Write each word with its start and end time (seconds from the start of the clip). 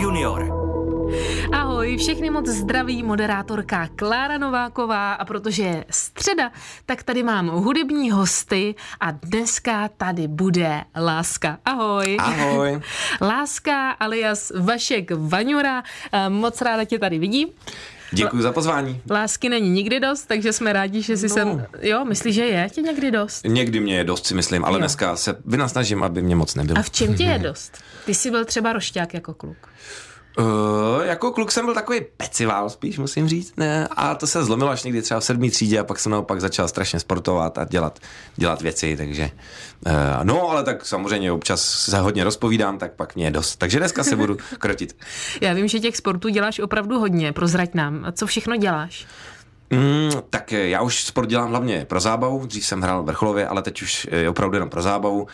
Junior. 0.00 0.48
Ahoj, 1.52 1.96
všechny 1.96 2.30
moc 2.30 2.46
zdraví 2.46 3.02
moderátorka 3.02 3.88
Klára 3.96 4.38
Nováková 4.38 5.12
a 5.12 5.24
protože 5.24 5.62
je 5.62 5.84
středa, 5.90 6.52
tak 6.86 7.02
tady 7.02 7.22
mám 7.22 7.48
hudební 7.48 8.10
hosty 8.10 8.74
a 9.00 9.10
dneska 9.10 9.88
tady 9.88 10.28
bude 10.28 10.84
Láska. 10.96 11.58
Ahoj. 11.64 12.16
Ahoj. 12.20 12.80
Láska 13.20 13.90
alias 13.90 14.52
Vašek 14.60 15.10
Vaňura, 15.10 15.82
moc 16.28 16.62
ráda 16.62 16.84
tě 16.84 16.98
tady 16.98 17.18
vidím. 17.18 17.48
Děkuji 18.12 18.42
za 18.42 18.52
pozvání. 18.52 19.02
Lásky 19.10 19.48
není 19.48 19.70
nikdy 19.70 20.00
dost, 20.00 20.26
takže 20.26 20.52
jsme 20.52 20.72
rádi, 20.72 21.02
že 21.02 21.16
jsi 21.16 21.28
no. 21.28 21.34
sem... 21.34 21.66
Jo, 21.80 22.04
myslíš, 22.04 22.34
že 22.34 22.44
je 22.44 22.68
tě 22.72 22.82
někdy 22.82 23.10
dost? 23.10 23.44
Někdy 23.44 23.80
mě 23.80 23.96
je 23.96 24.04
dost, 24.04 24.26
si 24.26 24.34
myslím, 24.34 24.64
ale 24.64 24.74
jo. 24.74 24.78
dneska 24.78 25.16
se 25.16 25.36
vynasnažím, 25.44 26.02
aby 26.02 26.22
mě 26.22 26.36
moc 26.36 26.54
nebylo. 26.54 26.78
A 26.78 26.82
v 26.82 26.90
čem 26.90 27.14
tě 27.14 27.24
je 27.24 27.38
dost? 27.48 27.78
Ty 28.06 28.14
jsi 28.14 28.30
byl 28.30 28.44
třeba 28.44 28.72
rošťák 28.72 29.14
jako 29.14 29.34
kluk. 29.34 29.68
Uh, 30.38 31.04
jako 31.04 31.32
kluk 31.32 31.52
jsem 31.52 31.64
byl 31.64 31.74
takový 31.74 32.00
pecivál 32.16 32.70
spíš, 32.70 32.98
musím 32.98 33.28
říct. 33.28 33.54
Ne? 33.56 33.88
A 33.96 34.14
to 34.14 34.26
se 34.26 34.44
zlomilo 34.44 34.70
až 34.70 34.84
někdy 34.84 35.02
třeba 35.02 35.20
v 35.20 35.24
sedmý 35.24 35.50
třídě 35.50 35.78
a 35.78 35.84
pak 35.84 35.98
jsem 35.98 36.12
naopak 36.12 36.40
začal 36.40 36.68
strašně 36.68 37.00
sportovat 37.00 37.58
a 37.58 37.64
dělat, 37.64 37.98
dělat 38.36 38.62
věci, 38.62 38.96
takže 38.96 39.30
uh, 39.86 39.92
no, 40.22 40.50
ale 40.50 40.64
tak 40.64 40.86
samozřejmě 40.86 41.32
občas 41.32 41.62
se 41.62 41.98
hodně 41.98 42.24
rozpovídám, 42.24 42.78
tak 42.78 42.92
pak 42.92 43.14
mě 43.16 43.24
je 43.24 43.30
dost. 43.30 43.56
Takže 43.56 43.78
dneska 43.78 44.04
se 44.04 44.16
budu 44.16 44.36
krotit. 44.58 44.96
Já 45.40 45.52
vím, 45.52 45.68
že 45.68 45.80
těch 45.80 45.96
sportů 45.96 46.28
děláš 46.28 46.58
opravdu 46.58 46.98
hodně, 46.98 47.32
prozrať 47.32 47.74
nám. 47.74 48.06
Co 48.12 48.26
všechno 48.26 48.56
děláš? 48.56 49.06
Mm, 49.70 50.10
tak 50.30 50.52
já 50.52 50.82
už 50.82 51.04
sport 51.04 51.26
dělám 51.26 51.48
hlavně 51.48 51.84
pro 51.84 52.00
zábavu, 52.00 52.46
dřív 52.46 52.66
jsem 52.66 52.80
hrál 52.80 53.02
vrcholově, 53.02 53.48
ale 53.48 53.62
teď 53.62 53.82
už 53.82 54.08
je 54.10 54.30
opravdu 54.30 54.56
jenom 54.56 54.70
pro 54.70 54.82
zábavu. 54.82 55.26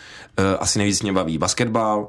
Asi 0.59 0.79
nejvíc 0.79 1.01
mě 1.01 1.13
baví 1.13 1.37
basketbal, 1.37 2.07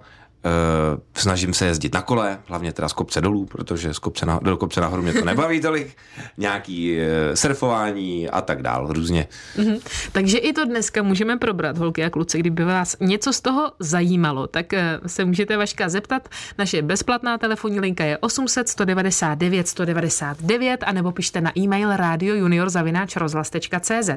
snažím 1.15 1.55
se 1.55 1.67
jezdit 1.67 1.95
na 1.95 2.03
kole, 2.03 2.39
hlavně 2.47 2.73
teda 2.73 2.89
z 2.89 2.93
kopce 2.93 3.21
dolů, 3.21 3.47
protože 3.47 3.95
z 3.95 3.99
kopce 3.99 4.27
na, 4.27 4.41
do 4.43 4.57
kopce 4.57 4.81
nahoru 4.81 5.03
mě 5.03 5.13
to 5.13 5.25
nebaví 5.25 5.61
tolik. 5.61 5.97
Nějaký 6.37 6.97
uh, 6.97 7.03
surfování 7.35 8.31
a 8.31 8.41
tak 8.41 8.63
dál, 8.63 8.93
různě. 8.93 9.27
Mm-hmm. 9.57 9.81
Takže 10.13 10.39
i 10.39 10.53
to 10.53 10.65
dneska 10.65 11.03
můžeme 11.03 11.37
probrat, 11.37 11.79
holky 11.79 12.05
a 12.05 12.11
kluci. 12.11 12.39
Kdyby 12.39 12.65
vás 12.65 12.97
něco 13.01 13.33
z 13.33 13.41
toho 13.41 13.73
zajímalo, 13.79 14.47
tak 14.47 14.67
uh, 14.73 14.79
se 15.07 15.25
můžete 15.25 15.57
Vaška 15.57 15.89
zeptat. 15.89 16.29
Naše 16.59 16.83
bezplatná 16.83 17.39
telefonní 17.39 17.81
linka 17.81 18.05
je 18.05 18.19
800 18.19 18.69
199 18.69 19.69
199 19.69 20.85
a 20.87 20.93
nebo 20.93 21.13
pište 21.13 21.41
na 21.41 21.59
e-mail 21.59 21.97
radiojunior.cz. 21.97 24.11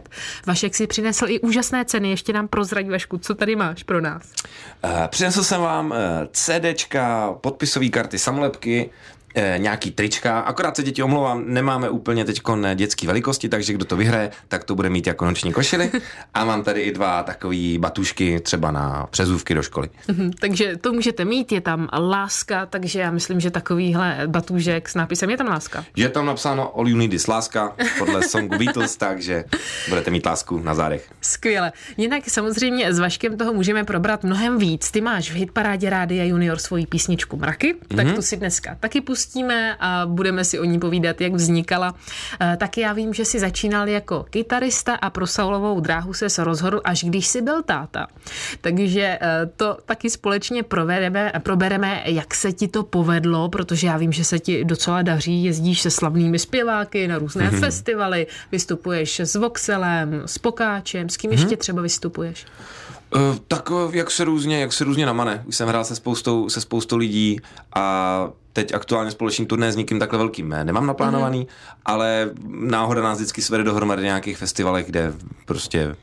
Vašek 0.46 0.76
si 0.76 0.88
přinesl 0.88 1.26
i 1.28 1.40
úžasné 1.40 1.86
ceny, 1.86 2.10
ještě 2.10 2.34
nám 2.34 2.48
prozradí 2.48 2.90
Vašku, 2.90 3.18
co 3.18 3.36
tady 3.36 3.56
máš 3.56 3.84
pro 3.84 4.02
nás. 4.02 4.24
Uh, 4.84 4.90
přinesl 5.08 5.44
jsem 5.44 5.62
vám 5.62 5.94
CDčka, 6.32 7.34
podpisové 7.42 7.90
karty, 7.90 8.20
samolepky, 8.20 8.90
e, 9.36 9.56
nějaký 9.58 9.92
trička, 9.92 10.40
akorát 10.40 10.76
se 10.76 10.84
děti 10.84 11.04
omlouvám, 11.04 11.44
nemáme 11.48 11.90
úplně 11.90 12.26
teď 12.26 12.42
dětské 12.76 13.08
velikosti, 13.08 13.50
takže 13.50 13.74
kdo 13.74 13.86
to 13.86 13.98
vyhraje, 13.98 14.32
tak 14.48 14.64
to 14.64 14.76
bude 14.76 14.90
mít 14.90 15.08
jako 15.08 15.26
noční 15.26 15.54
košily. 15.54 15.92
A 16.34 16.46
mám 16.46 16.64
tady 16.64 16.82
i 16.82 16.92
dva 16.92 17.24
takové 17.24 17.78
batušky 17.78 18.40
třeba 18.40 18.72
na 18.72 19.08
přezůvky 19.12 19.54
do 19.54 19.64
školy. 19.64 19.90
Mhm, 20.08 20.32
takže 20.34 20.78
to 20.78 20.94
můžete 20.94 21.26
mít, 21.26 21.52
je 21.52 21.62
tam 21.62 21.90
láska, 21.94 22.66
takže 22.66 23.00
já 23.00 23.12
myslím, 23.12 23.40
že 23.40 23.52
takovýhle 23.52 24.22
batůžek 24.28 24.90
s 24.90 24.96
nápisem 24.96 25.30
je 25.30 25.38
tam 25.38 25.48
láska. 25.48 25.86
Je 25.96 26.10
tam 26.10 26.26
napsáno 26.26 26.78
All 26.78 26.88
You 26.88 26.98
Need 26.98 27.14
is 27.14 27.28
láska 27.28 27.76
podle 27.98 28.24
songu 28.24 28.58
Beatles, 28.58 28.98
takže 28.98 29.44
budete 29.90 30.12
mít 30.12 30.26
lásku 30.26 30.60
na 30.60 30.76
zádech. 30.76 31.10
Skvěle. 31.22 31.72
Jinak 31.98 32.30
samozřejmě 32.30 32.94
s 32.94 33.00
Vaškem 33.00 33.38
toho 33.38 33.54
můžeme 33.54 33.84
probrat 33.84 34.24
mnohem 34.24 34.58
víc. 34.58 34.92
Ty 34.92 35.02
máš 35.02 35.32
v 35.32 35.36
hitparádě 35.36 35.90
Rádia 35.90 36.24
Junior 36.24 36.58
svoji 36.60 36.86
písničku 36.86 37.38
Mraky, 37.38 37.74
mm-hmm. 37.74 37.96
tak 37.96 38.16
to 38.16 38.22
si 38.22 38.38
dneska 38.38 38.78
taky 38.80 39.02
pustí 39.02 39.21
pustíme 39.22 39.76
a 39.80 40.06
budeme 40.06 40.44
si 40.44 40.60
o 40.60 40.64
ní 40.64 40.80
povídat, 40.80 41.22
jak 41.22 41.34
vznikala. 41.34 41.96
Eh, 42.40 42.58
taky 42.58 42.82
já 42.82 42.94
vím, 42.94 43.14
že 43.14 43.26
si 43.26 43.40
začínal 43.40 43.88
jako 43.88 44.26
kytarista 44.30 44.96
a 44.96 45.10
pro 45.10 45.28
saulovou 45.28 45.80
dráhu 45.80 46.14
se 46.14 46.44
rozhodl, 46.44 46.82
až 46.84 47.04
když 47.04 47.28
si 47.28 47.42
byl 47.42 47.64
táta. 47.64 48.08
Takže 48.62 49.18
eh, 49.22 49.46
to 49.56 49.78
taky 49.86 50.10
společně 50.10 50.64
provedeme, 50.64 51.32
probereme, 51.40 52.02
jak 52.06 52.36
se 52.36 52.52
ti 52.52 52.68
to 52.68 52.84
povedlo, 52.84 53.50
protože 53.50 53.88
já 53.88 53.98
vím, 53.98 54.12
že 54.12 54.24
se 54.24 54.40
ti 54.40 54.66
docela 54.66 55.02
daří, 55.02 55.44
jezdíš 55.44 55.82
se 55.82 55.92
slavnými 55.92 56.40
zpěváky 56.40 57.08
na 57.08 57.18
různé 57.18 57.50
mm-hmm. 57.50 57.60
festivaly, 57.60 58.28
vystupuješ 58.52 59.20
s 59.20 59.36
Voxelem, 59.36 60.22
s 60.26 60.38
Pokáčem, 60.38 61.10
s 61.10 61.18
kým 61.18 61.32
mm-hmm. 61.32 61.34
ještě 61.34 61.58
třeba 61.58 61.82
vystupuješ? 61.82 62.46
Uh, 63.16 63.36
tak 63.48 63.70
jak 63.92 64.12
se 64.12 64.24
různě, 64.24 64.62
jak 64.62 64.74
se 64.74 64.84
různě 64.84 65.06
namane. 65.06 65.44
Už 65.48 65.56
jsem 65.56 65.68
hrál 65.68 65.84
se 65.84 65.96
spoustou, 65.96 66.50
se 66.50 66.62
spoustou 66.62 66.98
lidí 66.98 67.40
a 67.76 68.30
teď 68.54 68.74
aktuálně 68.74 69.12
společný 69.12 69.46
turné 69.46 69.72
s 69.72 69.76
nikým 69.76 70.00
takhle 70.00 70.18
velkým 70.20 70.56
nemám 70.64 70.88
naplánovaný, 70.88 71.40
mm. 71.40 71.46
ale 71.86 72.30
náhoda 72.50 73.02
nás 73.02 73.18
vždycky 73.18 73.42
svede 73.42 73.64
dohromady 73.64 74.04
nějakých 74.04 74.38
festivalech, 74.38 74.86
kde 74.86 75.14
prostě 75.46 75.96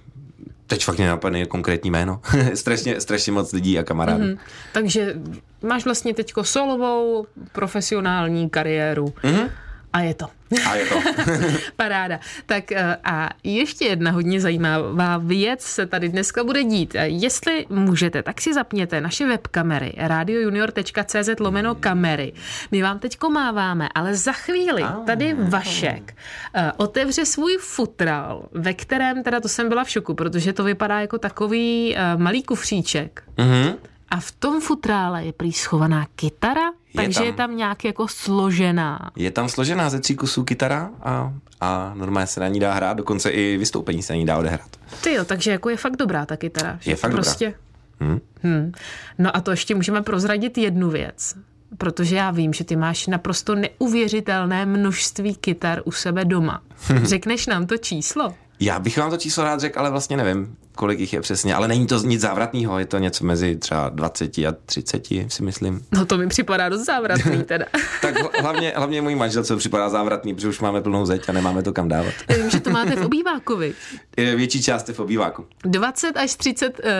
teď 0.66 0.84
fakt 0.84 0.98
mě 0.98 1.08
napadne 1.08 1.46
konkrétní 1.46 1.90
jméno. 1.90 2.20
strašně, 2.54 3.00
strašně 3.00 3.32
moc 3.32 3.52
lidí 3.52 3.78
a 3.78 3.82
kamarádů. 3.82 4.24
Mm-hmm. 4.24 4.38
Takže 4.72 5.14
máš 5.62 5.84
vlastně 5.84 6.14
teďko 6.14 6.44
solovou 6.44 7.26
profesionální 7.52 8.50
kariéru. 8.50 9.06
Mm-hmm. 9.06 9.50
A 9.98 10.00
je 10.00 10.14
to. 10.14 10.26
A 10.66 10.74
je 10.74 10.86
to. 10.86 11.02
Paráda. 11.76 12.20
Tak 12.46 12.72
eh, 12.72 12.96
a 13.04 13.30
ještě 13.44 13.84
jedna 13.84 14.10
hodně 14.10 14.40
zajímavá 14.40 15.18
věc 15.18 15.62
se 15.62 15.86
tady 15.86 16.08
dneska 16.08 16.44
bude 16.44 16.64
dít. 16.64 16.96
Jestli 17.02 17.66
můžete, 17.68 18.22
tak 18.22 18.40
si 18.40 18.54
zapněte 18.54 19.00
naše 19.00 19.26
webkamery 19.26 19.92
radiojunior.cz 19.96 21.40
lomeno 21.40 21.74
kamery. 21.74 22.32
My 22.70 22.82
vám 22.82 22.98
teď 22.98 23.18
máváme, 23.32 23.88
ale 23.94 24.14
za 24.14 24.32
chvíli 24.32 24.84
tady 25.06 25.34
Vašek 25.38 26.16
eh, 26.54 26.72
otevře 26.76 27.26
svůj 27.26 27.56
futral, 27.60 28.48
ve 28.52 28.74
kterém, 28.74 29.22
teda 29.22 29.40
to 29.40 29.48
jsem 29.48 29.68
byla 29.68 29.84
v 29.84 29.90
šoku, 29.90 30.14
protože 30.14 30.52
to 30.52 30.64
vypadá 30.64 31.00
jako 31.00 31.18
takový 31.18 31.96
eh, 31.96 32.16
malý 32.16 32.42
kufříček. 32.42 33.22
Mm-hmm 33.36 33.87
a 34.10 34.20
v 34.20 34.32
tom 34.32 34.60
futrále 34.60 35.24
je 35.24 35.32
prý 35.32 35.52
schovaná 35.52 36.06
kytara, 36.16 36.64
je 36.64 36.94
takže 36.94 37.18
tam, 37.18 37.26
je 37.26 37.32
tam 37.32 37.56
nějak 37.56 37.84
jako 37.84 38.08
složená. 38.08 39.10
Je 39.16 39.30
tam 39.30 39.48
složená 39.48 39.90
ze 39.90 40.00
tří 40.00 40.16
kusů 40.16 40.44
kytara 40.44 40.90
a, 41.02 41.32
a 41.60 41.92
normálně 41.94 42.26
se 42.26 42.40
na 42.40 42.48
ní 42.48 42.60
dá 42.60 42.74
hrát, 42.74 42.96
dokonce 42.96 43.30
i 43.30 43.56
vystoupení 43.56 44.02
se 44.02 44.12
na 44.12 44.16
ní 44.16 44.26
dá 44.26 44.38
odehrát. 44.38 44.68
Ty 45.02 45.12
jo, 45.12 45.24
takže 45.24 45.50
jako 45.50 45.70
je 45.70 45.76
fakt 45.76 45.96
dobrá 45.96 46.26
ta 46.26 46.36
kytara. 46.36 46.78
Je 46.86 46.96
fakt 46.96 47.10
prostě... 47.10 47.44
dobrá. 47.44 47.58
Hmm. 48.00 48.20
Hmm. 48.42 48.72
No 49.18 49.36
a 49.36 49.40
to 49.40 49.50
ještě 49.50 49.74
můžeme 49.74 50.02
prozradit 50.02 50.58
jednu 50.58 50.90
věc, 50.90 51.34
protože 51.78 52.16
já 52.16 52.30
vím, 52.30 52.52
že 52.52 52.64
ty 52.64 52.76
máš 52.76 53.06
naprosto 53.06 53.54
neuvěřitelné 53.54 54.66
množství 54.66 55.34
kytar 55.34 55.82
u 55.84 55.92
sebe 55.92 56.24
doma. 56.24 56.62
Řekneš 57.02 57.46
nám 57.46 57.66
to 57.66 57.76
číslo? 57.76 58.34
Já 58.60 58.78
bych 58.78 58.98
vám 58.98 59.10
to 59.10 59.16
číslo 59.16 59.44
rád 59.44 59.60
řekl, 59.60 59.78
ale 59.78 59.90
vlastně 59.90 60.16
nevím, 60.16 60.56
kolik 60.78 61.00
jich 61.00 61.12
je 61.12 61.20
přesně. 61.20 61.54
Ale 61.54 61.68
není 61.68 61.86
to 61.86 61.98
nic 61.98 62.20
závratného, 62.20 62.78
je 62.78 62.86
to 62.86 62.98
něco 62.98 63.24
mezi 63.24 63.56
třeba 63.56 63.88
20 63.88 64.38
a 64.38 64.54
30, 64.66 65.06
si 65.28 65.42
myslím. 65.42 65.86
No 65.92 66.06
to 66.06 66.18
mi 66.18 66.26
připadá 66.26 66.68
dost 66.68 66.86
závratný 66.86 67.42
teda. 67.46 67.64
tak 68.02 68.40
hlavně, 68.40 68.72
hlavně 68.76 69.02
můj 69.02 69.14
manželce 69.14 69.56
připadá 69.56 69.88
závratný, 69.88 70.34
protože 70.34 70.48
už 70.48 70.60
máme 70.60 70.80
plnou 70.80 71.06
zeď 71.06 71.28
a 71.28 71.32
nemáme 71.32 71.62
to 71.62 71.72
kam 71.72 71.88
dávat. 71.88 72.14
Vím, 72.36 72.50
že 72.50 72.60
to 72.60 72.70
máte 72.70 72.96
v 72.96 73.04
obývákovi. 73.04 73.74
Větší 74.16 74.62
část 74.62 74.88
je 74.88 74.94
v 74.94 75.00
obýváku. 75.00 75.46
20 75.64 76.16
až 76.16 76.34
30 76.34 76.66
uh, 76.66 76.90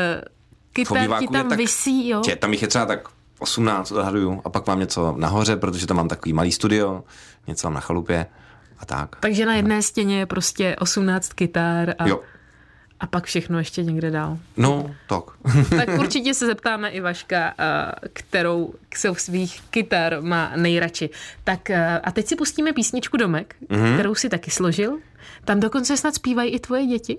kytar 0.72 1.20
ti 1.20 1.28
tam 1.28 1.48
tak, 1.48 1.58
visí, 1.58 2.08
jo? 2.08 2.20
Tě, 2.20 2.36
tam 2.36 2.52
jich 2.52 2.62
je 2.62 2.68
třeba 2.68 2.86
tak 2.86 3.08
18 3.38 3.92
odhaduju 3.92 4.42
a 4.44 4.50
pak 4.50 4.66
mám 4.66 4.78
něco 4.78 5.14
nahoře, 5.18 5.56
protože 5.56 5.86
tam 5.86 5.96
mám 5.96 6.08
takový 6.08 6.32
malý 6.32 6.52
studio, 6.52 7.04
něco 7.46 7.66
mám 7.66 7.74
na 7.74 7.80
chalupě 7.80 8.26
a 8.78 8.86
tak. 8.86 9.16
Takže 9.20 9.46
na 9.46 9.54
jedné 9.54 9.82
stěně 9.82 10.18
je 10.18 10.26
prostě 10.26 10.76
18 10.78 11.32
kytar 11.32 11.94
a... 11.98 12.08
Jo. 12.08 12.20
A 13.00 13.06
pak 13.06 13.24
všechno 13.24 13.58
ještě 13.58 13.82
někde 13.82 14.10
dál. 14.10 14.38
No, 14.56 14.94
tak. 15.08 15.24
tak 15.70 15.88
určitě 15.98 16.34
se 16.34 16.46
zeptáme 16.46 16.90
i 16.90 17.00
Vaška, 17.00 17.54
eh, 17.58 18.08
kterou 18.12 18.74
jsou 18.94 19.14
svých 19.14 19.60
kytar 19.70 20.22
má 20.22 20.52
nejradši. 20.56 21.10
Tak 21.44 21.70
eh, 21.70 22.00
a 22.00 22.10
teď 22.10 22.26
si 22.26 22.36
pustíme 22.36 22.72
písničku 22.72 23.16
Domek, 23.16 23.56
mm-hmm. 23.68 23.94
kterou 23.94 24.14
si 24.14 24.28
taky 24.28 24.50
složil. 24.50 24.98
Tam 25.44 25.60
dokonce 25.60 25.96
snad 25.96 26.14
zpívají 26.14 26.50
i 26.50 26.58
tvoje 26.58 26.86
děti. 26.86 27.18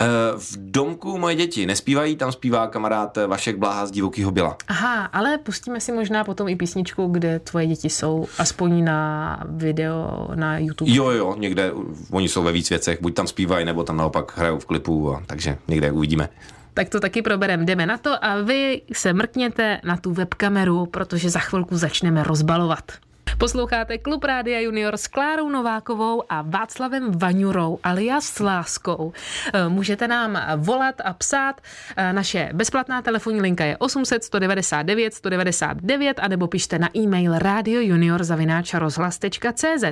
Eh, 0.00 0.06
v 0.36 0.56
domku 0.56 1.18
moje 1.18 1.34
děti 1.34 1.66
nespívají, 1.66 2.16
tam 2.16 2.32
zpívá 2.32 2.66
kamarád 2.66 3.18
Vašek 3.26 3.56
Bláha 3.56 3.86
z 3.86 3.90
Divokýho 3.90 4.30
Byla. 4.30 4.56
Aha, 4.68 5.04
ale 5.04 5.38
pustíme 5.38 5.80
si 5.80 5.92
možná 5.92 6.24
potom 6.24 6.48
i 6.48 6.56
písničku, 6.56 7.06
kde 7.06 7.38
tvoje 7.38 7.66
děti 7.66 7.90
jsou, 7.90 8.26
aspoň 8.38 8.84
na 8.84 9.40
video 9.48 10.28
na 10.34 10.58
YouTube. 10.58 10.90
Jo, 10.90 11.10
jo, 11.10 11.34
někde, 11.38 11.72
oni 12.10 12.28
jsou 12.28 12.42
ve 12.42 12.52
víc 12.52 12.70
věcech, 12.70 12.98
buď 13.02 13.14
tam 13.14 13.26
zpívají, 13.26 13.64
nebo 13.64 13.84
tam 13.84 13.96
naopak 13.96 14.38
hrajou 14.38 14.58
v 14.58 14.66
klipu, 14.66 15.14
a, 15.14 15.22
takže 15.26 15.58
někde 15.68 15.92
uvidíme. 15.92 16.28
Tak 16.74 16.88
to 16.88 17.00
taky 17.00 17.22
probereme. 17.22 17.64
Jdeme 17.64 17.86
na 17.86 17.98
to 17.98 18.24
a 18.24 18.40
vy 18.42 18.82
se 18.92 19.12
mrkněte 19.12 19.80
na 19.84 19.96
tu 19.96 20.12
webkameru, 20.12 20.86
protože 20.86 21.30
za 21.30 21.38
chvilku 21.38 21.76
začneme 21.76 22.22
rozbalovat. 22.22 22.92
Posloucháte 23.38 23.98
Klub 23.98 24.24
Rádia 24.24 24.60
Junior 24.60 24.96
s 24.96 25.06
Klárou 25.06 25.48
Novákovou 25.48 26.22
a 26.28 26.42
Václavem 26.42 27.18
Vaňurou 27.18 27.78
alias 27.84 28.24
s 28.24 28.40
Láskou. 28.40 29.12
Eh, 29.52 29.68
můžete 29.68 30.08
nám 30.08 30.38
volat 30.56 30.94
a 31.04 31.12
psát. 31.12 31.60
Eh, 31.96 32.12
naše 32.12 32.50
bezplatná 32.52 33.02
telefonní 33.02 33.40
linka 33.40 33.64
je 33.64 33.76
800 33.76 34.24
199 34.24 35.14
199 35.14 36.18
a 36.18 36.28
nebo 36.28 36.46
pište 36.46 36.78
na 36.78 36.88
e-mail 36.96 37.38
radiojunior.cz 37.38 39.84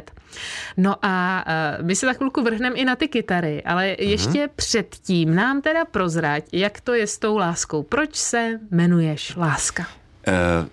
No 0.77 0.97
a 1.03 1.45
eh, 1.47 1.79
my 1.83 1.97
se 1.97 2.07
za 2.07 2.13
chvilku 2.13 2.43
vrhneme 2.43 2.77
i 2.77 2.85
na 2.85 2.97
ty 2.97 3.09
kytary, 3.09 3.63
ale 3.63 3.97
ještě 3.99 4.47
mm-hmm. 4.47 4.51
předtím 4.57 5.35
nám 5.35 5.63
teda 5.63 5.85
prozrať, 5.85 6.45
jak 6.53 6.81
to 6.81 6.95
je 6.95 7.07
s 7.07 7.19
tou 7.19 7.37
láskou. 7.37 7.83
Proč 7.83 8.17
se 8.17 8.61
jmenuješ 8.71 9.37
Láska? 9.37 9.87
Uh, 10.29 10.69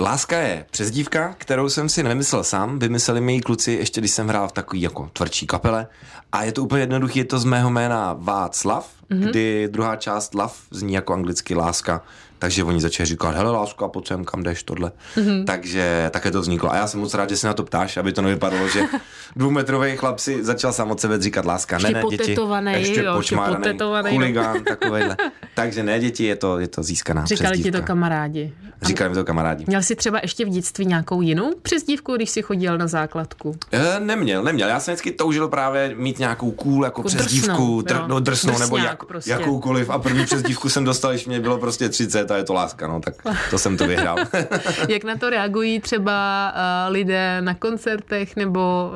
Láska 0.00 0.38
je 0.38 0.66
přezdívka, 0.70 1.34
kterou 1.38 1.68
jsem 1.68 1.88
si 1.88 2.02
nevymyslel 2.02 2.44
sám, 2.44 2.78
vymysleli 2.78 3.20
mi 3.20 3.34
ji 3.34 3.40
kluci 3.40 3.72
ještě, 3.72 4.00
když 4.00 4.10
jsem 4.10 4.28
hrál 4.28 4.48
v 4.48 4.52
takový 4.52 4.80
jako 4.80 5.10
tvrdší 5.12 5.46
kapele. 5.46 5.86
A 6.32 6.44
je 6.44 6.52
to 6.52 6.62
úplně 6.62 6.82
jednoduché, 6.82 7.18
je 7.18 7.24
to 7.24 7.38
z 7.38 7.44
mého 7.44 7.70
jména 7.70 8.16
Václav, 8.18 8.90
mm-hmm. 9.10 9.30
kdy 9.30 9.68
druhá 9.70 9.96
část 9.96 10.34
Love 10.34 10.54
zní 10.70 10.94
jako 10.94 11.14
anglicky 11.14 11.54
láska. 11.54 12.02
Takže 12.38 12.64
oni 12.64 12.80
začali 12.80 13.06
říkat, 13.06 13.34
hele 13.36 13.50
láska, 13.50 13.88
pojď 13.88 14.08
sem, 14.08 14.24
kam 14.24 14.42
jdeš, 14.42 14.62
tohle. 14.62 14.92
Mm-hmm. 15.16 15.44
Takže 15.44 16.10
také 16.10 16.30
to 16.30 16.40
vzniklo. 16.40 16.72
A 16.72 16.76
já 16.76 16.86
jsem 16.86 17.00
moc 17.00 17.14
rád, 17.14 17.30
že 17.30 17.36
se 17.36 17.46
na 17.46 17.54
to 17.54 17.64
ptáš, 17.64 17.96
aby 17.96 18.12
to 18.12 18.22
nevypadalo, 18.22 18.68
že 18.68 18.82
dvoumetrový 19.36 19.96
chlap 19.96 20.18
si 20.18 20.44
začal 20.44 20.72
sám 20.72 20.90
od 20.90 21.00
sebe 21.00 21.22
říkat 21.22 21.44
láska. 21.44 21.76
Ještě 21.76 21.92
ne, 21.92 22.02
ne, 22.02 22.10
děti. 22.10 22.36
Ještě 22.70 23.02
jo, 23.02 23.14
počmáraný, 23.14 23.78
huligán, 24.10 24.64
takovýhle. 24.68 25.16
Takže 25.54 25.82
ne, 25.82 26.00
děti, 26.00 26.24
je 26.24 26.36
to, 26.36 26.58
je 26.58 26.68
to 26.68 26.82
získaná 26.82 27.24
Říkali 27.24 27.50
přezdívka. 27.50 27.78
ti 27.78 27.82
to 27.82 27.86
kamarádi. 27.86 28.52
Říkali 28.82 29.10
mi 29.10 29.14
to 29.14 29.24
kamarádi. 29.24 29.64
Měl 29.66 29.82
jsi 29.82 29.96
třeba 29.96 30.18
ještě 30.22 30.44
v 30.44 30.48
dětství 30.48 30.86
nějakou 30.86 31.22
jinou 31.22 31.50
přezdívku, 31.62 32.16
když 32.16 32.30
jsi 32.30 32.42
chodil 32.42 32.78
na 32.78 32.86
základku? 32.86 33.56
E, 33.72 34.00
neměl, 34.00 34.42
neměl. 34.42 34.68
Já 34.68 34.80
jsem 34.80 34.94
vždycky 34.94 35.12
toužil 35.12 35.48
právě 35.48 35.94
mít 35.96 36.18
nějakou 36.18 36.50
cool 36.50 36.84
jako, 36.84 37.00
jako 37.00 37.08
přezdívku, 37.08 37.82
drsnou, 37.82 37.82
dr, 37.82 38.08
no, 38.08 38.20
drsnou 38.20 38.58
nebo 38.58 38.76
jak, 38.76 39.04
prostě. 39.04 39.30
jakoukoliv. 39.30 39.90
A 39.90 39.98
první 39.98 40.24
přezdívku 40.24 40.68
jsem 40.68 40.84
dostal, 40.84 41.10
když 41.10 41.26
mě 41.26 41.40
bylo 41.40 41.58
prostě 41.58 41.88
30 41.88 42.27
a 42.30 42.36
je 42.36 42.44
to 42.44 42.54
láska, 42.54 42.86
no 42.86 43.00
tak 43.00 43.14
to 43.50 43.58
jsem 43.58 43.76
to 43.76 43.86
vyhrál. 43.86 44.16
jak 44.88 45.04
na 45.04 45.16
to 45.16 45.30
reagují 45.30 45.80
třeba 45.80 46.52
uh, 46.54 46.92
lidé 46.92 47.40
na 47.40 47.54
koncertech 47.54 48.36
nebo 48.36 48.90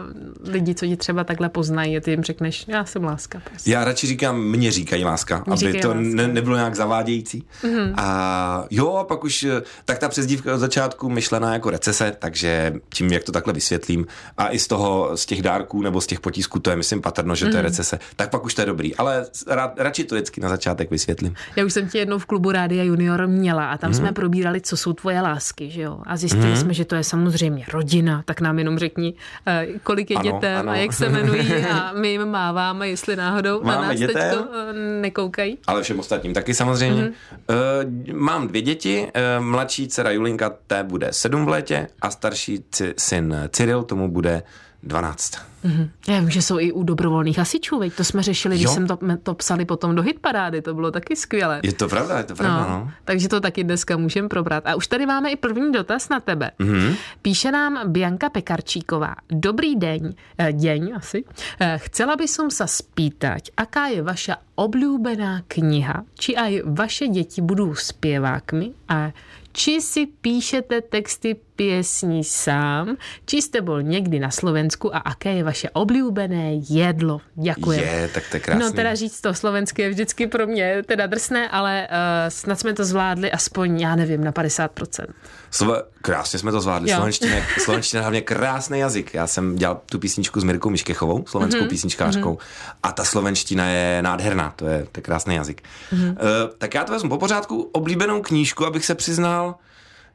lidi, 0.44 0.74
co 0.74 0.86
ti 0.86 0.96
třeba 0.96 1.24
takhle 1.24 1.48
poznají 1.48 1.96
a 1.96 2.00
ty 2.00 2.10
jim 2.10 2.22
řekneš, 2.22 2.64
já 2.68 2.84
jsem 2.84 3.04
láska. 3.04 3.42
Prostě. 3.44 3.70
Já 3.70 3.84
radši 3.84 4.06
říkám, 4.06 4.40
mě 4.40 4.72
říkají 4.72 5.04
láska, 5.04 5.42
mě 5.46 5.52
aby 5.52 5.56
říkají 5.56 5.82
to 5.82 5.88
láska. 5.88 6.02
Ne, 6.02 6.28
nebylo 6.28 6.56
nějak 6.56 6.74
zavádějící. 6.74 7.44
Mm-hmm. 7.62 7.94
A 7.96 8.64
jo, 8.70 8.92
a 8.92 9.04
pak 9.04 9.24
už 9.24 9.46
tak 9.84 9.98
ta 9.98 10.08
přezdívka 10.08 10.54
od 10.54 10.58
začátku 10.58 11.08
myšlená 11.08 11.52
jako 11.52 11.70
recese, 11.70 12.16
takže 12.18 12.74
tím, 12.88 13.12
jak 13.12 13.24
to 13.24 13.32
takhle 13.32 13.52
vysvětlím, 13.52 14.06
a 14.38 14.50
i 14.50 14.58
z 14.58 14.66
toho, 14.66 15.16
z 15.16 15.26
těch 15.26 15.42
dárků 15.42 15.82
nebo 15.82 16.00
z 16.00 16.06
těch 16.06 16.20
potisků, 16.20 16.58
to 16.58 16.70
je 16.70 16.76
myslím 16.76 17.02
patrno, 17.02 17.34
že 17.34 17.44
to 17.44 17.56
je 17.56 17.62
mhm. 17.62 17.70
recese, 17.70 17.98
tak 18.16 18.30
pak 18.30 18.44
už 18.44 18.54
to 18.54 18.62
je 18.62 18.66
dobrý. 18.66 18.96
Ale 18.96 19.26
rad, 19.46 19.72
radši 19.76 20.04
to 20.04 20.14
vždycky 20.14 20.40
na 20.40 20.48
začátek 20.48 20.90
vysvětlím. 20.90 21.34
Já 21.56 21.64
už 21.64 21.72
jsem 21.72 21.88
tě 21.88 21.98
jednou 21.98 22.18
v 22.18 22.26
klubu 22.26 22.52
Rádia 22.52 22.84
Junior 22.84 23.21
měla 23.26 23.70
a 23.70 23.78
tam 23.78 23.90
mm. 23.90 23.94
jsme 23.94 24.12
probírali, 24.12 24.60
co 24.60 24.76
jsou 24.76 24.92
tvoje 24.92 25.20
lásky, 25.20 25.70
že 25.70 25.82
jo? 25.82 25.98
A 26.06 26.16
zjistili 26.16 26.50
mm. 26.50 26.56
jsme, 26.56 26.74
že 26.74 26.84
to 26.84 26.94
je 26.94 27.04
samozřejmě 27.04 27.64
rodina, 27.72 28.22
tak 28.24 28.40
nám 28.40 28.58
jenom 28.58 28.78
řekni, 28.78 29.14
eh, 29.46 29.66
kolik 29.82 30.10
je 30.10 30.16
ano, 30.16 30.32
dětem 30.32 30.58
ano. 30.58 30.70
a 30.70 30.76
jak 30.76 30.92
se 30.92 31.06
jmenují 31.06 31.52
a 31.70 31.92
my 31.92 32.08
jim 32.08 32.24
máváme, 32.24 32.88
jestli 32.88 33.16
náhodou 33.16 33.62
Máme 33.62 33.82
na 33.82 33.88
nás 33.88 33.98
dětem, 33.98 34.14
teďko 34.14 34.44
eh, 34.54 34.72
nekoukají. 35.00 35.58
Ale 35.66 35.82
všem 35.82 35.98
ostatním 35.98 36.34
taky 36.34 36.54
samozřejmě. 36.54 37.02
Mm. 37.02 37.08
Uh, 37.08 38.16
mám 38.16 38.48
dvě 38.48 38.62
děti, 38.62 39.06
uh, 39.38 39.44
mladší 39.44 39.88
dcera 39.88 40.10
Julinka, 40.10 40.50
té 40.66 40.84
bude 40.84 41.08
sedm 41.10 41.44
v 41.44 41.48
létě 41.48 41.88
a 42.02 42.10
starší 42.10 42.64
syn 42.98 43.36
Cyril, 43.48 43.82
tomu 43.82 44.08
bude 44.08 44.42
12. 44.82 45.51
Mm-hmm. 45.64 45.88
Já 46.08 46.20
vím, 46.20 46.30
že 46.30 46.42
jsou 46.42 46.58
i 46.58 46.72
u 46.72 46.82
dobrovolných 46.82 47.38
hasičů, 47.38 47.78
veď 47.78 47.94
to 47.94 48.04
jsme 48.04 48.22
řešili, 48.22 48.54
jo. 48.54 48.58
když 48.58 48.70
jsem 48.70 48.86
to, 48.86 48.98
to 49.22 49.34
psali 49.34 49.64
potom 49.64 49.94
do 49.94 50.02
hitparády, 50.02 50.62
to 50.62 50.74
bylo 50.74 50.90
taky 50.90 51.16
skvělé. 51.16 51.60
Je 51.62 51.72
to 51.72 51.88
pravda, 51.88 52.18
je 52.18 52.24
to 52.24 52.34
pravda, 52.34 52.66
no. 52.68 52.68
no. 52.68 52.90
Takže 53.04 53.28
to 53.28 53.40
taky 53.40 53.64
dneska 53.64 53.96
můžeme 53.96 54.28
probrat. 54.28 54.66
A 54.66 54.74
už 54.74 54.86
tady 54.86 55.06
máme 55.06 55.30
i 55.30 55.36
první 55.36 55.72
dotaz 55.72 56.08
na 56.08 56.20
tebe. 56.20 56.50
Mm-hmm. 56.58 56.96
Píše 57.22 57.52
nám 57.52 57.92
Bianka 57.92 58.30
Pekarčíková. 58.30 59.14
Dobrý 59.30 59.76
den, 59.76 60.14
eh, 60.38 60.52
deň 60.52 60.92
asi. 60.96 61.24
Eh, 61.60 61.78
chcela 61.78 62.16
by 62.16 62.26
som 62.28 62.50
sa 62.50 62.66
spýtať, 62.66 63.54
aká 63.56 63.94
je 63.94 64.02
vaša 64.02 64.36
oblúbená 64.56 65.42
kniha, 65.48 66.04
či 66.18 66.36
aj 66.36 66.62
vaše 66.66 67.08
děti 67.08 67.40
budou 67.40 67.74
zpěvákmi 67.74 68.72
a 68.88 69.12
či 69.52 69.84
si 69.84 70.08
píšete 70.08 70.80
texty 70.80 71.36
piesní 71.56 72.24
sám, 72.24 72.96
či 73.26 73.42
jste 73.42 73.60
byl 73.60 73.82
někdy 73.82 74.18
na 74.18 74.30
Slovensku 74.30 74.96
a 74.96 74.98
aké 74.98 75.32
je 75.32 75.44
vaše 75.44 75.51
oblíbené 75.72 76.54
jedlo. 76.70 77.20
Děkuji. 77.34 77.80
Je, 77.80 78.10
tak 78.14 78.24
to 78.30 78.36
je 78.36 78.40
krásný. 78.40 78.64
No 78.64 78.72
teda 78.72 78.94
říct 78.94 79.20
to 79.20 79.34
slovenské 79.34 79.82
je 79.82 79.90
vždycky 79.90 80.26
pro 80.26 80.46
mě 80.46 80.82
teda 80.86 81.06
drsné, 81.06 81.48
ale 81.48 81.88
uh, 81.90 81.96
snad 82.28 82.60
jsme 82.60 82.72
to 82.72 82.84
zvládli 82.84 83.32
aspoň, 83.32 83.80
já 83.80 83.96
nevím, 83.96 84.24
na 84.24 84.32
50%. 84.32 85.06
Slova, 85.50 85.82
krásně 86.02 86.38
jsme 86.38 86.52
to 86.52 86.60
zvládli. 86.60 86.90
Slovenština, 86.90 87.36
slovenština 87.58 88.02
hlavně 88.02 88.20
krásný 88.20 88.78
jazyk. 88.78 89.14
Já 89.14 89.26
jsem 89.26 89.56
dělal 89.56 89.80
tu 89.86 89.98
písničku 89.98 90.40
s 90.40 90.44
Mirkou 90.44 90.70
Miškechovou, 90.70 91.24
slovenskou 91.26 91.60
mm-hmm. 91.60 91.68
písničkářkou. 91.68 92.34
Mm-hmm. 92.34 92.72
A 92.82 92.92
ta 92.92 93.04
slovenština 93.04 93.68
je 93.68 94.02
nádherná, 94.02 94.52
to 94.56 94.66
je, 94.66 94.86
to 94.92 94.98
je 94.98 95.02
krásný 95.02 95.34
jazyk. 95.34 95.62
Mm-hmm. 95.92 96.10
Uh, 96.10 96.16
tak 96.58 96.74
já 96.74 96.84
to 96.84 96.92
vezmu 96.92 97.08
po 97.08 97.18
pořádku. 97.18 97.70
Oblíbenou 97.72 98.22
knížku, 98.22 98.66
abych 98.66 98.84
se 98.84 98.94
přiznal, 98.94 99.54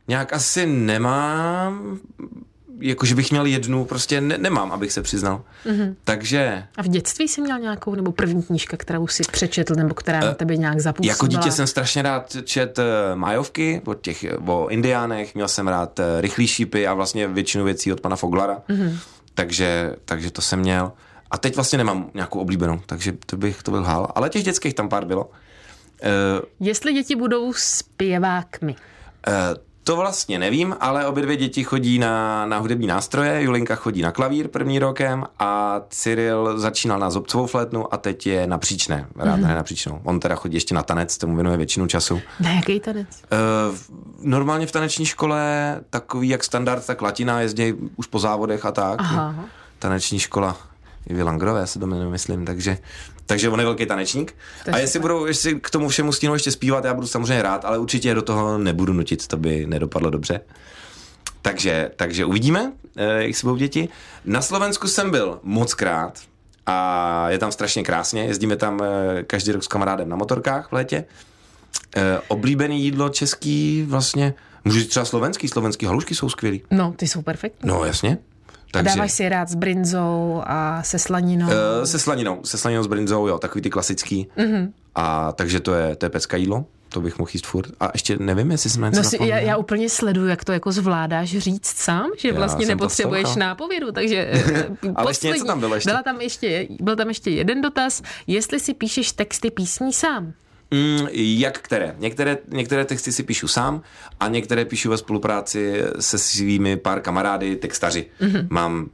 nějak 0.08 0.34
asi 0.34 0.66
nemám, 0.66 2.00
jakože 2.80 3.16
bych 3.16 3.32
měl 3.32 3.46
jednu, 3.46 3.86
prostě 3.86 4.22
ne, 4.22 4.38
nemám, 4.38 4.72
abych 4.72 4.92
se 4.92 5.02
přiznal. 5.02 5.44
Mm-hmm. 5.66 5.96
Takže... 6.04 6.64
A 6.78 6.84
v 6.84 6.88
dětství 6.88 7.28
jsi 7.28 7.42
měl 7.42 7.60
nějakou, 7.60 7.96
nebo 7.96 8.12
první 8.12 8.44
knížka, 8.44 8.78
kterou 8.78 9.08
si 9.08 9.24
přečetl, 9.32 9.76
nebo 9.76 9.94
která 9.94 10.20
na 10.20 10.32
eh, 10.32 10.36
tebe 10.36 10.58
nějak 10.58 10.80
zapůsobila? 10.80 11.12
Jako 11.12 11.28
dítě 11.28 11.52
jsem 11.52 11.68
strašně 11.68 12.02
rád 12.02 12.38
čet 12.44 12.80
uh, 12.80 12.84
majovky 13.16 13.82
od 13.86 14.02
těch, 14.02 14.26
o 14.46 14.68
indiánech, 14.68 15.36
měl 15.36 15.48
jsem 15.48 15.68
rád 15.68 16.00
uh, 16.00 16.06
rychlý 16.20 16.48
šípy 16.48 16.88
a 16.88 16.94
vlastně 16.94 17.28
většinu 17.28 17.64
věcí 17.64 17.94
od 17.94 18.02
pana 18.02 18.16
Foglara. 18.16 18.62
Mm-hmm. 18.70 18.98
Takže, 19.34 19.96
takže 20.06 20.32
to 20.32 20.42
jsem 20.42 20.60
měl. 20.60 20.92
A 21.32 21.38
teď 21.38 21.56
vlastně 21.56 21.78
nemám 21.78 22.10
nějakou 22.14 22.40
oblíbenou, 22.40 22.82
takže 22.86 23.14
to 23.26 23.38
bych 23.38 23.64
to 23.64 23.72
byl 23.72 23.84
hál. 23.84 24.12
Ale 24.16 24.30
těch 24.30 24.44
dětských 24.44 24.74
tam 24.74 24.90
pár 24.90 25.06
bylo. 25.06 25.26
Uh, 25.26 26.68
Jestli 26.68 26.94
děti 26.94 27.16
budou 27.16 27.54
zpěvákmi? 27.54 28.76
Uh, 29.28 29.67
to 29.88 29.96
vlastně 29.96 30.40
nevím, 30.40 30.76
ale 30.80 31.08
obě 31.08 31.24
dvě 31.24 31.36
děti 31.36 31.64
chodí 31.64 32.00
na, 32.00 32.46
na 32.46 32.58
hudební 32.58 32.88
nástroje. 32.88 33.44
Julinka 33.44 33.76
chodí 33.76 34.02
na 34.02 34.12
klavír 34.12 34.48
první 34.48 34.80
rokem 34.80 35.24
a 35.40 35.82
Cyril 35.90 36.60
začínal 36.60 37.00
na 37.00 37.10
zobcovou 37.10 37.46
flétnu 37.46 37.94
a 37.94 37.98
teď 37.98 38.28
je 38.28 38.48
na 38.48 38.58
příčné. 38.58 39.08
Rád 39.16 39.36
mm. 39.36 39.48
na 39.48 39.64
příčnou. 39.64 40.02
On 40.04 40.20
teda 40.20 40.36
chodí 40.36 40.54
ještě 40.54 40.76
na 40.76 40.84
tanec, 40.84 41.18
tomu 41.18 41.36
věnuje 41.36 41.58
většinu 41.58 41.88
času. 41.88 42.22
Na 42.40 42.52
jaký 42.52 42.80
tanec? 42.80 43.08
Uh, 43.10 43.78
normálně 44.22 44.68
v 44.68 44.72
taneční 44.72 45.06
škole 45.06 45.42
takový 45.90 46.30
jak 46.30 46.44
standard, 46.44 46.86
tak 46.86 47.02
latina, 47.02 47.42
jezdí 47.42 47.74
už 47.96 48.08
po 48.08 48.20
závodech 48.20 48.66
a 48.66 48.72
tak. 48.72 49.00
Aha. 49.00 49.36
Taneční 49.80 50.20
škola 50.20 50.58
i 51.10 51.24
Langrové 51.24 51.68
se 51.68 51.80
to 51.80 51.88
myslím, 51.88 52.46
takže, 52.46 52.78
takže 53.28 53.50
on 53.50 53.60
je 53.60 53.66
velký 53.66 53.86
tanečník. 53.86 54.36
To 54.66 54.74
a 54.74 54.78
jestli 54.78 55.00
budou 55.00 55.26
jestli 55.26 55.60
k 55.60 55.70
tomu 55.70 55.90
všemu 55.90 56.12
stínu 56.12 56.34
ještě 56.34 56.52
zpívat, 56.52 56.86
já 56.86 56.94
budu 56.94 57.08
samozřejmě 57.08 57.42
rád, 57.42 57.66
ale 57.66 57.78
určitě 57.78 58.14
do 58.14 58.22
toho 58.22 58.58
nebudu 58.58 58.94
nutit, 58.94 59.28
to 59.28 59.38
by 59.38 59.66
nedopadlo 59.66 60.10
dobře. 60.10 60.42
Takže, 61.42 61.92
takže 61.96 62.26
uvidíme, 62.26 62.72
eh, 62.98 63.24
jak 63.24 63.36
se 63.36 63.46
budou 63.46 63.58
děti. 63.58 63.90
Na 64.26 64.42
Slovensku 64.42 64.88
jsem 64.88 65.12
byl 65.12 65.40
moc 65.44 65.74
krát 65.74 66.20
a 66.66 67.30
je 67.30 67.38
tam 67.38 67.52
strašně 67.52 67.84
krásně. 67.84 68.24
Jezdíme 68.24 68.56
tam 68.56 68.82
eh, 68.84 69.24
každý 69.24 69.52
rok 69.52 69.64
s 69.64 69.68
kamarádem 69.68 70.10
na 70.10 70.16
motorkách 70.16 70.70
v 70.70 70.74
létě. 70.74 71.06
Eh, 71.96 72.20
oblíbený 72.28 72.84
jídlo 72.84 73.10
český 73.10 73.86
vlastně, 73.88 74.34
můžu 74.66 74.80
říct 74.80 74.90
třeba 74.90 75.06
slovenský, 75.06 75.48
slovenský 75.48 75.86
halušky 75.86 76.16
jsou 76.16 76.30
skvělý. 76.30 76.64
No, 76.72 76.94
ty 76.98 77.08
jsou 77.08 77.22
perfektní. 77.22 77.70
No, 77.70 77.86
jasně. 77.86 78.18
Takže... 78.72 78.96
Dáváš 78.96 79.12
si 79.12 79.30
rád 79.30 79.50
s 79.50 79.56
brinzou 79.56 80.42
a 80.46 80.84
se 80.84 81.00
slaninou? 81.00 81.46
Uh, 81.46 81.54
se 81.84 82.00
slaninou, 82.00 82.40
se 82.44 82.58
slaninou 82.58 82.84
s 82.84 82.88
brinzou, 82.88 83.28
jo, 83.28 83.38
takový 83.38 83.62
ty 83.62 83.70
klasický. 83.70 84.28
Mm-hmm. 84.38 84.72
A 84.96 85.32
takže 85.32 85.60
to 85.60 85.74
je, 85.74 85.96
to 85.96 86.06
je 86.06 86.10
pecka 86.10 86.38
jídlo, 86.38 86.66
to 86.90 87.02
bych 87.02 87.20
mohl 87.20 87.30
jíst 87.34 87.46
furt. 87.46 87.72
A 87.80 87.90
ještě 87.94 88.18
nevím, 88.20 88.52
jestli 88.52 88.70
jsem 88.70 88.82
něco 88.82 88.98
no 88.98 89.04
si, 89.04 89.18
já, 89.22 89.38
já, 89.38 89.58
úplně 89.58 89.90
sleduju, 89.90 90.28
jak 90.28 90.46
to 90.46 90.52
jako 90.52 90.72
zvládáš 90.72 91.38
říct 91.38 91.68
sám, 91.68 92.10
že 92.18 92.34
vlastně 92.34 92.66
nepotřebuješ 92.66 93.36
nápovědu, 93.36 93.92
takže 93.92 94.18
eh, 94.54 94.94
Ale 94.96 95.12
ještě 95.12 95.28
něco 95.28 95.46
tam 95.46 95.60
bylo 95.60 95.76
ještě. 95.76 95.90
Byla 95.90 96.04
tam 96.04 96.22
ještě, 96.22 96.68
byl 96.80 96.96
tam 96.96 97.08
ještě 97.08 97.30
jeden 97.30 97.62
dotaz, 97.62 98.02
jestli 98.28 98.60
si 98.60 98.74
píšeš 98.74 99.12
texty 99.12 99.52
písní 99.52 99.94
sám. 99.94 100.34
Mm, 100.72 101.08
jak 101.14 101.60
které? 101.60 101.96
Některé, 101.98 102.38
některé 102.48 102.86
texty 102.86 103.12
si 103.12 103.24
píšu 103.24 103.48
sám 103.48 103.82
a 104.20 104.28
některé 104.28 104.66
píšu 104.66 104.90
ve 104.90 104.98
spolupráci 104.98 105.82
se 106.00 106.18
svými 106.18 106.78
pár 106.78 107.02
kamarády, 107.02 107.56
textaři. 107.56 108.06
Mm-hmm. 108.22 108.48
Mám 108.50 108.90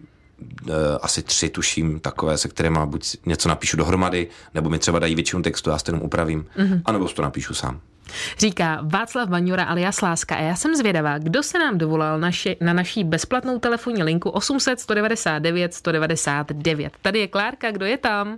uh, 0.65 0.75
asi 1.01 1.22
tři, 1.22 1.50
tuším, 1.50 2.00
takové, 2.00 2.38
se 2.38 2.48
kterými 2.48 2.80
buď 2.86 3.15
něco 3.25 3.50
napíšu 3.50 3.77
dohromady, 3.77 4.27
nebo 4.53 4.70
mi 4.70 4.80
třeba 4.80 5.00
dají 5.00 5.15
většinu 5.15 5.42
textu, 5.42 5.70
já 5.70 5.77
s 5.77 5.84
tím 5.84 6.01
upravím, 6.01 6.46
mm-hmm. 6.58 6.82
anebo 6.86 7.08
to 7.08 7.22
napíšu 7.22 7.53
sám. 7.53 7.82
Říká 8.39 8.80
Václav 8.84 9.30
Baňura 9.30 9.63
alias 9.63 10.01
Láska. 10.01 10.36
A 10.36 10.42
já 10.42 10.56
jsem 10.56 10.75
zvědavá, 10.75 11.18
kdo 11.18 11.44
se 11.44 11.60
nám 11.60 11.77
dovolal 11.77 12.20
naši, 12.20 12.58
na 12.62 12.74
naší 12.74 13.03
bezplatnou 13.03 13.60
telefonní 13.60 14.03
linku 14.03 14.30
800 14.30 14.80
199 14.80 15.74
199. 15.74 16.94
Tady 17.01 17.20
je 17.20 17.27
Klárka, 17.27 17.72
kdo 17.72 17.86
je 17.86 17.98
tam? 17.98 18.38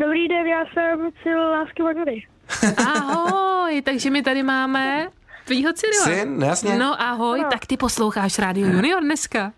Dobrý 0.00 0.28
den, 0.28 0.46
já 0.46 0.64
jsem 0.66 1.10
Cyril 1.22 1.50
Lásky 1.50 1.82
Vaňury. 1.82 2.26
Ahoj, 2.96 3.82
takže 3.82 4.10
my 4.10 4.22
tady 4.22 4.42
máme 4.42 5.08
tvýho 5.44 5.72
Cyrila. 5.72 6.04
Syn, 6.04 6.42
jasně. 6.42 6.76
No 6.78 7.00
ahoj, 7.02 7.44
tak 7.50 7.66
ty 7.66 7.76
posloucháš 7.76 8.38
Rádio 8.38 8.66
Junior 8.68 9.02
dneska. 9.02 9.52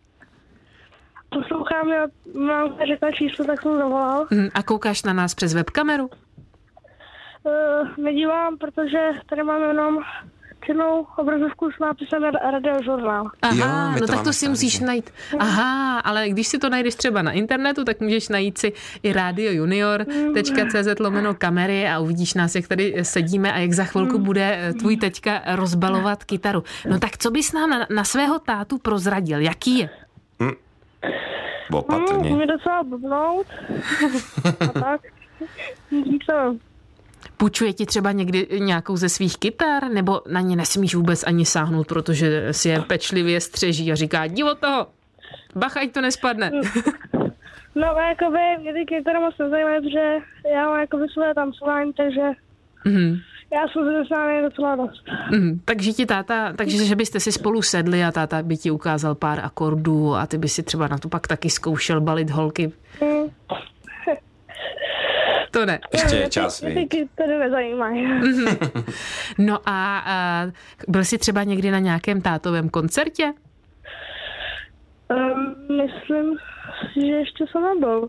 Poslouchám, 1.28 1.88
já 1.88 2.06
mám 2.34 2.78
řekla 2.88 3.10
číslo, 3.12 3.44
tak 3.44 3.62
jsem 3.62 3.78
zavolal. 3.78 4.26
Hm, 4.30 4.48
A 4.54 4.62
koukáš 4.62 5.02
na 5.02 5.12
nás 5.12 5.34
přes 5.34 5.54
webkameru? 5.54 6.10
Uh, 7.42 7.88
nedívám, 8.04 8.58
protože 8.58 9.10
tady 9.28 9.42
mám 9.42 9.62
jenom 9.62 9.98
černou 10.66 11.06
obrazovku 11.16 11.70
s 11.70 11.78
nápisem 11.80 12.22
radiožurnál. 12.52 13.30
Aha, 13.42 13.54
Jo, 13.54 14.00
no 14.00 14.06
to 14.06 14.12
tak 14.12 14.24
to 14.24 14.32
si 14.32 14.40
taky. 14.40 14.50
musíš 14.50 14.80
najít. 14.80 15.10
Aha, 15.38 15.98
ale 16.00 16.28
když 16.28 16.46
si 16.48 16.58
to 16.58 16.68
najdeš 16.68 16.94
třeba 16.94 17.22
na 17.22 17.32
internetu, 17.32 17.84
tak 17.84 18.00
můžeš 18.00 18.28
najít 18.28 18.58
si 18.58 18.72
i 19.02 19.12
radiojunior.cz 19.12 21.00
lomeno 21.00 21.34
kamery 21.34 21.88
a 21.88 21.98
uvidíš 21.98 22.34
nás, 22.34 22.54
jak 22.54 22.68
tady 22.68 22.94
sedíme 23.02 23.52
a 23.52 23.58
jak 23.58 23.72
za 23.72 23.84
chvilku 23.84 24.18
bude 24.18 24.58
eh, 24.60 24.72
tvůj 24.72 24.96
teďka 24.96 25.42
rozbalovat 25.46 26.24
kytaru. 26.24 26.64
No 26.90 26.98
tak 26.98 27.18
co 27.18 27.30
bys 27.30 27.52
nám 27.52 27.70
na, 27.70 27.86
na 27.90 28.04
svého 28.04 28.38
tátu 28.38 28.78
prozradil? 28.78 29.40
Jaký 29.40 29.78
je? 29.78 29.90
Hmm, 30.40 30.52
Opatrně. 31.72 32.34
mě 32.34 32.46
docela 32.46 32.82
blbnout. 32.82 33.46
A 34.60 34.66
tak. 34.66 35.00
Půjčuje 37.36 37.72
ti 37.72 37.86
třeba 37.86 38.12
někdy 38.12 38.46
nějakou 38.58 38.96
ze 38.96 39.08
svých 39.08 39.38
kytar, 39.38 39.90
nebo 39.92 40.20
na 40.32 40.40
ně 40.40 40.56
nesmíš 40.56 40.94
vůbec 40.94 41.24
ani 41.24 41.44
sáhnout, 41.46 41.86
protože 41.86 42.48
si 42.52 42.68
je 42.68 42.80
pečlivě 42.82 43.40
střeží 43.40 43.92
a 43.92 43.94
říká, 43.94 44.24
od 44.50 44.58
toho, 44.58 44.86
bacha, 45.54 45.80
ať 45.80 45.92
to 45.92 46.00
nespadne. 46.00 46.50
No, 47.74 47.96
a 47.96 48.08
jakoby, 48.08 48.38
mě 48.60 48.72
ty 48.72 48.84
kytary 48.86 49.18
moc 49.18 49.34
nezajímají, 49.38 49.80
protože 49.82 50.16
já 50.54 50.66
mám 50.70 50.80
jakoby 50.80 51.06
své 51.12 51.34
tancování, 51.34 51.92
takže 51.92 52.20
Mhm. 52.84 53.16
já 53.52 53.68
jsem 53.68 53.84
zaměstnaný 53.84 54.42
docela 54.42 54.76
dost. 54.76 55.04
Mm, 55.30 55.60
takže 55.64 55.92
ti 55.92 56.06
táta, 56.06 56.52
takže 56.52 56.84
že 56.84 56.96
byste 56.96 57.20
si 57.20 57.32
spolu 57.32 57.62
sedli 57.62 58.04
a 58.04 58.12
táta 58.12 58.42
by 58.42 58.56
ti 58.56 58.70
ukázal 58.70 59.14
pár 59.14 59.40
akordů 59.40 60.14
a 60.14 60.26
ty 60.26 60.38
by 60.38 60.48
si 60.48 60.62
třeba 60.62 60.88
na 60.88 60.98
to 60.98 61.08
pak 61.08 61.26
taky 61.26 61.50
zkoušel 61.50 62.00
balit 62.00 62.30
holky. 62.30 62.72
Hmm. 63.00 63.24
To 65.50 65.66
ne. 65.66 65.80
Ještě 65.92 66.16
je 66.16 66.30
čas, 66.30 66.60
ty- 66.60 66.66
mě 66.66 66.74
ty 66.74 66.80
viď? 66.80 66.88
kytary 66.90 67.38
nezajímají. 67.38 68.06
No 69.38 69.58
a, 69.66 69.98
a 69.98 70.46
byl 70.88 71.04
jsi 71.04 71.18
třeba 71.18 71.42
někdy 71.44 71.70
na 71.70 71.78
nějakém 71.78 72.20
tátovém 72.22 72.68
koncertě? 72.68 73.32
Um, 75.08 75.54
myslím, 75.76 76.36
že 76.94 77.06
ještě 77.06 77.44
jsem 77.52 77.62
nebyl. 77.62 78.08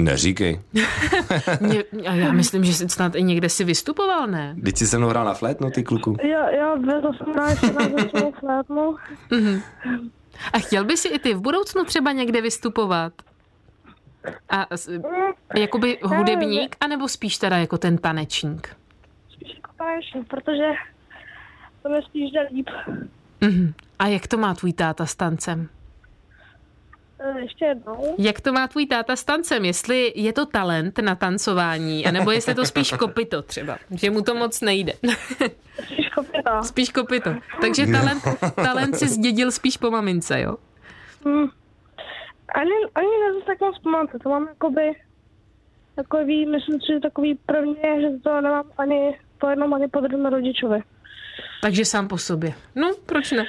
Neříkej. 0.00 0.60
Mě, 1.60 1.84
a 2.08 2.14
já 2.14 2.32
myslím, 2.32 2.64
že 2.64 2.72
jsi 2.74 2.88
snad 2.88 3.14
i 3.14 3.22
někde 3.22 3.48
si 3.48 3.64
vystupoval, 3.64 4.26
ne? 4.26 4.56
Teď 4.64 4.76
jsi 4.76 4.86
se 4.86 4.98
mnou 4.98 5.08
hrál 5.08 5.24
na 5.24 5.34
flétnu, 5.34 5.70
ty 5.70 5.82
kluku. 5.82 6.16
Jo, 6.22 6.40
jo, 6.60 6.76
vezl 6.86 7.10
jsem 7.18 7.32
na 7.36 7.48
ještě 7.50 7.72
na 8.24 8.30
flétnu. 8.40 8.96
A 10.52 10.58
chtěl 10.58 10.84
by 10.84 10.96
si 10.96 11.08
i 11.08 11.18
ty 11.18 11.34
v 11.34 11.40
budoucnu 11.40 11.84
třeba 11.84 12.12
někde 12.12 12.40
vystupovat? 12.40 13.12
A 14.50 14.66
jakoby 15.58 15.98
hudebník, 16.02 16.76
anebo 16.80 17.08
spíš 17.08 17.38
teda 17.38 17.56
jako 17.56 17.78
ten 17.78 17.98
tanečník? 17.98 18.76
Spíš 19.32 19.54
jako 19.54 19.70
taneční, 19.78 20.24
protože 20.24 20.64
to 21.82 21.88
mi 21.88 22.02
spíš 22.02 22.30
jde 22.32 22.48
líp. 22.52 22.70
Mhm. 23.40 23.72
A 23.98 24.06
jak 24.06 24.26
to 24.26 24.38
má 24.38 24.54
tvůj 24.54 24.72
táta 24.72 25.06
s 25.06 25.14
tancem? 25.14 25.68
Eh, 27.20 27.40
Ještě 27.40 27.64
jednou. 27.64 28.14
Jak 28.18 28.40
to 28.40 28.52
má 28.52 28.68
tvůj 28.68 28.86
táta 28.86 29.16
s 29.16 29.24
tancem? 29.24 29.64
Jestli 29.64 30.12
je 30.16 30.32
to 30.32 30.46
talent 30.46 30.98
na 30.98 31.14
tancování, 31.14 32.06
anebo 32.06 32.30
jestli 32.30 32.50
je 32.50 32.54
to 32.56 32.64
spíš 32.64 32.92
kopito 32.92 33.42
třeba, 33.42 33.78
že 33.90 34.10
mu 34.10 34.22
to 34.22 34.34
moc 34.34 34.60
nejde. 34.60 34.92
Spíš 35.84 36.08
kopita. 36.14 36.62
spíš 36.62 36.88
kopito. 36.88 37.34
Takže 37.60 37.86
talent, 37.86 38.22
talent 38.54 38.96
si 38.98 39.08
zdědil 39.08 39.50
spíš 39.50 39.76
po 39.76 39.90
mamince, 39.90 40.40
jo? 40.40 40.56
Hmm. 41.24 41.48
Ani, 42.54 42.70
ani 42.94 43.08
nezase 43.26 43.46
tak 43.46 43.60
moc 43.60 43.78
pamatovat. 43.78 44.22
To 44.22 44.28
mám 44.28 44.48
jakoby 44.48 44.92
takový, 45.94 46.46
myslím 46.46 46.80
si, 46.80 46.86
že 46.92 47.00
takový 47.00 47.38
první, 47.46 47.76
že 48.00 48.08
to 48.22 48.40
nemám 48.40 48.70
ani 48.78 49.18
po 49.38 49.48
jednom, 49.48 49.74
ani 49.74 49.88
po 49.88 50.00
druhém 50.00 50.26
rodičovi. 50.26 50.80
Takže 51.62 51.84
sám 51.84 52.08
po 52.08 52.18
sobě. 52.18 52.52
No, 52.74 52.90
proč 53.06 53.32
ne? 53.32 53.46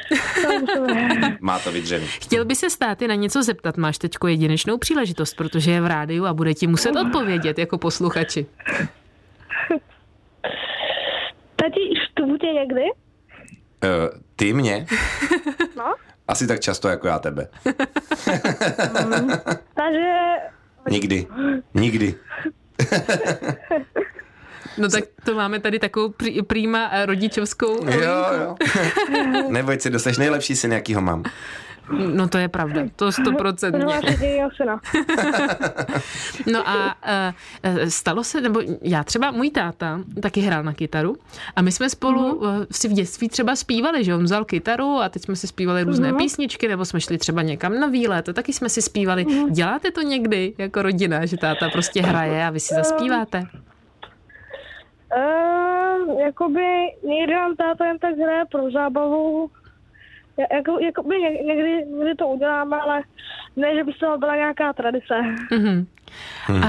Má 1.42 1.60
to 1.60 1.72
vydřený. 1.72 2.06
Chtěl 2.08 2.46
by 2.46 2.56
se 2.56 2.70
státy 2.70 3.08
na 3.08 3.16
něco 3.16 3.44
zeptat, 3.44 3.78
máš 3.78 3.98
teďko 3.98 4.28
jedinečnou 4.28 4.78
příležitost, 4.78 5.34
protože 5.34 5.72
je 5.72 5.82
v 5.82 5.88
rádiu 5.88 6.26
a 6.26 6.34
bude 6.34 6.54
ti 6.54 6.68
muset 6.68 6.96
odpovědět 6.96 7.60
jako 7.60 7.78
posluchači. 7.78 8.46
Tati, 11.56 11.94
štvu 12.10 12.38
tě 12.38 12.48
někdy? 12.48 12.82
Uh, 12.82 14.20
ty 14.36 14.54
mě? 14.54 14.86
No. 15.78 15.96
Asi 16.30 16.48
tak 16.48 16.60
často 16.60 16.88
jako 16.90 17.08
já 17.08 17.20
tebe. 17.20 17.48
Takže 19.76 20.14
Nikdy. 20.90 21.28
Nikdy. 21.74 22.16
No 24.78 24.90
tak 24.90 25.04
to 25.26 25.36
máme 25.36 25.60
tady 25.60 25.80
takovou 25.80 26.10
prý, 26.10 26.42
prýma 26.42 26.90
eh, 26.94 27.06
rodičovskou 27.06 27.72
Jo, 27.72 27.80
linku. 27.86 28.04
jo. 28.04 28.56
Neboj 29.50 29.80
si, 29.80 29.90
dostaneš 29.90 30.18
nejlepší 30.18 30.56
syn, 30.56 30.72
jakýho 30.74 31.02
mám. 31.02 31.24
No 32.16 32.28
to 32.28 32.38
je 32.38 32.48
pravda, 32.48 32.82
to 32.96 33.06
to 33.06 33.12
stoprocentně. 33.12 33.86
No 36.52 36.70
a 36.70 36.96
uh, 37.66 37.78
stalo 37.88 38.24
se, 38.24 38.42
nebo 38.42 38.62
já 38.82 39.04
třeba, 39.04 39.32
můj 39.32 39.52
táta 39.52 40.00
taky 40.22 40.42
hrál 40.42 40.64
na 40.64 40.74
kytaru 40.74 41.16
a 41.56 41.62
my 41.62 41.72
jsme 41.72 41.90
spolu 41.90 42.34
uh, 42.34 42.48
si 42.72 42.88
v 42.88 42.94
dětství 42.94 43.30
třeba 43.30 43.56
zpívali, 43.56 44.04
že 44.04 44.16
on 44.16 44.24
vzal 44.24 44.46
kytaru 44.46 44.98
a 45.02 45.10
teď 45.10 45.24
jsme 45.24 45.36
si 45.36 45.48
zpívali 45.48 45.84
různé 45.84 46.14
písničky, 46.14 46.68
nebo 46.68 46.86
jsme 46.86 47.02
šli 47.02 47.18
třeba 47.18 47.42
někam 47.42 47.80
na 47.80 47.88
výlet 47.88 48.30
a 48.30 48.34
taky 48.34 48.54
jsme 48.54 48.70
si 48.70 48.82
zpívali. 48.82 49.26
Děláte 49.52 49.92
to 49.92 50.02
někdy 50.02 50.54
jako 50.58 50.82
rodina, 50.82 51.26
že 51.26 51.38
táta 51.38 51.70
prostě 51.70 52.02
hraje 52.02 52.46
a 52.46 52.50
vy 52.50 52.60
si 52.60 52.74
zaspíváte? 52.74 53.44
Uh, 55.18 56.20
jakoby 56.20 56.66
někdy 57.04 57.34
nám 57.34 57.56
táta 57.56 57.86
jen 57.86 58.00
tak 58.00 58.16
hraje 58.16 58.46
pro 58.52 58.72
zábavu. 58.72 59.52
Ja- 60.40 60.56
Jako, 60.58 60.80
jakoby 60.80 61.16
ně- 61.20 61.44
někdy, 61.44 61.86
někdy 61.86 62.16
to 62.16 62.28
uděláme, 62.28 62.78
ale 62.82 63.02
ne, 63.56 63.76
že 63.76 63.84
by 63.84 63.92
z 63.94 63.98
toho 64.00 64.18
byla 64.18 64.36
nějaká 64.36 64.74
tradice. 64.74 65.14
Mhm. 65.52 65.88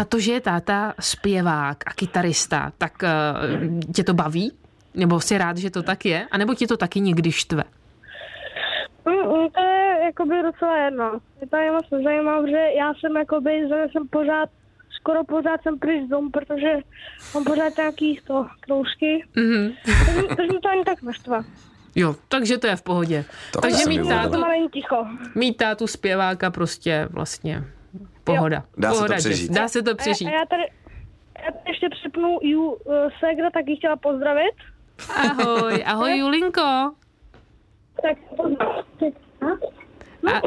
A 0.00 0.04
to, 0.04 0.18
že 0.20 0.32
je 0.32 0.40
táta 0.40 0.94
zpěvák 1.00 1.76
a 1.86 1.92
kytarista, 1.94 2.72
tak 2.78 2.92
uh, 3.02 3.80
tě 3.94 4.04
to 4.04 4.14
baví? 4.14 4.52
Nebo 4.94 5.20
jsi 5.20 5.38
rád, 5.38 5.56
že 5.56 5.70
to 5.70 5.82
tak 5.82 6.04
je? 6.04 6.26
A 6.30 6.38
nebo 6.38 6.54
tě 6.54 6.66
to 6.66 6.76
taky 6.76 7.00
někdy 7.00 7.32
štve? 7.32 7.64
Mm, 9.06 9.14
mm, 9.14 9.48
to 9.50 9.60
je 9.60 10.00
jakoby 10.04 10.42
docela 10.42 10.76
jedno. 10.84 11.20
Mě 11.38 11.48
to 11.48 11.56
ani 11.56 11.70
moc 11.70 11.90
nezajímá, 11.90 12.46
že 12.46 12.56
já 12.78 12.94
jsem 12.94 13.16
jakoby, 13.16 13.60
že 13.68 13.74
jsem 13.92 14.08
pořád, 14.08 14.48
skoro 15.00 15.24
pořád 15.24 15.62
jsem 15.62 15.78
pryč 15.78 16.06
z 16.06 16.08
domu, 16.08 16.30
protože 16.30 16.72
mám 17.34 17.44
pořád 17.44 17.76
nějaký 17.76 18.20
to 18.26 18.46
kroužky. 18.60 19.24
Mhm. 19.36 19.72
Takže, 20.36 20.52
to 20.62 20.68
ani 20.68 20.84
tak 20.84 21.02
neštve. 21.02 21.40
Jo, 21.94 22.16
takže 22.28 22.58
to 22.58 22.66
je 22.66 22.76
v 22.76 22.82
pohodě. 22.82 23.24
To 23.52 23.60
takže 23.60 23.88
mít 23.88 24.08
tátu, 24.08 24.42
mít 25.34 25.56
tátu 25.56 25.86
zpěváka 25.86 26.50
prostě 26.50 27.08
vlastně 27.10 27.64
pohoda. 28.24 28.64
Dá 28.76 28.88
se 28.88 28.94
to 28.94 28.98
pohoda, 28.98 29.16
přežít. 29.16 29.52
Dá 29.52 29.68
se 29.68 29.82
to 29.82 29.90
A, 29.90 29.94
přežít. 29.94 30.28
a 30.28 30.30
já 30.30 30.46
tady, 30.46 30.62
já 31.44 31.52
tady 31.52 31.64
ještě 31.68 31.88
připnu 31.88 32.38
Ju 32.42 32.72
uh, 32.72 32.94
Segra, 33.20 33.50
tak 33.50 33.68
ji 33.68 33.76
chtěla 33.76 33.96
pozdravit. 33.96 34.54
Ahoj, 35.16 35.82
ahoj 35.86 36.18
Julinko. 36.18 36.92
Tak 38.02 38.18
pozdrav. 38.36 38.84
A, 40.34 40.40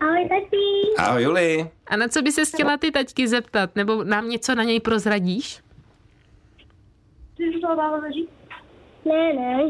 Ahoj, 0.00 0.28
tati. 0.28 0.56
Ahoj, 0.98 1.22
Juli. 1.22 1.70
a 1.86 1.96
na 1.96 2.08
co 2.08 2.22
by 2.22 2.32
se 2.32 2.44
chtěla 2.44 2.76
ty 2.76 2.90
taťky 2.90 3.28
zeptat? 3.28 3.76
Nebo 3.76 4.04
nám 4.04 4.28
něco 4.28 4.54
na 4.54 4.62
něj 4.62 4.80
prozradíš? 4.80 5.60
Ty 7.36 7.42
jsi 7.44 7.60
to? 7.60 7.76
Ne, 9.04 9.32
ne. 9.32 9.62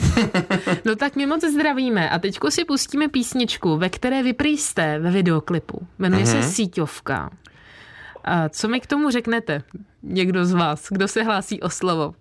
No 0.84 0.96
tak 0.96 1.16
my 1.16 1.26
moc 1.26 1.44
zdravíme 1.44 2.10
a 2.10 2.18
teďko 2.18 2.50
si 2.50 2.64
pustíme 2.64 3.08
písničku, 3.08 3.76
ve 3.76 3.88
které 3.88 4.22
vyprýste 4.22 4.98
ve 4.98 5.10
videoklipu. 5.10 5.86
Jmenuje 5.98 6.22
Mhm. 6.22 6.30
se 6.32 6.42
Síťovka. 6.42 7.30
A 8.24 8.48
co 8.48 8.68
mi 8.68 8.80
k 8.80 8.86
tomu 8.86 9.10
řeknete? 9.10 9.62
Někdo 10.02 10.44
z 10.44 10.52
vás, 10.52 10.88
kdo 10.90 11.08
se 11.08 11.22
hlásí 11.22 11.60
o 11.62 11.70
slovo? 11.70 12.14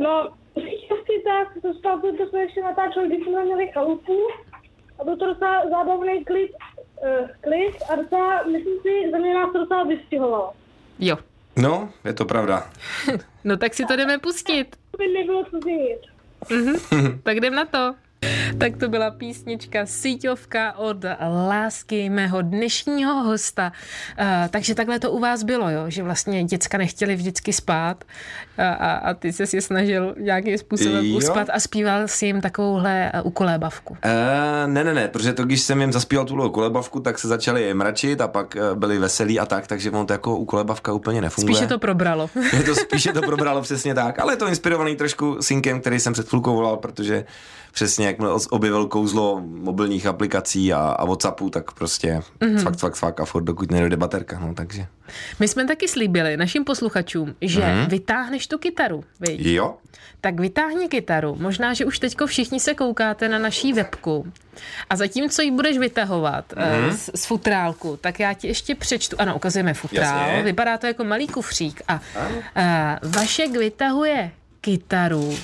No, 0.00 0.28
asi 0.56 1.22
tak, 1.24 1.62
to 1.62 1.74
stavbu, 1.74 2.16
to 2.16 2.26
jsme 2.28 2.40
ještě 2.40 2.62
natáčeli, 2.62 3.08
když 3.08 3.24
jsme 3.26 3.44
měli 3.44 3.68
chalupu. 3.74 4.18
A 4.98 5.04
byl 5.04 5.16
to 5.16 5.26
docela 5.26 5.68
zábavný 5.70 6.24
klip, 6.24 6.50
uh, 7.20 7.28
klip 7.40 7.74
a 7.92 7.96
docela, 7.96 8.42
myslím 8.44 8.74
si, 8.82 9.10
za 9.10 9.18
mě 9.18 9.34
nás 9.34 9.52
to 9.52 9.58
docela 9.58 9.84
vystřihovalo. 9.84 10.52
Jo, 10.98 11.16
No, 11.56 11.88
je 12.04 12.12
to 12.12 12.24
pravda. 12.24 12.70
No 13.44 13.56
tak 13.56 13.74
si 13.74 13.84
to 13.86 13.96
jdeme 13.96 14.18
pustit. 14.18 14.76
To 14.90 14.96
by 14.98 15.08
nebylo 15.08 15.44
co 15.44 15.58
změnit. 15.60 15.98
Tak 17.22 17.36
jdem 17.36 17.54
na 17.54 17.64
to. 17.64 17.94
Tak 18.58 18.76
to 18.76 18.88
byla 18.88 19.10
písnička 19.10 19.86
Síťovka 19.86 20.78
od 20.78 21.04
lásky 21.48 22.10
mého 22.10 22.42
dnešního 22.42 23.14
hosta. 23.14 23.72
Uh, 24.20 24.26
takže 24.50 24.74
takhle 24.74 24.98
to 24.98 25.10
u 25.10 25.18
vás 25.18 25.42
bylo, 25.42 25.70
jo? 25.70 25.84
že 25.88 26.02
vlastně 26.02 26.44
děcka 26.44 26.78
nechtěli 26.78 27.16
vždycky 27.16 27.52
spát 27.52 28.04
a, 28.58 28.68
a, 28.68 28.92
a 28.92 29.14
ty 29.14 29.32
se 29.32 29.46
si 29.46 29.60
snažil 29.60 30.14
nějakým 30.18 30.58
způsobem 30.58 31.04
Jo. 31.04 31.16
uspat 31.16 31.48
a 31.52 31.60
zpíval 31.60 32.08
si 32.08 32.26
jim 32.26 32.40
takovouhle 32.40 33.12
uh, 33.14 33.26
ukolébavku. 33.26 33.96
Uh, 34.04 34.72
ne, 34.72 34.84
ne, 34.84 34.94
ne, 34.94 35.08
protože 35.08 35.32
to, 35.32 35.44
když 35.44 35.60
jsem 35.60 35.80
jim 35.80 35.92
zaspíval 35.92 36.24
tu 36.24 36.50
kolebavku, 36.50 37.00
tak 37.00 37.18
se 37.18 37.28
začali 37.28 37.74
mračit 37.74 38.20
a 38.20 38.28
pak 38.28 38.56
eh, 38.56 38.74
byli 38.74 38.98
veselí 38.98 39.40
a 39.40 39.46
tak, 39.46 39.66
takže 39.66 39.90
on 39.90 40.06
to 40.06 40.12
jako 40.12 40.36
ukolebavka 40.36 40.92
úplně 40.92 41.20
nefunguje. 41.20 41.56
Spíše 41.56 41.68
to 41.68 41.78
probralo. 41.78 42.30
Je 42.52 42.62
to 42.62 42.74
spíše 42.74 43.12
to 43.12 43.20
probralo 43.20 43.62
přesně 43.62 43.94
tak, 43.94 44.18
ale 44.18 44.32
je 44.32 44.36
to 44.36 44.48
inspirovaný 44.48 44.96
trošku 44.96 45.36
synkem, 45.40 45.80
který 45.80 46.00
jsem 46.00 46.12
před 46.12 46.28
chvilkou 46.28 46.54
volal, 46.54 46.76
protože 46.76 47.24
přesně 47.72 48.06
jak 48.06 48.16
objevil 48.50 48.86
kouzlo 48.86 49.40
mobilních 49.46 50.06
aplikací 50.06 50.72
a, 50.72 50.78
a 50.78 51.04
Whatsappu, 51.04 51.50
tak 51.50 51.72
prostě 51.72 52.22
mm-hmm. 52.40 52.62
fakt, 52.62 52.78
fakt, 52.78 52.94
fakt 52.96 53.20
a 53.20 53.24
furt 53.24 53.42
dokud 53.42 53.70
nedojde 53.70 53.96
baterka, 53.96 54.38
no 54.38 54.54
takže. 54.54 54.86
My 55.40 55.48
jsme 55.48 55.66
taky 55.66 55.88
slíbili 55.88 56.36
našim 56.36 56.64
posluchačům, 56.64 57.34
že 57.40 57.60
Mhm. 57.60 57.86
vytáhneš 57.88 58.46
tu 58.46 58.58
kytaru. 58.58 59.04
Viď? 59.20 59.40
Jo, 59.46 59.74
Tak 60.20 60.40
vytáhni 60.40 60.88
kytaru. 60.88 61.36
Možná, 61.40 61.74
že 61.74 61.84
už 61.84 61.98
teďko 61.98 62.26
všichni 62.26 62.60
se 62.60 62.74
koukáte 62.74 63.28
na 63.28 63.38
naší 63.38 63.72
webku. 63.72 64.32
A 64.90 64.96
zatímco 64.96 65.42
ji 65.42 65.50
budeš 65.50 65.78
vytahovat 65.78 66.44
Mhm. 66.56 66.84
mm. 66.84 66.90
z, 66.96 67.10
z 67.14 67.24
futrálku, 67.26 67.98
tak 68.00 68.20
já 68.20 68.32
ti 68.34 68.48
ještě 68.48 68.74
přečtu. 68.74 69.16
Ano, 69.18 69.36
ukazujeme 69.36 69.74
futrál. 69.74 70.28
Jasně. 70.28 70.42
Vypadá 70.42 70.78
to 70.78 70.86
jako 70.86 71.04
malý 71.04 71.26
kufřík. 71.28 71.82
A, 71.88 72.00
a 72.56 72.98
Vašek 73.02 73.50
vytahuje 73.50 74.30
kytaru, 74.60 75.38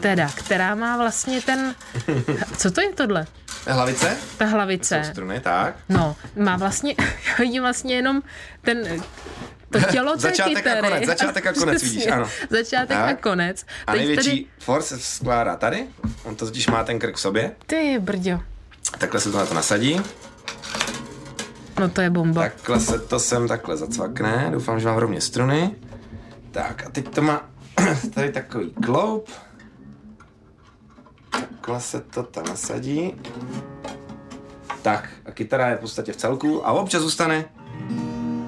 teda, 0.00 0.28
která 0.34 0.74
má 0.74 0.96
vlastně 0.96 1.40
ten... 1.42 1.74
Co 2.56 2.70
to 2.70 2.80
je 2.80 2.92
tohle? 2.92 3.26
hlavice, 3.68 4.16
Ta 4.38 4.44
jsou 4.46 4.52
hlavice. 4.52 5.02
struny, 5.12 5.40
tak. 5.40 5.74
No, 5.88 6.16
má 6.36 6.56
vlastně, 6.56 6.94
já 6.98 7.34
vidím 7.38 7.62
vlastně 7.62 7.94
jenom 7.94 8.22
ten, 8.62 9.02
to 9.70 9.80
tělo 9.90 10.12
té 10.12 10.18
Začátek 10.18 10.56
a 10.56 10.60
kytary. 10.60 10.80
konec, 10.88 11.06
začátek 11.06 11.46
a 11.46 11.52
konec, 11.52 11.82
vidíš, 11.82 12.06
ano. 12.06 12.28
Začátek 12.50 12.96
a 12.96 13.06
Tak. 13.06 13.20
konec. 13.20 13.66
A 13.86 13.94
největší 13.94 14.30
tedy- 14.30 14.44
force 14.58 14.96
se 14.96 15.02
skládá 15.16 15.56
tady, 15.56 15.86
on 16.24 16.36
to 16.36 16.44
totiž 16.46 16.66
má 16.68 16.84
ten 16.84 16.98
krk 16.98 17.16
v 17.16 17.20
sobě, 17.20 17.52
Ty 17.66 17.98
brďo, 18.00 18.40
takhle 18.98 19.20
se 19.20 19.30
to 19.32 19.38
na 19.38 19.46
to 19.46 19.54
nasadí, 19.54 20.00
no 21.80 21.88
to 21.88 22.00
je 22.00 22.10
bomba. 22.10 22.42
takhle 22.42 22.80
se 22.80 22.98
to 22.98 23.18
sem 23.20 23.48
takhle 23.48 23.76
zacvakne, 23.76 24.48
doufám, 24.52 24.80
že 24.80 24.86
mám 24.88 24.96
rovně 24.96 25.20
struny. 25.20 25.74
Tak 26.50 26.86
a 26.86 26.90
teď 26.90 27.08
to 27.08 27.22
má 27.22 27.50
tady 28.14 28.32
takový 28.32 28.70
kloub, 28.70 29.28
takhle 31.30 31.80
se 31.80 32.00
to 32.00 32.22
tam 32.22 32.44
nasadí. 32.48 33.14
Tak 34.82 35.08
a 35.26 35.30
kytara 35.30 35.68
je 35.68 35.76
v 35.76 35.80
podstatě 35.80 36.12
v 36.12 36.16
celku 36.16 36.66
a 36.66 36.72
občas 36.72 37.02
zůstane, 37.02 37.44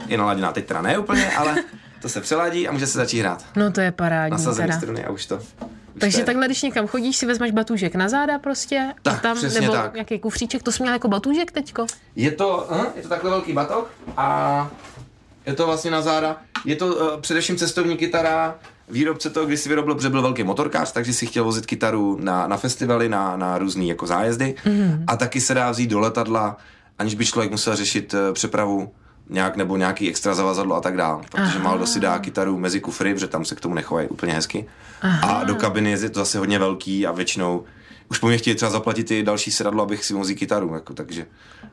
je 0.06 0.18
naladěná, 0.18 0.52
teď 0.52 0.66
teda 0.66 0.82
ne 0.82 0.98
úplně, 0.98 1.30
ale 1.36 1.56
to 2.02 2.08
se 2.08 2.20
přeladí 2.20 2.68
a 2.68 2.72
může 2.72 2.86
se 2.86 2.98
začít 2.98 3.20
hrát. 3.20 3.44
No 3.56 3.72
to 3.72 3.80
je 3.80 3.92
parádní 3.92 4.30
Nasazený 4.30 4.68
teda. 4.68 4.78
struny 4.80 5.04
a 5.04 5.10
už 5.10 5.26
to. 5.26 5.36
Už 5.36 6.00
Takže 6.00 6.18
je. 6.20 6.24
takhle, 6.24 6.46
když 6.46 6.62
někam 6.62 6.86
chodíš, 6.86 7.16
si 7.16 7.26
vezmeš 7.26 7.50
batůžek 7.50 7.94
na 7.94 8.08
záda 8.08 8.38
prostě 8.38 8.88
a 8.90 8.94
Tak, 9.02 9.22
tam, 9.22 9.36
přesně 9.36 9.60
nebo 9.60 9.72
tak. 9.72 9.94
nějaký 9.94 10.18
kufříček, 10.18 10.62
to 10.62 10.72
jsi 10.72 10.82
měl 10.82 10.92
jako 10.92 11.08
batůžek 11.08 11.52
teďko? 11.52 11.86
Je 12.16 12.30
to, 12.32 12.68
hm, 12.70 12.86
je 12.96 13.02
to 13.02 13.08
takhle 13.08 13.30
velký 13.30 13.52
batok 13.52 13.90
a 14.16 14.70
je 15.46 15.54
to 15.54 15.66
vlastně 15.66 15.90
na 15.90 16.02
záda. 16.02 16.36
Je 16.64 16.76
to 16.76 16.86
uh, 16.86 17.20
především 17.20 17.56
cestovní 17.56 17.96
kytara, 17.96 18.58
výrobce 18.88 19.30
to 19.30 19.46
když 19.46 19.60
si 19.60 19.68
vyrobil, 19.68 19.94
protože 19.94 20.10
byl 20.10 20.22
velký 20.22 20.42
motorkář, 20.42 20.92
takže 20.92 21.12
si 21.12 21.26
chtěl 21.26 21.44
vozit 21.44 21.66
kytaru 21.66 22.18
na, 22.20 22.46
na 22.46 22.56
festivaly, 22.56 23.08
na, 23.08 23.36
na 23.36 23.58
různé 23.58 23.84
jako 23.84 24.06
zájezdy 24.06 24.54
mm. 24.66 25.04
a 25.06 25.16
taky 25.16 25.40
se 25.40 25.54
dá 25.54 25.70
vzít 25.70 25.90
do 25.90 26.00
letadla, 26.00 26.56
aniž 26.98 27.14
by 27.14 27.26
člověk 27.26 27.50
musel 27.50 27.76
řešit 27.76 28.14
uh, 28.14 28.34
přepravu 28.34 28.92
nějak 29.30 29.56
nebo 29.56 29.76
nějaký 29.76 30.08
extra 30.08 30.34
zavazadlo 30.34 30.76
a 30.76 30.80
tak 30.80 30.96
dále, 30.96 31.22
protože 31.30 31.58
málo 31.58 31.76
kdo 31.76 31.86
si 31.86 32.00
dá 32.00 32.18
kytaru 32.18 32.58
mezi 32.58 32.80
kufry, 32.80 33.14
protože 33.14 33.26
tam 33.26 33.44
se 33.44 33.54
k 33.54 33.60
tomu 33.60 33.74
nechovají 33.74 34.08
úplně 34.08 34.32
hezky. 34.32 34.66
Aha. 35.02 35.28
A 35.28 35.44
do 35.44 35.54
kabiny 35.54 35.90
je 35.90 36.10
to 36.10 36.20
zase 36.20 36.38
hodně 36.38 36.58
velký 36.58 37.06
a 37.06 37.12
většinou 37.12 37.64
už 38.10 38.18
po 38.18 38.26
mě 38.28 38.38
chtějí 38.38 38.56
třeba 38.56 38.70
zaplatit 38.70 39.10
i 39.10 39.22
další 39.22 39.50
sedadlo, 39.52 39.82
abych 39.82 40.04
si 40.04 40.12
mohl 40.12 40.24
vzít 40.24 40.34
kytaru, 40.34 40.74
jako, 40.74 40.94
takže 40.94 41.26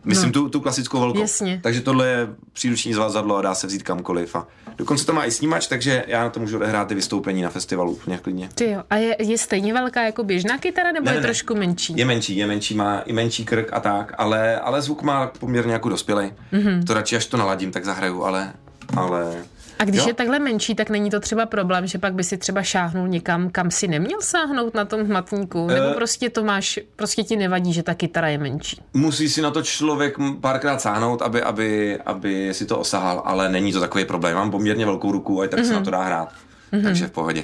myslím 0.04 0.30
No. 0.30 0.34
tu, 0.34 0.50
tu 0.50 0.60
klasickou 0.60 1.00
velkou. 1.00 1.20
Jasně. 1.20 1.60
Takže 1.64 1.82
tohle 1.82 2.08
je 2.08 2.28
příruční 2.54 2.94
zvazadlo 2.94 3.36
a 3.38 3.42
dá 3.42 3.56
se 3.56 3.68
vzít 3.68 3.84
kamkoliv. 3.84 4.36
A 4.36 4.48
dokonce 4.78 5.06
to 5.06 5.14
má 5.14 5.26
i 5.26 5.32
snímač, 5.32 5.68
takže 5.68 6.04
já 6.08 6.24
na 6.24 6.30
to 6.30 6.40
můžu 6.40 6.58
odehrát 6.58 6.88
ty 6.88 6.96
vystoupení 6.96 7.42
na 7.42 7.50
festivalu 7.50 7.92
úplně 7.92 8.18
klidně. 8.18 8.50
Ty 8.56 8.70
jo. 8.72 8.84
A 8.90 8.96
je, 8.96 9.16
je 9.20 9.38
stejně 9.38 9.74
velká 9.74 10.02
jako 10.04 10.24
běžná 10.24 10.58
kytara, 10.58 10.92
nebo 10.92 11.06
Ne, 11.06 11.12
je 11.12 11.16
ne, 11.16 11.22
trošku 11.22 11.56
menší? 11.56 11.94
Je 11.98 12.06
menší, 12.06 12.38
je 12.38 12.48
menší, 12.48 12.76
má 12.76 13.00
i 13.00 13.14
menší 13.14 13.46
krk 13.46 13.70
a 13.74 13.80
tak, 13.80 14.14
ale, 14.18 14.60
ale 14.60 14.82
zvuk 14.82 15.02
má 15.02 15.28
poměrně 15.28 15.74
jako 15.74 15.90
dospělej. 15.90 16.34
Mhm. 16.52 16.62
Mm-hmm. 16.62 16.84
To 16.86 16.94
radši 16.94 17.16
až 17.16 17.26
to 17.26 17.38
naladím, 17.38 17.72
tak 17.72 17.86
zahraju, 17.86 18.24
ale, 18.24 18.54
ale 18.98 19.36
A 19.82 19.86
když 19.86 20.02
Jo. 20.02 20.08
je 20.08 20.14
takhle 20.14 20.40
menší, 20.40 20.76
tak 20.76 20.90
není 20.90 21.10
to 21.10 21.20
třeba 21.20 21.46
problém, 21.46 21.88
že 21.88 21.98
pak 21.98 22.14
by 22.14 22.24
si 22.24 22.38
třeba 22.38 22.64
šáhnul 22.64 23.08
někam, 23.08 23.50
kam 23.50 23.72
si 23.72 23.88
neměl 23.88 24.22
sáhnout 24.22 24.74
na 24.74 24.86
tom 24.86 25.02
hmatníku? 25.02 25.68
Nebo 25.68 25.86
Eh. 25.92 25.94
prostě 25.94 26.30
to 26.30 26.44
máš, 26.44 26.80
prostě 26.96 27.24
ti 27.24 27.36
nevadí, 27.36 27.74
že 27.74 27.84
ta 27.84 27.94
kytara 27.94 28.28
je 28.28 28.38
menší? 28.38 28.82
musí 28.94 29.30
si 29.30 29.42
na 29.42 29.52
to 29.52 29.62
člověk 29.64 30.16
párkrát 30.42 30.82
sáhnout, 30.82 31.22
aby, 31.22 31.42
aby, 31.44 31.98
aby 32.06 32.50
si 32.54 32.66
to 32.66 32.80
osahal, 32.80 33.22
ale 33.26 33.50
není 33.50 33.74
to 33.74 33.80
takový 33.80 34.06
problém. 34.06 34.36
Mám 34.36 34.52
poměrně 34.52 34.86
velkou 34.86 35.12
ruku 35.12 35.42
a 35.42 35.46
i 35.46 35.48
tak 35.48 35.60
mm-hmm. 35.60 35.68
se 35.68 35.74
na 35.74 35.82
to 35.82 35.92
dá 35.92 36.04
hrát. 36.04 36.30
Mm-hmm. 36.74 36.84
Takže 36.84 37.08
v 37.08 37.12
pohodě. 37.12 37.44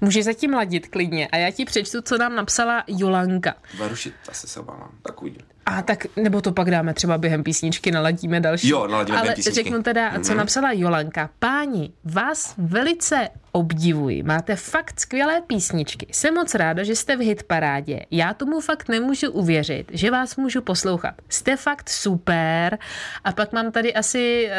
Můžeš 0.00 0.24
zatím 0.24 0.54
ladit 0.54 0.88
klidně. 0.88 1.28
A 1.28 1.36
já 1.36 1.50
ti 1.50 1.64
přečtu, 1.64 2.02
co 2.02 2.18
nám 2.18 2.36
napsala 2.36 2.84
Jolanka. 2.86 3.54
Varušit, 3.78 4.14
asi 4.28 4.46
se 4.48 4.60
obávám. 4.60 4.90
Tak 5.02 5.22
uvidím. 5.22 5.42
A 5.66 5.82
tak, 5.82 6.06
nebo 6.16 6.40
to 6.40 6.52
pak 6.52 6.70
dáme 6.70 6.94
třeba 6.94 7.18
během 7.18 7.42
písničky, 7.44 7.90
naladíme 7.90 8.40
další. 8.40 8.68
Jo, 8.68 8.86
naladíme 8.86 9.18
Ale 9.18 9.24
během 9.24 9.36
písničky. 9.36 9.62
řeknu 9.62 9.82
teda, 9.82 10.20
co 10.20 10.34
napsala 10.34 10.72
Jolanka. 10.72 11.30
Páni, 11.38 11.92
vás 12.04 12.54
velice 12.58 13.28
obdivuji. 13.52 14.22
Máte 14.22 14.56
fakt 14.56 15.00
skvělé 15.00 15.40
písničky. 15.46 16.06
Jsem 16.12 16.34
moc 16.34 16.54
ráda, 16.54 16.82
že 16.84 16.96
jste 16.96 17.16
v 17.16 17.20
hitparádě. 17.20 18.00
Já 18.10 18.34
tomu 18.34 18.60
fakt 18.60 18.88
nemůžu 18.88 19.30
uvěřit, 19.30 19.90
že 19.92 20.10
vás 20.10 20.36
můžu 20.36 20.62
poslouchat. 20.62 21.14
Jste 21.28 21.56
fakt 21.56 21.88
super. 21.88 22.78
A 23.24 23.32
pak 23.32 23.52
mám 23.52 23.72
tady 23.72 23.94
asi 23.94 24.50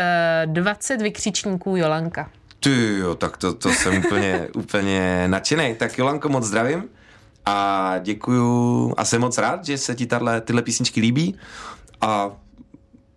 uh, 0.45 0.53
20 0.53 1.01
vykřičníků 1.01 1.75
Jolanka. 1.75 2.29
Ty 2.59 2.97
jo, 2.97 3.15
tak 3.15 3.37
to, 3.37 3.53
to 3.53 3.69
jsem 3.69 3.97
úplně, 3.97 4.47
úplně 4.55 5.23
nadšený. 5.27 5.75
Tak 5.75 5.97
Jolanko, 5.97 6.29
moc 6.29 6.43
zdravím 6.43 6.83
a 7.45 7.95
děkuju 7.99 8.93
a 8.97 9.05
jsem 9.05 9.21
moc 9.21 9.37
rád, 9.37 9.65
že 9.65 9.77
se 9.77 9.95
ti 9.95 10.05
tato, 10.05 10.25
tyhle 10.41 10.61
písničky 10.61 11.01
líbí 11.01 11.35
a 12.01 12.31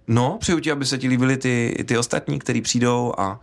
no, 0.08 0.36
přeju 0.40 0.60
ti, 0.60 0.72
aby 0.72 0.86
se 0.86 0.98
ti 0.98 1.08
líbily 1.08 1.36
ty, 1.36 1.84
ty 1.88 1.98
ostatní, 1.98 2.38
který 2.38 2.60
přijdou 2.60 3.12
a 3.18 3.40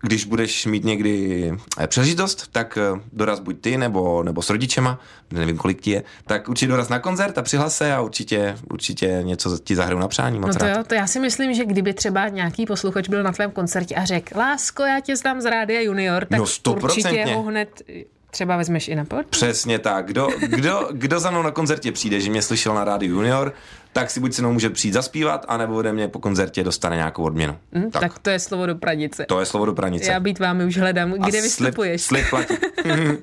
když 0.00 0.24
budeš 0.24 0.66
mít 0.66 0.84
někdy 0.84 1.52
eh, 1.78 1.86
příležitost, 1.86 2.48
tak 2.52 2.78
eh, 2.78 3.00
doraz 3.12 3.40
buď 3.40 3.60
ty 3.60 3.76
nebo, 3.76 4.22
nebo 4.22 4.42
s 4.42 4.50
rodičema, 4.50 5.00
nevím 5.30 5.56
kolik 5.56 5.80
ti 5.80 5.90
je, 5.90 6.02
tak 6.26 6.48
určitě 6.48 6.68
doraz 6.68 6.88
na 6.88 6.98
koncert 6.98 7.38
a 7.38 7.42
přihlas 7.42 7.76
se 7.76 7.92
a 7.92 8.00
určitě, 8.00 8.56
určitě 8.72 9.20
něco 9.22 9.58
ti 9.58 9.76
zahraju 9.76 10.00
na 10.00 10.08
přání, 10.08 10.38
moc 10.38 10.48
No 10.48 10.54
to 10.54 10.64
rád. 10.66 10.76
jo, 10.76 10.84
to 10.86 10.94
já 10.94 11.06
si 11.06 11.20
myslím, 11.20 11.54
že 11.54 11.64
kdyby 11.64 11.94
třeba 11.94 12.28
nějaký 12.28 12.66
posluchač 12.66 13.08
byl 13.08 13.22
na 13.22 13.32
tvém 13.32 13.50
koncertě 13.50 13.94
a 13.94 14.04
řekl, 14.04 14.38
Lásko, 14.38 14.82
já 14.82 15.00
tě 15.00 15.16
znám 15.16 15.40
z 15.40 15.44
Rádia 15.44 15.80
Junior, 15.80 16.24
tak 16.24 16.38
No, 16.38 16.72
určitě 16.82 17.24
ho 17.34 17.42
hned 17.42 17.82
třeba 18.30 18.56
vezmeš 18.56 18.88
i 18.88 18.94
na 18.94 19.04
pod. 19.04 19.26
Přesně 19.26 19.78
tak. 19.78 20.06
Kdo, 20.06 20.28
kdo, 20.40 20.88
kdo 20.92 21.20
za 21.20 21.30
mnou 21.30 21.42
na 21.42 21.50
koncertě 21.50 21.92
přijde, 21.92 22.20
že 22.20 22.30
mě 22.30 22.42
slyšel 22.42 22.74
na 22.74 22.84
rádiu 22.84 23.14
Junior, 23.14 23.52
tak 23.92 24.10
si 24.10 24.20
buď 24.20 24.32
se 24.32 24.42
mnou 24.42 24.52
může 24.52 24.70
přijít 24.70 24.92
zaspívat, 24.92 25.44
anebo 25.48 25.74
ode 25.74 25.92
mě 25.92 26.08
po 26.08 26.18
koncertě 26.18 26.64
dostane 26.64 26.96
nějakou 26.96 27.22
odměnu. 27.22 27.58
Hm, 27.74 27.90
tak. 27.90 28.02
tak 28.02 28.18
to 28.18 28.30
je 28.30 28.38
slovo 28.38 28.66
do 28.66 28.74
pranice. 28.74 29.24
To 29.24 29.40
je 29.40 29.46
slovo 29.46 29.66
do 29.66 29.74
pranice. 29.74 30.12
Já 30.12 30.20
být 30.20 30.38
vámi 30.38 30.64
už 30.64 30.76
hledám, 30.78 31.14
A 31.20 31.28
kde 31.28 31.42
vystupuješ. 31.42 32.02
Slib, 32.02 32.24
slib 32.26 32.46
platí. 32.46 32.62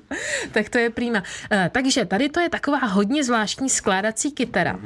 tak 0.52 0.70
to 0.70 0.78
je 0.78 0.90
prýma. 0.90 1.24
Eh, 1.52 1.70
Takže 1.74 2.06
tady 2.06 2.30
to 2.30 2.40
je 2.40 2.50
taková 2.50 2.78
hodně 2.78 3.24
zvláštní 3.24 3.70
skládací 3.70 4.32
kytara. 4.32 4.80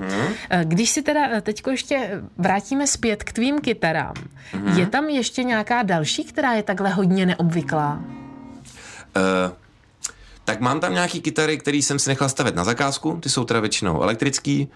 Eh, 0.49 0.65
Když 0.65 0.89
si 0.89 1.01
teda 1.01 1.27
eh, 1.31 1.41
teďko 1.41 1.69
ještě 1.69 2.21
vrátíme 2.37 2.87
zpět 2.87 3.23
k 3.23 3.33
tvým 3.33 3.61
kytarám, 3.61 4.13
je 4.75 4.87
tam 4.87 5.09
ještě 5.09 5.43
nějaká 5.43 5.83
další, 5.83 6.23
která 6.23 6.53
je 6.53 6.63
takhle 6.63 6.89
hodně 6.89 7.25
neobvyklá? 7.25 7.99
Uh, 9.17 9.51
tak 10.49 10.59
mám 10.59 10.79
tam 10.79 10.93
nějaký 10.93 11.21
kytary, 11.21 11.57
které 11.57 11.77
jsem 11.77 11.99
si 11.99 12.09
nechal 12.09 12.29
stavět 12.29 12.55
na 12.55 12.63
zakázku, 12.63 13.19
ty 13.21 13.29
jsou 13.29 13.43
teda 13.43 13.59
většinou 13.59 14.01
elektrický. 14.01 14.67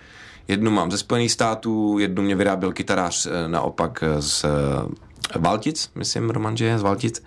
Jednu 0.48 0.72
mám 0.72 0.92
ze 0.92 0.98
Spojených 0.98 1.32
států, 1.32 2.00
jednu 2.00 2.24
mě 2.24 2.36
vyráběl 2.36 2.74
kytarář 2.74 3.26
eh, 3.26 3.48
naopak 3.48 4.04
z 4.20 4.46
eh, 4.46 5.40
Valtic, 5.40 5.92
myslím 5.96 6.30
Roman, 6.30 6.58
že 6.58 6.66
je 6.66 6.80
z 6.80 6.82
Valtic. 6.82 7.24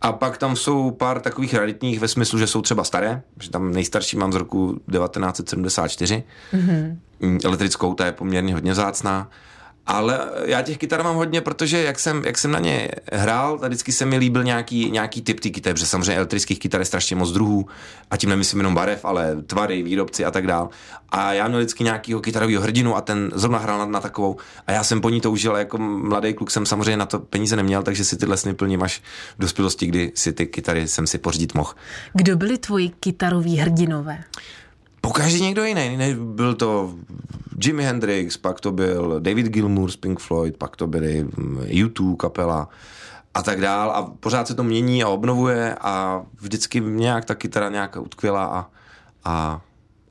A 0.00 0.12
pak 0.12 0.38
tam 0.38 0.56
jsou 0.56 0.90
pár 0.90 1.20
takových 1.20 1.54
raritních 1.54 2.00
ve 2.00 2.08
smyslu, 2.08 2.38
že 2.38 2.46
jsou 2.46 2.62
třeba 2.62 2.84
staré, 2.84 3.22
že 3.40 3.50
tam 3.50 3.72
nejstarší 3.72 4.16
mám 4.16 4.32
z 4.32 4.36
roku 4.36 4.80
1974. 4.92 6.24
Mm-hmm. 6.52 6.96
Elektrickou, 7.44 7.94
ta 7.94 8.06
je 8.06 8.12
poměrně 8.12 8.54
hodně 8.54 8.72
vzácná. 8.72 9.28
Ale 9.90 10.20
já 10.44 10.62
těch 10.62 10.78
kytar 10.78 11.04
mám 11.04 11.16
hodně, 11.16 11.40
protože 11.40 11.82
jak 11.82 11.98
jsem, 11.98 12.22
jak 12.24 12.38
jsem 12.38 12.50
na 12.50 12.58
ně 12.58 12.88
hrál, 13.12 13.58
tak 13.58 13.68
vždycky 13.70 13.92
se 13.92 14.06
mi 14.06 14.16
líbil 14.16 14.44
nějaký, 14.44 14.90
nějaký 14.90 15.22
typ 15.22 15.40
ty 15.40 15.50
kytar, 15.50 15.72
protože 15.72 15.86
samozřejmě 15.86 16.16
elektrických 16.16 16.58
kytar 16.58 16.80
je 16.80 16.84
strašně 16.84 17.16
moc 17.16 17.32
druhů, 17.32 17.66
a 18.10 18.16
tím 18.16 18.30
nemyslím 18.30 18.60
jenom 18.60 18.74
barev, 18.74 19.04
ale 19.04 19.36
tvary, 19.42 19.82
výrobci 19.82 20.24
a 20.24 20.30
tak 20.30 20.46
dál. 20.46 20.68
A 21.08 21.32
já 21.32 21.48
měl 21.48 21.60
vždycky 21.60 21.84
nějakýho 21.84 22.20
kytarového 22.20 22.62
hrdinu 22.62 22.96
a 22.96 23.00
ten 23.00 23.30
zrovna 23.34 23.58
hrál 23.58 23.78
na, 23.78 23.86
na 23.86 24.00
takovou 24.00 24.36
a 24.66 24.72
já 24.72 24.84
jsem 24.84 25.00
po 25.00 25.10
ní 25.10 25.20
to 25.20 25.30
užil, 25.30 25.56
jako 25.56 25.78
mladý 25.78 26.34
kluk 26.34 26.50
jsem 26.50 26.66
samozřejmě 26.66 26.96
na 26.96 27.06
to 27.06 27.18
peníze 27.18 27.56
neměl, 27.56 27.82
takže 27.82 28.04
si 28.04 28.16
tyhle 28.16 28.36
sny 28.36 28.54
plním 28.54 28.82
až 28.82 29.02
v 29.38 29.40
dospělosti, 29.42 29.86
kdy 29.86 30.12
si 30.14 30.32
ty 30.32 30.46
kytary 30.46 30.88
jsem 30.88 31.06
si 31.06 31.18
pořídit 31.18 31.54
mohl. 31.54 31.74
Kdo 32.14 32.36
byli 32.36 32.58
tvoji 32.58 32.88
kytaroví 33.00 33.56
hrdinové? 33.56 34.24
Pokaždé 35.00 35.38
někdo 35.38 35.64
jiný. 35.64 35.96
Ne, 35.96 36.14
byl 36.14 36.54
to 36.54 36.94
Jimi 37.64 37.84
Hendrix, 37.84 38.36
pak 38.36 38.60
to 38.60 38.72
byl 38.72 39.20
David 39.20 39.46
Gilmour 39.46 39.90
z 39.90 39.96
Pink 39.96 40.20
Floyd, 40.20 40.56
pak 40.56 40.76
to 40.76 40.86
byly 40.86 41.24
mm, 41.24 41.58
U2 41.58 42.16
kapela 42.16 42.68
a 43.34 43.42
tak 43.42 43.60
dál 43.60 43.90
a 43.90 44.02
pořád 44.20 44.48
se 44.48 44.54
to 44.54 44.62
mění 44.62 45.02
a 45.02 45.08
obnovuje 45.08 45.74
a 45.80 46.22
vždycky 46.40 46.80
nějak 46.80 47.24
ta 47.24 47.34
kytara 47.34 47.68
nějak 47.68 47.96
utkvěla 47.96 48.44
a, 48.44 48.66
a 49.24 49.60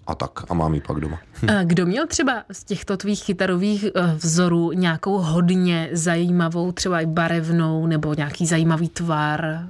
a 0.10 0.16
tak 0.16 0.52
a 0.52 0.54
mám 0.54 0.74
ji 0.74 0.82
pak 0.82 1.00
doma. 1.00 1.20
Hm. 1.42 1.48
Kdo 1.64 1.86
měl 1.86 2.08
třeba 2.08 2.44
z 2.52 2.64
těchto 2.64 2.98
tvých 2.98 3.26
kytarových 3.26 3.86
eh, 3.86 4.16
vzorů 4.16 4.72
nějakou 4.72 5.18
hodně 5.18 5.90
zajímavou, 5.92 6.72
třeba 6.72 7.02
i 7.02 7.06
barevnou 7.06 7.88
nebo 7.88 8.14
nějaký 8.14 8.46
zajímavý 8.46 8.90
tvar, 8.90 9.68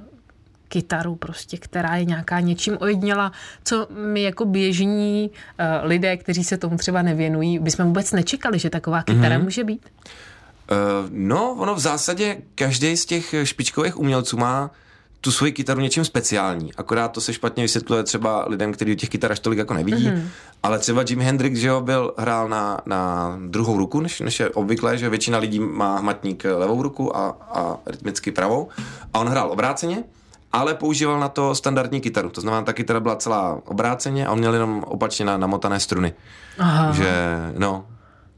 kytaru 0.70 1.16
prostě, 1.16 1.56
která 1.56 1.96
je 1.96 2.04
nějaká 2.04 2.40
něčím 2.40 2.76
ojediněla, 2.80 3.32
co 3.64 3.86
my 3.90 4.22
jako 4.22 4.44
běžní 4.44 5.30
uh, 5.30 5.88
lidé, 5.88 6.16
kteří 6.16 6.44
se 6.44 6.56
tomu 6.56 6.76
třeba 6.76 7.02
nevěnují, 7.02 7.58
bychom 7.58 7.86
vůbec 7.86 8.12
nečekali, 8.12 8.58
že 8.58 8.70
taková 8.70 9.02
kytara 9.02 9.36
mm-hmm. 9.36 9.42
může 9.42 9.64
být? 9.64 9.82
Uh, 10.70 11.10
no, 11.10 11.54
ono 11.58 11.74
v 11.74 11.78
zásadě 11.78 12.36
každý 12.54 12.96
z 12.96 13.04
těch 13.06 13.34
špičkových 13.42 13.98
umělců 13.98 14.36
má 14.36 14.70
tu 15.20 15.32
svoji 15.32 15.52
kytaru 15.52 15.80
něčím 15.80 16.04
speciální. 16.04 16.74
Akorát 16.74 17.08
to 17.08 17.20
se 17.20 17.32
špatně 17.32 17.62
vysvětluje 17.62 18.02
třeba 18.02 18.44
lidem, 18.48 18.72
kteří 18.72 18.96
těch 18.96 19.08
kytar 19.08 19.32
až 19.32 19.40
tolik 19.40 19.58
jako 19.58 19.74
nevidí. 19.74 20.08
Mm-hmm. 20.08 20.22
Ale 20.62 20.78
třeba 20.78 21.04
Jimi 21.08 21.24
Hendrix, 21.24 21.58
že 21.58 21.68
jo, 21.68 21.80
byl, 21.80 22.14
hrál 22.18 22.48
na, 22.48 22.80
na 22.86 23.34
druhou 23.46 23.78
ruku, 23.78 24.00
než, 24.00 24.20
než 24.20 24.40
je 24.40 24.50
obvyklé, 24.50 24.98
že 24.98 25.08
většina 25.08 25.38
lidí 25.38 25.60
má 25.60 25.98
hmatník 25.98 26.44
levou 26.44 26.82
ruku 26.82 27.16
a, 27.16 27.28
a 27.28 27.76
rytmicky 27.86 28.30
pravou. 28.30 28.68
A 29.14 29.18
on 29.18 29.28
hrál 29.28 29.52
obráceně 29.52 30.04
ale 30.52 30.74
používal 30.74 31.20
na 31.20 31.28
to 31.28 31.54
standardní 31.54 32.00
kytaru. 32.00 32.30
To 32.30 32.40
znamená, 32.40 32.62
ta 32.62 32.72
kytara 32.72 33.00
byla 33.00 33.16
celá 33.16 33.62
obráceně 33.64 34.26
a 34.26 34.32
on 34.32 34.38
měl 34.38 34.54
jenom 34.54 34.84
opačně 34.86 35.24
na, 35.24 35.36
namotané 35.36 35.80
struny. 35.80 36.14
Aha. 36.58 36.92
Že, 36.92 37.12
no. 37.58 37.86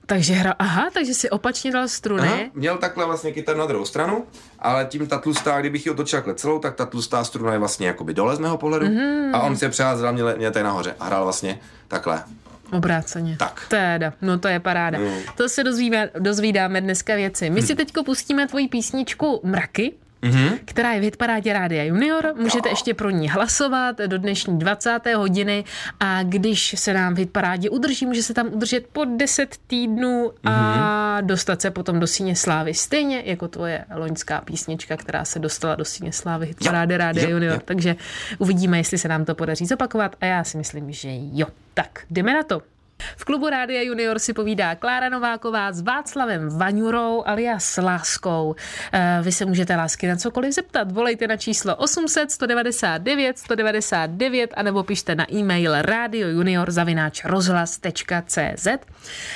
Takže 0.06 0.32
hra, 0.32 0.54
aha, 0.58 0.90
takže 0.94 1.14
si 1.14 1.30
opačně 1.30 1.72
dal 1.72 1.88
struny. 1.88 2.28
Aha, 2.28 2.38
měl 2.54 2.78
takhle 2.78 3.06
vlastně 3.06 3.32
kytaru 3.32 3.58
na 3.58 3.66
druhou 3.66 3.84
stranu, 3.84 4.24
ale 4.58 4.84
tím 4.84 5.06
ta 5.06 5.18
tlustá, 5.18 5.60
kdybych 5.60 5.86
ji 5.86 5.92
otočil 5.92 6.18
takhle 6.18 6.34
celou, 6.34 6.58
tak 6.58 6.74
ta 6.74 6.86
tlustá 6.86 7.24
struna 7.24 7.52
je 7.52 7.58
vlastně 7.58 7.86
jakoby 7.86 8.14
dole 8.14 8.36
z 8.36 8.38
mého 8.38 8.58
pohledu 8.58 8.86
mm-hmm. 8.86 9.30
a 9.36 9.40
on 9.40 9.56
se 9.56 9.68
přeházel 9.68 10.12
měl, 10.12 10.36
měl 10.36 10.50
tady 10.50 10.64
nahoře 10.64 10.94
a 11.00 11.04
hrál 11.04 11.24
vlastně 11.24 11.58
takhle. 11.88 12.24
Obráceně. 12.72 13.36
Tak. 13.38 13.66
Teda, 13.68 14.12
no 14.22 14.38
to 14.38 14.48
je 14.48 14.60
paráda. 14.60 14.98
Mm. 14.98 15.08
To 15.36 15.48
se 15.48 15.64
dozvídáme, 15.64 16.10
dozvídáme 16.18 16.80
dneska 16.80 17.14
věci. 17.14 17.50
My 17.50 17.62
si 17.62 17.74
teďko 17.74 18.04
pustíme 18.04 18.48
tvoji 18.48 18.68
písničku 18.68 19.40
Mraky 19.44 19.92
mm-hmm. 20.22 20.58
která 20.64 20.92
je 20.92 21.00
v 21.00 21.02
Hitparádě 21.02 21.52
Rádia 21.52 21.84
Junior. 21.84 22.34
Můžete 22.36 22.68
jo. 22.68 22.72
ještě 22.72 22.94
pro 22.94 23.10
ní 23.10 23.28
hlasovat 23.28 23.98
do 23.98 24.18
dnešní 24.18 24.58
20. 24.58 25.00
hodiny 25.16 25.64
a 26.00 26.22
když 26.22 26.74
se 26.78 26.94
nám 26.94 27.14
v 27.14 27.18
Hitparádě 27.18 27.70
udrží, 27.70 28.06
může 28.06 28.22
se 28.22 28.34
tam 28.34 28.46
udržet 28.52 28.86
po 28.92 29.04
10 29.04 29.56
týdnů 29.66 30.32
a 30.44 30.50
mm-hmm. 30.50 31.26
dostat 31.26 31.62
se 31.62 31.70
potom 31.70 32.00
do 32.00 32.06
Síně 32.06 32.36
Slávy. 32.36 32.74
Stejně 32.74 33.22
jako 33.26 33.48
tvoje 33.48 33.84
loňská 33.94 34.40
písnička, 34.40 34.96
která 34.96 35.24
se 35.24 35.38
dostala 35.38 35.74
do 35.74 35.84
Síně 35.84 36.12
Slávy 36.12 36.46
Hitparády 36.46 36.96
Rádia 36.96 37.28
Junior. 37.28 37.54
Jo. 37.54 37.60
Takže 37.64 37.96
uvidíme, 38.38 38.78
jestli 38.78 38.98
se 38.98 39.08
nám 39.08 39.24
to 39.24 39.34
podaří 39.34 39.66
zopakovat 39.66 40.16
a 40.20 40.26
já 40.26 40.44
si 40.44 40.56
myslím, 40.56 40.92
že 40.92 41.08
jo. 41.12 41.46
Tak, 41.74 42.00
jdeme 42.10 42.34
na 42.34 42.42
to. 42.42 42.71
V 43.16 43.24
klubu 43.24 43.48
Rádia 43.48 43.82
Junior 43.82 44.18
si 44.18 44.32
povídá 44.32 44.74
Klára 44.74 45.08
Nováková 45.08 45.72
s 45.72 45.80
Václavem 45.80 46.58
Vaňurou 46.58 47.22
alias 47.26 47.78
Láskou. 47.82 48.54
Eh, 48.92 49.18
vy 49.22 49.32
se 49.32 49.44
můžete 49.44 49.76
lásky 49.76 50.08
na 50.08 50.16
cokoliv 50.16 50.54
zeptat. 50.54 50.92
Volejte 50.92 51.26
na 51.26 51.36
číslo 51.36 51.76
800 51.76 52.30
199 52.30 53.38
199 53.38 54.54
anebo 54.56 54.82
pište 54.82 55.14
na 55.14 55.32
e-mail 55.32 55.82
radiojunior.cz 55.82 58.68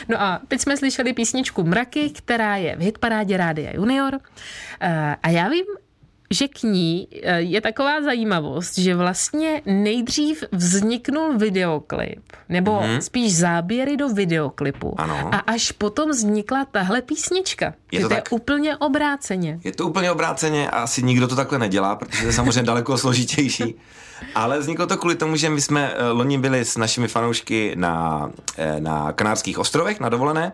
No 0.08 0.22
a 0.22 0.40
teď 0.48 0.60
jsme 0.60 0.76
slyšeli 0.76 1.12
písničku 1.12 1.62
Mraky, 1.62 2.10
která 2.10 2.56
je 2.56 2.76
v 2.76 2.80
hitparádě 2.80 3.36
Rádia 3.36 3.70
Junior. 3.74 4.20
Eh, 4.80 5.16
a 5.22 5.28
já 5.28 5.48
vím, 5.48 5.64
že 6.30 6.48
k 6.48 6.62
ní 6.62 7.08
eh, 7.22 7.40
je 7.40 7.60
taková 7.60 8.02
zajímavost, 8.02 8.78
že 8.78 8.94
vlastně 8.94 9.62
nejdřív 9.66 10.44
vzniknul 10.52 11.38
videoklip, 11.38 12.22
nebo 12.48 12.70
mm-hmm. 12.70 12.98
spíš 12.98 13.36
záběry 13.36 13.96
do 13.96 14.08
videoklipu. 14.08 14.94
Ano. 15.00 15.30
A 15.32 15.36
až 15.36 15.72
potom 15.72 16.10
vznikla 16.10 16.64
tahle 16.64 17.02
písnička. 17.02 17.74
Je 17.92 18.00
to, 18.00 18.08
to 18.08 18.14
tak? 18.14 18.32
je 18.32 18.36
úplně 18.36 18.76
obráceně. 18.76 19.60
Je 19.64 19.72
to 19.72 19.86
úplně 19.86 20.10
obráceně 20.10 20.70
a 20.70 20.82
asi 20.82 21.02
nikdo 21.02 21.28
to 21.28 21.36
takhle 21.36 21.58
nedělá, 21.58 21.96
protože 21.96 22.20
to 22.20 22.26
je 22.26 22.32
samozřejmě 22.32 22.62
daleko 22.72 22.98
složitější. 22.98 23.74
Ale 24.34 24.58
vzniklo 24.58 24.86
to 24.86 24.96
kvůli 24.96 25.14
tomu, 25.14 25.36
že 25.36 25.50
my 25.50 25.60
jsme 25.60 25.92
eh, 25.94 26.08
loni 26.08 26.38
byli 26.38 26.64
s 26.64 26.76
našimi 26.76 27.08
fanoušky 27.08 27.72
na, 27.74 28.30
eh, 28.56 28.80
na 28.80 29.12
Kanárských 29.12 29.58
ostrovech 29.58 30.00
na 30.00 30.08
dovolené, 30.08 30.52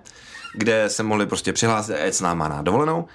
kde 0.55 0.89
se 0.89 1.03
mohli 1.03 1.27
prostě 1.27 1.53
přihlásit 1.53 1.95
a 1.95 1.99
jet 1.99 2.15
s 2.15 2.21
náma 2.21 2.49
na 2.49 2.63
dovolenou. 2.63 3.09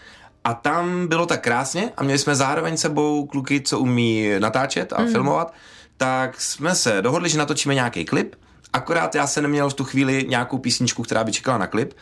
A 0.47 0.53
tam 0.53 1.07
bylo 1.07 1.25
tak 1.25 1.41
krásně 1.43 1.91
a 1.97 2.03
měli 2.03 2.19
jsme 2.19 2.35
zároveň 2.35 2.77
sebou 2.77 3.25
kluky, 3.25 3.61
co 3.61 3.79
umí 3.79 4.29
natáčet 4.39 4.93
a 4.93 5.01
mm. 5.01 5.11
filmovat, 5.11 5.53
tak 5.97 6.41
jsme 6.41 6.75
se 6.75 7.01
dohodli, 7.01 7.29
že 7.29 7.37
natočíme 7.37 7.75
nějaký 7.75 8.05
klip, 8.05 8.35
akorát 8.73 9.15
já 9.15 9.27
se 9.27 9.41
neměl 9.41 9.69
v 9.69 9.73
tu 9.73 9.83
chvíli 9.83 10.25
nějakou 10.29 10.57
písničku, 10.57 11.03
která 11.03 11.23
by 11.23 11.31
čekala 11.31 11.57
na 11.57 11.67
klip, 11.67 11.93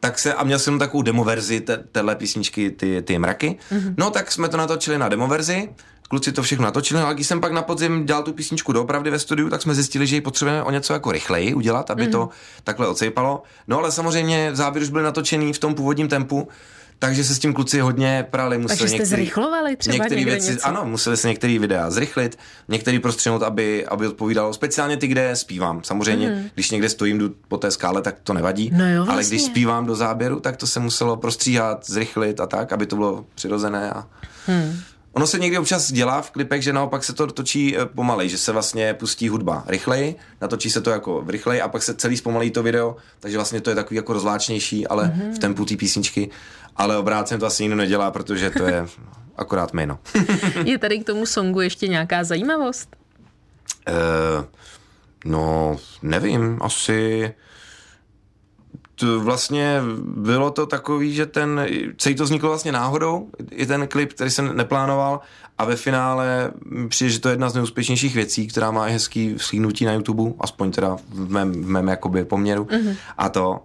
tak 0.00 0.18
se, 0.18 0.34
a 0.34 0.44
měl 0.44 0.58
jsem 0.58 0.78
takovou 0.78 1.02
demoverzi 1.02 1.64
téhle 1.92 2.16
písničky, 2.16 2.70
ty, 2.70 3.02
ty 3.02 3.18
mraky, 3.18 3.56
mm-hmm. 3.72 3.94
no 3.96 4.10
tak 4.10 4.32
jsme 4.32 4.48
to 4.48 4.56
natočili 4.56 4.98
na 4.98 5.08
demoverzi, 5.08 5.68
kluci 6.08 6.32
to 6.32 6.42
všechno 6.42 6.64
natočili, 6.64 7.00
ale 7.00 7.14
když 7.14 7.26
jsem 7.26 7.40
pak 7.40 7.52
na 7.52 7.62
podzim 7.62 8.06
dělal 8.06 8.22
tu 8.22 8.32
písničku 8.32 8.72
doopravdy 8.72 9.10
ve 9.10 9.18
studiu, 9.18 9.50
tak 9.50 9.62
jsme 9.62 9.74
zjistili, 9.74 10.06
že 10.06 10.16
ji 10.16 10.20
potřebujeme 10.20 10.62
o 10.62 10.70
něco 10.70 10.92
jako 10.92 11.12
rychleji 11.12 11.54
udělat, 11.54 11.90
aby 11.90 12.06
mm-hmm. 12.06 12.12
to 12.12 12.28
takhle 12.64 12.88
ocejpalo. 12.88 13.42
No 13.68 13.78
ale 13.78 13.92
samozřejmě 13.92 14.50
záběr 14.52 14.82
už 14.82 14.90
byl 14.90 15.02
natočený 15.02 15.52
v 15.52 15.58
tom 15.58 15.74
původním 15.74 16.08
tempu, 16.08 16.48
takže 16.98 17.24
se 17.24 17.34
s 17.34 17.38
tím 17.38 17.54
kluci 17.54 17.80
hodně 17.80 18.26
prali. 18.30 18.58
Museli 18.58 18.78
Takže 18.78 18.88
jste 18.88 18.98
některý, 18.98 19.22
zrychlovali 19.22 19.76
třeba 19.76 19.96
některý 19.96 20.24
věci, 20.24 20.50
něco? 20.50 20.66
Ano, 20.66 20.84
museli 20.84 21.16
se 21.16 21.28
některé 21.28 21.58
videa 21.58 21.90
zrychlit, 21.90 22.38
některý 22.68 22.98
prostřenout, 22.98 23.42
aby, 23.42 23.86
aby 23.86 24.06
odpovídalo. 24.06 24.52
Speciálně 24.52 24.96
ty, 24.96 25.06
kde 25.06 25.36
zpívám. 25.36 25.84
Samozřejmě, 25.84 26.30
mm. 26.30 26.48
když 26.54 26.70
někde 26.70 26.88
stojím 26.88 27.18
jdu 27.18 27.34
po 27.48 27.56
té 27.56 27.70
skále, 27.70 28.02
tak 28.02 28.16
to 28.22 28.32
nevadí. 28.32 28.70
No 28.74 28.88
jo, 28.88 28.96
vlastně. 28.96 29.12
Ale 29.12 29.24
když 29.24 29.42
zpívám 29.42 29.86
do 29.86 29.94
záběru, 29.94 30.40
tak 30.40 30.56
to 30.56 30.66
se 30.66 30.80
muselo 30.80 31.16
prostříhat, 31.16 31.86
zrychlit 31.86 32.40
a 32.40 32.46
tak, 32.46 32.72
aby 32.72 32.86
to 32.86 32.96
bylo 32.96 33.26
přirozené. 33.34 33.90
A... 33.90 34.06
Hmm. 34.46 34.80
Ono 35.14 35.26
se 35.26 35.38
někdy 35.38 35.58
občas 35.58 35.92
dělá 35.92 36.22
v 36.22 36.30
klipech, 36.30 36.62
že 36.62 36.72
naopak 36.72 37.04
se 37.04 37.12
to 37.12 37.26
točí 37.26 37.76
eh, 37.78 37.86
pomalej, 37.86 38.28
že 38.28 38.38
se 38.38 38.52
vlastně 38.52 38.94
pustí 38.94 39.28
hudba 39.28 39.64
rychleji, 39.66 40.16
natočí 40.40 40.70
se 40.70 40.80
to 40.80 40.90
jako 40.90 41.22
v 41.22 41.30
rychleji 41.30 41.60
a 41.60 41.68
pak 41.68 41.82
se 41.82 41.94
celý 41.94 42.16
zpomalí 42.16 42.50
to 42.50 42.62
video, 42.62 42.96
takže 43.20 43.38
vlastně 43.38 43.60
to 43.60 43.70
je 43.70 43.76
takový 43.76 43.96
jako 43.96 44.12
rozláčnější, 44.12 44.86
ale 44.86 45.04
mm-hmm. 45.04 45.34
v 45.34 45.38
tempu 45.38 45.64
té 45.64 45.76
písničky. 45.76 46.30
Ale 46.76 46.96
obráceně 46.96 47.38
to 47.38 47.46
asi 47.46 47.62
nikdo 47.62 47.76
nedělá, 47.76 48.10
protože 48.10 48.50
to 48.50 48.62
je 48.62 48.86
akorát 49.36 49.74
jméno. 49.74 49.98
je 50.64 50.78
tady 50.78 50.98
k 50.98 51.06
tomu 51.06 51.26
songu 51.26 51.60
ještě 51.60 51.88
nějaká 51.88 52.24
zajímavost? 52.24 52.96
Uh, 53.88 54.44
no, 55.24 55.76
nevím, 56.02 56.58
asi 56.62 57.34
to 58.94 59.20
vlastně 59.20 59.80
bylo 60.04 60.50
to 60.50 60.66
takový, 60.66 61.14
že 61.14 61.26
ten, 61.26 61.66
celý 61.98 62.14
to 62.14 62.24
vzniklo 62.24 62.48
vlastně 62.48 62.72
náhodou, 62.72 63.28
i 63.50 63.66
ten 63.66 63.86
klip, 63.88 64.12
který 64.12 64.30
jsem 64.30 64.56
neplánoval 64.56 65.20
a 65.58 65.64
ve 65.64 65.76
finále 65.76 66.52
přijde, 66.88 67.10
že 67.10 67.20
to 67.20 67.28
je 67.28 67.32
jedna 67.32 67.50
z 67.50 67.54
nejúspěšnějších 67.54 68.14
věcí, 68.14 68.46
která 68.46 68.70
má 68.70 68.84
hezký 68.84 69.34
vslínutí 69.34 69.84
na 69.84 69.92
YouTube, 69.92 70.32
aspoň 70.40 70.70
teda 70.70 70.96
v 71.08 71.30
mém, 71.30 71.52
v 71.52 71.68
mém 71.68 71.88
jakoby 71.88 72.24
poměru 72.24 72.64
mm-hmm. 72.64 72.96
a 73.18 73.28
to. 73.28 73.60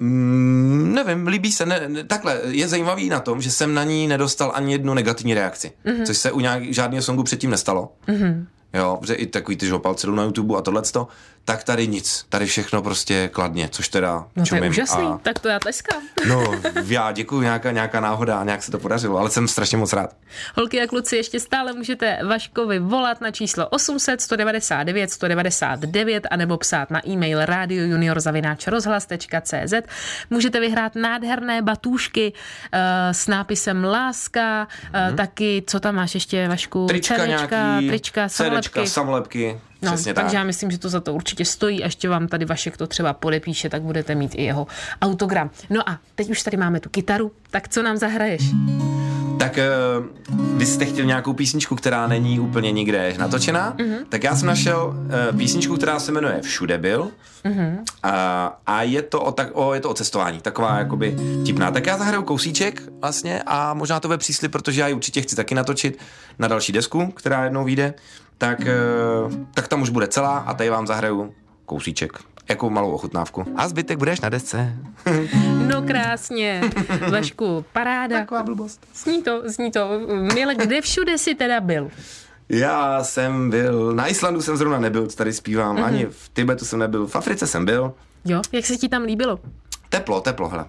Mm, 0.00 0.92
nevím, 0.94 1.26
líbí 1.26 1.52
se, 1.52 1.66
ne, 1.66 1.88
ne, 1.88 2.04
takhle, 2.04 2.40
je 2.44 2.68
zajímavý 2.68 3.08
na 3.08 3.20
tom, 3.20 3.42
že 3.42 3.50
jsem 3.50 3.74
na 3.74 3.84
ní 3.84 4.08
nedostal 4.08 4.52
ani 4.54 4.72
jednu 4.72 4.94
negativní 4.94 5.34
reakci, 5.34 5.72
mm-hmm. 5.86 6.06
což 6.06 6.18
se 6.18 6.32
u 6.32 6.40
nějak, 6.40 6.72
žádného 6.72 7.02
songu 7.02 7.22
předtím 7.22 7.50
nestalo. 7.50 7.92
Mm-hmm 8.08 8.46
jo, 8.74 8.96
protože 9.00 9.14
i 9.14 9.26
takový 9.26 9.56
ty 9.56 9.66
žopalci 9.66 10.06
na 10.06 10.22
YouTube 10.22 10.58
a 10.58 10.60
tohleto, 10.60 11.08
tak 11.48 11.64
tady 11.64 11.88
nic, 11.88 12.26
tady 12.28 12.46
všechno 12.46 12.82
prostě 12.82 13.28
kladně, 13.28 13.68
což 13.68 13.88
teda 13.88 14.24
No 14.36 14.46
to 14.46 14.54
je 14.54 14.68
úžasný, 14.68 15.04
A, 15.04 15.18
tak 15.22 15.38
to 15.38 15.48
já 15.48 15.58
tleskám. 15.58 16.02
no, 16.28 16.60
já 16.86 17.12
děkuji, 17.12 17.40
nějaká, 17.40 17.70
nějaká 17.70 18.00
náhoda 18.00 18.38
a 18.38 18.44
nějak 18.44 18.62
se 18.62 18.70
to 18.70 18.78
podařilo, 18.78 19.18
ale 19.18 19.30
jsem 19.30 19.48
strašně 19.48 19.78
moc 19.78 19.92
rád. 19.92 20.16
Holky 20.56 20.82
a 20.82 20.86
kluci, 20.86 21.16
ještě 21.16 21.40
stále 21.40 21.72
můžete 21.72 22.18
Vaškovi 22.28 22.78
volat 22.78 23.20
na 23.20 23.30
číslo 23.30 23.68
800 23.68 24.20
199 24.20 25.10
199 25.10 26.26
anebo 26.30 26.56
psát 26.56 26.90
na 26.90 27.08
e-mail 27.08 27.44
radiojuniorzavináčrozhlas.cz. 27.44 29.74
Můžete 30.30 30.60
vyhrát 30.60 30.94
nádherné 30.94 31.62
batůšky 31.62 32.32
uh, 32.32 32.38
s 33.12 33.26
nápisem 33.26 33.84
Láska, 33.84 34.68
uh, 35.10 35.16
taky, 35.16 35.64
co 35.66 35.80
tam 35.80 35.94
máš 35.94 36.14
ještě, 36.14 36.48
Vašku? 36.48 36.86
Trička 36.86 37.14
CDčka, 37.14 37.26
nějaký, 37.26 37.88
trička, 37.88 38.28
samolepky. 38.28 38.86
samolepky, 38.86 39.60
No, 39.82 39.92
přesně 39.92 40.14
takže 40.14 40.26
tak. 40.26 40.34
já 40.34 40.44
myslím, 40.44 40.70
že 40.70 40.78
to 40.78 40.88
za 40.88 41.00
to 41.00 41.14
určitě 41.14 41.44
stojí 41.44 41.82
a 41.82 41.86
ještě 41.86 42.08
vám 42.08 42.28
tady 42.28 42.44
Vašek 42.44 42.76
to 42.76 42.86
třeba 42.86 43.12
podepíše, 43.12 43.68
tak 43.68 43.82
budete 43.82 44.14
mít 44.14 44.32
i 44.34 44.42
jeho 44.42 44.66
autogram. 45.02 45.50
No 45.70 45.88
a 45.90 45.98
teď 46.14 46.30
už 46.30 46.42
tady 46.42 46.56
máme 46.56 46.80
tu 46.80 46.88
kytaru, 46.88 47.32
tak 47.50 47.68
co 47.68 47.82
nám 47.82 47.96
zahraješ? 47.96 48.42
Tak 49.38 49.58
eh, 49.58 49.66
vy 50.56 50.66
jste 50.66 50.84
chtěl 50.84 51.04
nějakou 51.06 51.32
písničku, 51.32 51.76
která 51.76 52.06
není 52.06 52.40
úplně 52.40 52.72
nikde 52.72 53.14
natočená, 53.18 53.74
Mhm. 53.78 53.88
mm-hmm. 53.88 54.04
tak 54.08 54.24
já 54.24 54.36
jsem 54.36 54.46
našel 54.48 54.94
eh, 55.30 55.36
písničku, 55.36 55.76
která 55.76 56.00
se 56.00 56.12
jmenuje 56.12 56.40
Všude 56.42 56.78
byl 56.78 57.10
Mhm. 57.44 57.78
a, 58.02 58.58
a 58.66 58.82
je, 58.82 59.02
to 59.02 59.20
o, 59.20 59.32
tak, 59.32 59.48
o, 59.52 59.74
je 59.74 59.80
to 59.80 59.90
o 59.90 59.94
cestování, 59.94 60.40
taková 60.40 60.78
jakoby 60.78 61.16
tipná. 61.46 61.70
Tak 61.70 61.86
já 61.86 61.98
zahraju 61.98 62.22
kousíček 62.22 62.82
vlastně 63.00 63.42
a 63.46 63.74
možná 63.74 64.00
to 64.00 64.08
bude 64.08 64.18
příslip, 64.18 64.52
protože 64.52 64.80
já 64.80 64.88
ji 64.88 64.94
určitě 64.94 65.20
chci 65.22 65.36
taky 65.36 65.54
natočit 65.54 65.98
na 66.38 66.48
další 66.48 66.72
desku, 66.72 67.06
která 67.06 67.44
jednou 67.44 67.64
vyjde, 67.64 67.94
tak, 68.38 68.66
eh, 68.66 68.74
tak 69.54 69.68
tam 69.68 69.82
už 69.82 69.90
bude 69.90 70.08
celá 70.08 70.38
a 70.38 70.54
tady 70.54 70.70
vám 70.70 70.86
zahraju 70.86 71.34
kousíček, 71.66 72.12
jako 72.48 72.70
malou 72.70 72.90
ochutnávku. 72.90 73.44
A 73.56 73.68
zbytek 73.68 73.98
budeš 73.98 74.20
na 74.20 74.28
desce. 74.28 74.72
No 75.66 75.82
krásně, 75.82 76.60
Vašku, 77.10 77.64
paráda. 77.72 78.18
Taková 78.18 78.42
blbost. 78.42 78.86
Zní 78.94 79.22
to, 79.22 79.42
zní 79.44 79.70
to. 79.70 79.88
Mile, 80.34 80.54
kde 80.54 80.80
všude 80.80 81.18
jsi 81.18 81.34
teda 81.34 81.60
byl? 81.60 81.90
Já 82.48 83.04
jsem 83.04 83.50
byl, 83.50 83.94
na 83.94 84.06
Islandu 84.06 84.42
jsem 84.42 84.56
zrovna 84.56 84.80
nebyl, 84.80 85.06
co 85.06 85.16
tady 85.16 85.32
zpívám, 85.32 85.76
mm-hmm. 85.76 85.84
ani 85.84 86.06
v 86.10 86.30
Tibetu 86.32 86.64
jsem 86.64 86.78
nebyl, 86.78 87.06
v 87.06 87.16
Africe 87.16 87.46
jsem 87.46 87.64
byl. 87.64 87.92
Jo, 88.24 88.42
jak 88.52 88.66
se 88.66 88.76
ti 88.76 88.88
tam 88.88 89.02
líbilo? 89.02 89.38
Teplo, 89.88 90.20
teplo, 90.20 90.48
hele. 90.48 90.64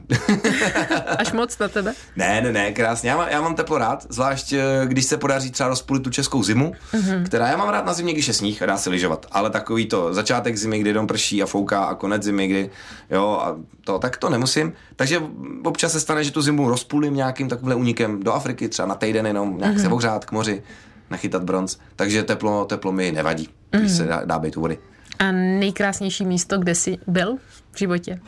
Až 1.17 1.31
moc 1.31 1.59
na 1.59 1.67
tebe? 1.67 1.93
ne, 2.15 2.41
ne, 2.41 2.51
ne, 2.51 2.71
krásně. 2.71 3.09
Já 3.09 3.17
mám, 3.17 3.27
já 3.29 3.41
mám 3.41 3.55
teplo 3.55 3.77
rád, 3.77 4.05
zvlášť 4.09 4.53
eh, 4.53 4.81
když 4.85 5.05
se 5.05 5.17
podaří 5.17 5.51
třeba 5.51 5.69
rozpůlit 5.69 6.03
tu 6.03 6.09
českou 6.09 6.43
zimu, 6.43 6.71
mm-hmm. 6.93 7.23
která 7.23 7.47
já 7.47 7.57
mám 7.57 7.69
rád 7.69 7.85
na 7.85 7.93
zimě, 7.93 8.13
když 8.13 8.27
je 8.27 8.33
sníh 8.33 8.61
a 8.61 8.65
dá 8.65 8.77
se 8.77 8.89
lyžovat. 8.89 9.25
Ale 9.31 9.49
takový 9.49 9.85
to 9.85 10.13
začátek 10.13 10.57
zimy, 10.57 10.79
kdy 10.79 10.93
dom 10.93 11.07
prší 11.07 11.43
a 11.43 11.45
fouká 11.45 11.83
a 11.83 11.95
konec 11.95 12.23
zimy, 12.23 12.47
kdy 12.47 12.69
jo, 13.09 13.39
a 13.41 13.57
to, 13.83 13.99
tak 13.99 14.17
to 14.17 14.29
nemusím. 14.29 14.73
Takže 14.95 15.21
občas 15.63 15.91
se 15.91 15.99
stane, 15.99 16.23
že 16.23 16.31
tu 16.31 16.41
zimu 16.41 16.69
rozpůlím 16.69 17.15
nějakým 17.15 17.49
takovým 17.49 17.79
únikem 17.79 18.23
do 18.23 18.33
Afriky, 18.33 18.69
třeba 18.69 18.87
na 18.87 18.95
týden 18.95 19.27
jenom, 19.27 19.57
nějak 19.57 19.75
mm-hmm. 19.75 19.81
se 19.81 19.87
ohřát 19.87 20.25
k 20.25 20.31
moři, 20.31 20.63
nachytat 21.09 21.43
bronz. 21.43 21.77
Takže 21.95 22.23
teplo, 22.23 22.65
teplo 22.65 22.91
mi 22.91 23.11
nevadí, 23.11 23.49
když 23.69 23.91
mm-hmm. 23.91 23.97
se 23.97 24.03
dá, 24.03 24.21
dá 24.25 24.39
být 24.39 24.57
u 24.57 24.61
vody. 24.61 24.77
A 25.19 25.31
nejkrásnější 25.31 26.25
místo, 26.25 26.57
kde 26.57 26.75
jsi 26.75 26.97
byl 27.07 27.37
v 27.71 27.79
životě? 27.79 28.19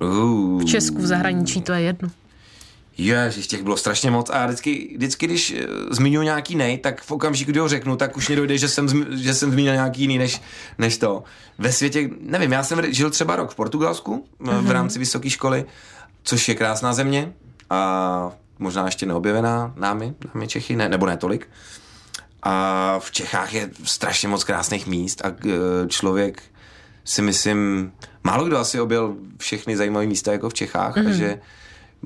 Uh. 0.00 0.60
V 0.60 0.64
Česku, 0.64 0.96
v 0.96 1.06
zahraničí, 1.06 1.62
to 1.62 1.72
je 1.72 1.80
jedno. 1.80 2.08
Ježiš, 2.98 3.46
těch 3.46 3.62
bylo 3.62 3.76
strašně 3.76 4.10
moc 4.10 4.30
a 4.30 4.46
vždycky, 4.46 4.94
vždycky 4.96 5.26
když 5.26 5.52
uh, 5.52 5.58
zmiňuji 5.90 6.24
nějaký 6.24 6.54
nej, 6.56 6.78
tak 6.78 7.02
v 7.02 7.10
okamžiku, 7.10 7.50
kdy 7.50 7.60
ho 7.60 7.68
řeknu, 7.68 7.96
tak 7.96 8.16
už 8.16 8.28
mě 8.28 8.36
dojde, 8.36 8.58
že 8.58 8.68
jsem, 8.68 9.06
že 9.16 9.34
jsem 9.34 9.52
zmínil 9.52 9.72
nějaký 9.72 10.00
jiný 10.00 10.18
než, 10.18 10.40
než 10.78 10.98
to. 10.98 11.24
Ve 11.58 11.72
světě, 11.72 12.10
nevím, 12.20 12.52
já 12.52 12.62
jsem 12.62 12.92
žil 12.94 13.10
třeba 13.10 13.36
rok 13.36 13.50
v 13.50 13.54
Portugalsku 13.54 14.26
mm-hmm. 14.40 14.60
v 14.60 14.70
rámci 14.70 14.98
vysoké 14.98 15.30
školy, 15.30 15.64
což 16.22 16.48
je 16.48 16.54
krásná 16.54 16.92
země 16.92 17.32
a 17.70 18.32
možná 18.58 18.84
ještě 18.84 19.06
neobjevená 19.06 19.74
námi, 19.76 20.14
námi 20.34 20.48
Čechy, 20.48 20.76
ne, 20.76 20.88
nebo 20.88 21.06
ne 21.06 21.16
tolik. 21.16 21.48
A 22.42 22.96
v 22.98 23.10
Čechách 23.10 23.54
je 23.54 23.70
strašně 23.84 24.28
moc 24.28 24.44
krásných 24.44 24.86
míst 24.86 25.24
a 25.24 25.28
uh, 25.28 25.52
člověk 25.88 26.42
si 27.06 27.22
myslím, 27.22 27.92
málo 28.24 28.44
kdo 28.44 28.58
asi 28.58 28.80
objel 28.80 29.14
všechny 29.38 29.76
zajímavé 29.76 30.06
místa 30.06 30.32
jako 30.32 30.48
v 30.48 30.54
Čechách, 30.54 30.96
mm-hmm. 30.96 31.04
takže 31.04 31.40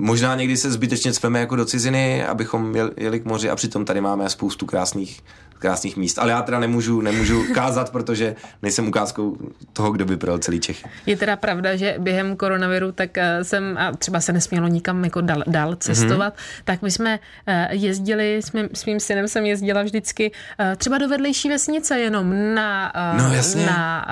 možná 0.00 0.34
někdy 0.34 0.56
se 0.56 0.70
zbytečně 0.70 1.12
cpeme 1.12 1.40
jako 1.40 1.56
do 1.56 1.64
ciziny, 1.64 2.24
abychom 2.24 2.74
jeli, 2.96 3.20
k 3.20 3.24
moři 3.24 3.50
a 3.50 3.56
přitom 3.56 3.84
tady 3.84 4.00
máme 4.00 4.30
spoustu 4.30 4.66
krásných, 4.66 5.20
krásných 5.58 5.96
míst. 5.96 6.18
Ale 6.18 6.30
já 6.30 6.42
teda 6.42 6.58
nemůžu, 6.58 7.00
nemůžu 7.00 7.44
kázat, 7.54 7.90
protože 7.92 8.36
nejsem 8.62 8.88
ukázkou 8.88 9.36
toho, 9.72 9.90
kdo 9.90 10.04
by 10.04 10.16
projel 10.16 10.38
celý 10.38 10.60
Čechy. 10.60 10.84
Je 11.06 11.16
teda 11.16 11.36
pravda, 11.36 11.76
že 11.76 11.94
během 11.98 12.36
koronaviru 12.36 12.92
tak 12.92 13.18
eh, 13.18 13.44
jsem, 13.44 13.76
a 13.78 13.92
třeba 13.92 14.20
se 14.20 14.32
nesmělo 14.32 14.68
nikam 14.68 15.04
jako 15.04 15.20
dal, 15.20 15.42
dál 15.46 15.76
cestovat, 15.76 16.34
mm-hmm. 16.34 16.62
tak 16.64 16.82
my 16.82 16.90
jsme 16.90 17.18
eh, 17.46 17.68
jezdili, 17.70 18.36
s 18.36 18.52
mým, 18.52 18.68
s 18.74 18.84
mým 18.86 19.00
synem 19.00 19.28
jsem 19.28 19.46
jezdila 19.46 19.82
vždycky 19.82 20.32
eh, 20.58 20.76
třeba 20.76 20.98
do 20.98 21.08
vedlejší 21.08 21.48
vesnice 21.48 21.98
jenom 21.98 22.54
na, 22.54 22.92
No, 23.18 23.34
jasně. 23.34 23.66
na 23.66 24.06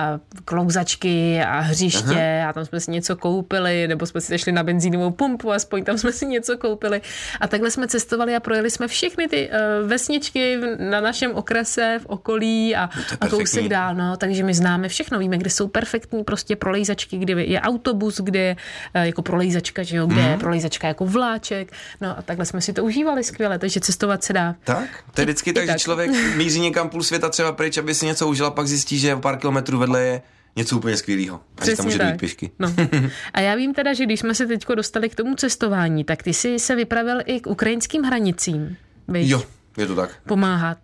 klouzačky 0.45 1.41
a 1.41 1.59
hřiště 1.59 2.39
Aha. 2.41 2.49
a 2.49 2.53
tam 2.53 2.65
jsme 2.65 2.79
si 2.79 2.91
něco 2.91 3.15
koupili, 3.15 3.87
nebo 3.87 4.05
jsme 4.05 4.21
si 4.21 4.37
šli 4.37 4.51
na 4.51 4.63
benzínovou 4.63 5.11
pumpu, 5.11 5.51
aspoň 5.51 5.78
tam 5.83 5.97
jsme 5.97 6.11
si 6.11 6.25
něco 6.25 6.57
koupili. 6.57 7.01
A 7.41 7.47
takhle 7.47 7.71
jsme 7.71 7.87
cestovali 7.87 8.35
a 8.35 8.39
projeli 8.39 8.69
jsme 8.71 8.87
všechny 8.87 9.27
ty 9.27 9.49
vesničky 9.85 10.57
na 10.77 11.01
našem 11.01 11.31
okrese, 11.31 11.99
v 12.01 12.05
okolí 12.05 12.75
a, 12.75 12.89
No, 13.11 13.17
a 13.21 13.27
kousek 13.27 13.67
dál. 13.67 13.95
No, 13.95 14.17
takže 14.17 14.43
my 14.43 14.53
známe 14.53 14.89
všechno, 14.89 15.19
víme, 15.19 15.37
kde 15.37 15.49
jsou 15.49 15.67
perfektní 15.67 16.23
prostě 16.23 16.55
prolejzačky, 16.55 17.17
kde 17.17 17.43
je 17.43 17.61
autobus, 17.61 18.21
kde 18.21 18.39
je 18.39 18.55
jako 18.93 19.21
prolejzačka, 19.21 19.83
že 19.83 19.97
jo, 19.97 20.05
kde 20.05 20.21
mm. 20.21 20.27
je 20.27 20.37
prolejzačka 20.37 20.87
jako 20.87 21.05
vláček. 21.05 21.71
No 22.01 22.17
a 22.17 22.21
takhle 22.21 22.45
jsme 22.45 22.61
si 22.61 22.73
to 22.73 22.83
užívali 22.83 23.23
skvěle, 23.23 23.59
takže 23.59 23.79
cestovat 23.79 24.23
se 24.23 24.33
dá. 24.33 24.55
Tak, 24.63 24.89
to 25.13 25.21
je 25.21 25.25
vždycky 25.25 25.53
tak, 25.53 25.69
že 25.69 25.79
člověk 25.79 26.11
míří 26.35 26.59
někam 26.59 26.89
půl 26.89 27.03
světa 27.03 27.29
třeba 27.29 27.51
pryč, 27.51 27.77
aby 27.77 27.95
si 27.95 28.05
něco 28.05 28.27
užil 28.27 28.45
a 28.45 28.51
pak 28.51 28.67
zjistí, 28.67 28.99
že 28.99 29.15
pár 29.15 29.37
kilometrů 29.37 29.77
vedle 29.79 30.03
je 30.03 30.21
něco 30.55 30.77
úplně 30.77 30.97
skvělého. 30.97 31.41
A 31.57 31.65
že 31.65 31.75
tam 31.75 31.85
může 31.85 31.97
dojít 31.97 32.19
pěšky. 32.19 32.51
No. 32.59 32.73
A 33.33 33.39
já 33.39 33.55
vím 33.55 33.73
teda, 33.73 33.93
že 33.93 34.05
když 34.05 34.19
jsme 34.19 34.35
se 34.35 34.47
teď 34.47 34.65
dostali 34.75 35.09
k 35.09 35.15
tomu 35.15 35.35
cestování, 35.35 36.03
tak 36.03 36.23
ty 36.23 36.33
jsi 36.33 36.59
se 36.59 36.75
vypravil 36.75 37.19
i 37.25 37.39
k 37.39 37.47
ukrajinským 37.47 38.03
hranicím. 38.03 38.77
Víš? 39.07 39.29
Jo, 39.29 39.43
je 39.77 39.87
to 39.87 39.95
tak. 39.95 40.09
Pomáhat. 40.27 40.77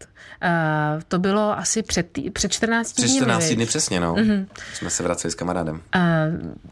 Uh, 0.43 1.01
to 1.07 1.19
bylo 1.19 1.57
asi 1.57 1.83
před, 1.83 2.11
tý, 2.11 2.29
před 2.29 2.51
14 2.51 2.93
dny. 2.93 3.05
Před 3.05 3.15
14 3.15 3.49
dny, 3.49 3.65
přesně, 3.65 3.99
no. 3.99 4.15
Mm-hmm. 4.15 4.45
Jsme 4.73 4.89
se 4.89 5.03
vraceli 5.03 5.31
s 5.31 5.35
kamarádem. 5.35 5.81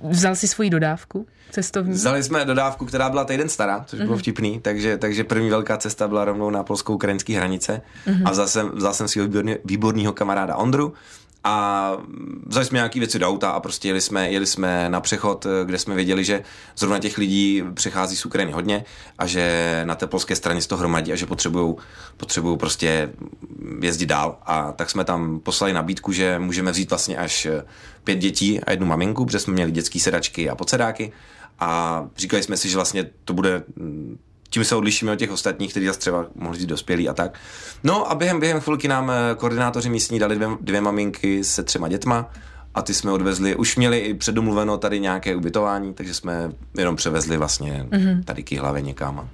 Uh, 0.03 0.12
vzal 0.12 0.36
si 0.36 0.47
svoji 0.47 0.69
dodávku 0.69 1.27
cestovní? 1.51 1.93
Vzali 1.93 2.23
jsme 2.23 2.45
dodávku, 2.45 2.86
která 2.86 3.10
byla 3.10 3.25
týden 3.25 3.49
stará, 3.49 3.84
což 3.88 3.99
mm-hmm. 3.99 4.06
bylo 4.06 4.17
vtipný, 4.17 4.60
takže, 4.62 4.97
takže 4.97 5.23
první 5.23 5.49
velká 5.49 5.77
cesta 5.77 6.08
byla 6.08 6.25
rovnou 6.25 6.49
na 6.49 6.63
polskou-ukrajinské 6.63 7.38
hranice 7.38 7.82
mm-hmm. 8.08 8.21
a 8.25 8.32
vzal 8.32 8.47
jsem, 8.47 8.69
vzal 8.69 8.93
jsem 8.93 9.08
svého 9.08 9.27
výborný, 9.27 9.56
výborného 9.65 10.13
kamaráda 10.13 10.56
Ondru, 10.56 10.93
a 11.43 11.91
vzali 12.47 12.65
jsme 12.65 12.77
nějaké 12.77 12.99
věci 12.99 13.19
do 13.19 13.27
auta 13.27 13.49
a 13.49 13.60
prostě 13.60 13.88
jeli 13.88 14.01
jsme, 14.01 14.32
jeli 14.32 14.45
jsme 14.45 14.89
na 14.89 15.01
přechod, 15.01 15.47
kde 15.65 15.79
jsme 15.79 15.95
věděli, 15.95 16.23
že 16.23 16.43
zrovna 16.77 16.99
těch 16.99 17.17
lidí 17.17 17.63
přechází 17.73 18.15
z 18.15 18.25
Ukrajiny 18.25 18.51
hodně 18.51 18.86
a 19.17 19.27
že 19.27 19.82
na 19.86 19.95
té 19.95 20.08
polské 20.08 20.36
straně 20.36 20.62
z 20.62 20.67
toho 20.67 20.79
hromadí 20.79 21.13
a 21.13 21.15
že 21.15 21.25
potřebují 21.25 21.75
potřebují 22.17 22.58
prostě 22.58 23.10
jezdit 23.82 24.06
dál. 24.06 24.38
A 24.45 24.71
tak 24.71 24.89
jsme 24.89 25.03
tam 25.03 25.39
poslali 25.39 25.73
nabídku, 25.73 26.12
že 26.12 26.39
můžeme 26.39 26.71
vzít 26.71 26.89
vlastně 26.89 27.17
až 27.17 27.47
pět 28.03 28.15
dětí 28.15 28.62
a 28.62 28.71
jednu 28.71 28.86
maminku, 28.86 29.25
protože 29.25 29.39
jsme 29.39 29.53
měli 29.53 29.71
dětské 29.71 29.99
sedačky 29.99 30.49
a 30.49 30.56
podsedáky 30.56 31.12
a 31.60 32.03
říkali 32.17 32.43
jsme 32.43 32.58
si, 32.58 32.69
že 32.69 32.75
vlastně 32.75 33.10
to 33.25 33.34
bude 33.34 33.63
tím 34.54 34.63
se 34.66 34.76
odlišíme 34.76 35.12
od 35.12 35.16
těch 35.16 35.32
ostatních, 35.32 35.72
kteří 35.72 35.86
zase 35.86 36.00
třeba 36.00 36.26
mohli 36.36 36.60
být 36.60 36.66
dospělí 36.66 37.10
a 37.10 37.13
tak. 37.13 37.39
No 37.84 38.12
a 38.12 38.16
během, 38.16 38.39
během 38.39 38.60
chvilky 38.60 38.88
nám 38.88 39.12
koordinátoři 39.38 39.89
místní 39.89 40.20
dali 40.20 40.36
dvě, 40.36 40.48
dvě 40.62 40.82
maminky 40.82 41.44
se 41.44 41.63
třema 41.63 41.88
dětma 41.88 42.32
a 42.76 42.82
ty 42.82 42.94
jsme 42.94 43.12
odvezli, 43.12 43.56
už 43.56 43.76
měli 43.76 44.00
i 44.00 44.13
předomluveno 44.13 44.78
tady 44.78 45.00
nějaké 45.00 45.36
ubytování, 45.36 45.94
takže 45.94 46.13
jsme 46.13 46.52
jenom 46.78 46.96
převezli 46.96 47.38
vlastně 47.38 47.86
mm-hmm. 47.89 48.24
tady 48.24 48.44
k 48.44 48.52
hlavě 48.52 48.82
někam 48.82 49.30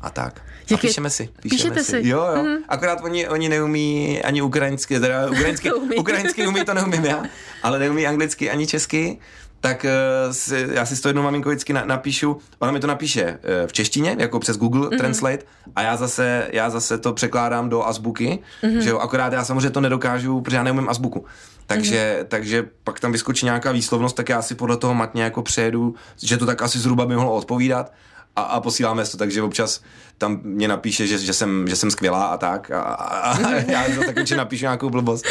a 0.00 0.10
tak. 0.10 0.40
A 0.74 0.76
píšeme 0.76 1.10
si. 1.10 1.28
Píšeme 1.42 1.74
Píšete 1.74 1.84
si. 1.84 2.08
Jo, 2.08 2.18
jo. 2.18 2.42
Mm-hmm. 2.42 2.58
Akorát 2.68 2.98
oni, 3.02 3.28
oni 3.28 3.48
neumí 3.48 4.22
ani 4.22 4.42
ukrajinsky, 4.42 5.00
teda 5.00 5.26
ukrajinsky, 5.30 5.72
ukrajinsky 5.72 6.46
umí, 6.46 6.64
to 6.64 6.74
neumím 6.74 7.04
já, 7.04 7.22
ale 7.62 7.78
neumí 7.78 8.06
anglicky 8.06 8.50
ani 8.50 8.66
česky, 8.66 9.18
tak 9.60 9.84
uh, 9.84 10.32
si, 10.32 10.68
já 10.70 10.86
si 10.86 11.02
to 11.02 11.08
jednou 11.08 11.22
maminko 11.22 11.48
vždycky 11.48 11.72
na, 11.72 11.84
napíšu, 11.84 12.36
ona 12.58 12.72
mi 12.72 12.80
to 12.80 12.86
napíše 12.86 13.24
uh, 13.24 13.66
v 13.66 13.72
češtině, 13.72 14.16
jako 14.18 14.38
přes 14.38 14.56
Google 14.56 14.88
mm-hmm. 14.88 14.98
Translate 14.98 15.44
a 15.76 15.82
já 15.82 15.96
zase, 15.96 16.48
já 16.52 16.70
zase 16.70 16.98
to 16.98 17.12
překládám 17.12 17.68
do 17.68 17.86
azbuky, 17.86 18.38
mm-hmm. 18.62 18.78
že 18.78 18.90
jo, 18.90 18.98
akorát 18.98 19.32
já 19.32 19.44
samozřejmě 19.44 19.70
to 19.70 19.80
nedokážu, 19.80 20.40
protože 20.40 20.56
já 20.56 20.62
neumím 20.62 20.88
azbuku. 20.88 21.24
Takže, 21.66 22.18
mm-hmm. 22.20 22.26
takže 22.28 22.68
pak 22.84 23.00
tam 23.00 23.12
vyskočí 23.12 23.44
nějaká 23.44 23.72
výslovnost, 23.72 24.16
tak 24.16 24.28
já 24.28 24.42
si 24.42 24.54
podle 24.54 24.76
toho 24.76 24.94
matně 24.94 25.22
jako 25.22 25.42
přejedu, 25.42 25.94
že 26.22 26.36
to 26.36 26.46
tak 26.46 26.62
asi 26.62 26.78
zhruba 26.78 27.06
by 27.06 27.16
mohlo 27.16 27.34
odpovídat 27.34 27.92
a, 28.36 28.42
a 28.42 28.60
posíláme 28.60 29.04
to, 29.04 29.16
takže 29.16 29.42
občas 29.42 29.80
tam 30.18 30.40
mě 30.42 30.68
napíše, 30.68 31.06
že, 31.06 31.18
že, 31.18 31.32
jsem, 31.32 31.68
že 31.68 31.76
jsem 31.76 31.90
skvělá 31.90 32.26
a 32.26 32.36
tak 32.36 32.70
a, 32.70 32.80
a, 32.80 33.32
a 33.32 33.50
já 33.70 33.84
to 33.84 34.04
tak 34.06 34.16
určitě 34.16 34.36
napíšu 34.36 34.64
nějakou 34.64 34.90
blbost, 34.90 35.24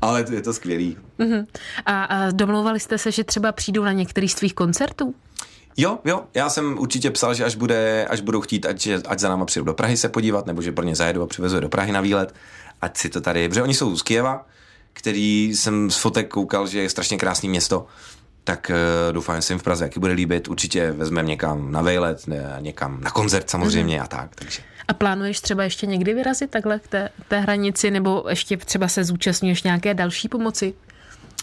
ale 0.00 0.24
je 0.30 0.42
to 0.42 0.52
skvělý. 0.52 0.98
Uh-huh. 1.18 1.46
A, 1.86 2.04
a 2.04 2.30
domlouvali 2.30 2.80
jste 2.80 2.98
se, 2.98 3.12
že 3.12 3.24
třeba 3.24 3.52
přijdou 3.52 3.84
na 3.84 3.92
některý 3.92 4.28
z 4.28 4.34
tvých 4.34 4.54
koncertů? 4.54 5.14
Jo, 5.76 5.98
jo, 6.04 6.24
já 6.34 6.50
jsem 6.50 6.78
určitě 6.78 7.10
psal, 7.10 7.34
že 7.34 7.44
až, 7.44 7.54
bude, 7.54 8.06
až 8.10 8.20
budou 8.20 8.40
chtít, 8.40 8.66
ať, 8.66 8.88
ať 9.06 9.18
za 9.18 9.28
náma 9.28 9.44
přijdou 9.44 9.64
do 9.64 9.74
Prahy 9.74 9.96
se 9.96 10.08
podívat, 10.08 10.46
nebo 10.46 10.62
že 10.62 10.72
pro 10.72 10.84
ně 10.84 10.96
zajedu 10.96 11.22
a 11.22 11.26
přivezu 11.26 11.54
je 11.54 11.60
do 11.60 11.68
Prahy 11.68 11.92
na 11.92 12.00
výlet, 12.00 12.34
ať 12.80 12.96
si 12.96 13.08
to 13.08 13.20
tady, 13.20 13.48
protože 13.48 13.62
oni 13.62 13.74
jsou 13.74 13.96
z 13.96 14.02
Kieva, 14.02 14.46
který 14.92 15.54
jsem 15.54 15.90
z 15.90 15.96
fotek 15.96 16.28
koukal, 16.28 16.66
že 16.66 16.82
je 16.82 16.90
strašně 16.90 17.18
krásné 17.18 17.48
město, 17.48 17.86
tak 18.44 18.70
uh, 18.70 19.12
doufám, 19.12 19.36
že 19.36 19.42
se 19.42 19.52
jim 19.52 19.58
v 19.58 19.62
Praze 19.62 19.84
jaký 19.84 20.00
bude 20.00 20.12
líbit. 20.12 20.48
Určitě 20.48 20.92
vezmeme 20.92 21.28
někam 21.28 21.72
na 21.72 21.82
vejlet, 21.82 22.26
ne, 22.26 22.56
někam 22.60 23.00
na 23.00 23.10
koncert 23.10 23.50
samozřejmě 23.50 23.96
mm. 23.96 24.02
a 24.02 24.06
tak. 24.06 24.34
Takže. 24.34 24.62
A 24.88 24.94
plánuješ 24.94 25.40
třeba 25.40 25.64
ještě 25.64 25.86
někdy 25.86 26.14
vyrazit 26.14 26.50
takhle 26.50 26.78
k 26.78 26.88
té, 26.88 27.08
té 27.28 27.40
hranici, 27.40 27.90
nebo 27.90 28.24
ještě 28.28 28.56
třeba 28.56 28.88
se 28.88 29.04
zúčastňuješ 29.04 29.62
nějaké 29.62 29.94
další 29.94 30.28
pomoci? 30.28 30.74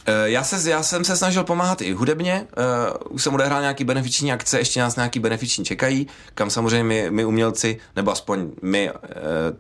Eh, 0.05 0.29
já, 0.29 0.43
se, 0.43 0.69
já 0.69 0.83
jsem 0.83 1.03
se 1.03 1.17
snažil 1.17 1.43
pomáhat 1.43 1.81
i 1.81 1.93
hudebně, 1.93 2.47
uh, 2.57 3.13
už 3.15 3.23
jsem 3.23 3.33
odehrál 3.33 3.61
nějaký 3.61 3.83
benefiční 3.83 4.33
akce, 4.33 4.59
ještě 4.59 4.79
nás 4.79 4.95
nějaký 4.95 5.19
benefiční 5.19 5.65
čekají, 5.65 6.07
kam 6.35 6.49
samozřejmě 6.49 6.83
my, 6.83 7.11
my 7.11 7.25
umělci, 7.25 7.79
nebo 7.95 8.11
aspoň 8.11 8.51
my, 8.61 8.91
uh, 8.91 8.97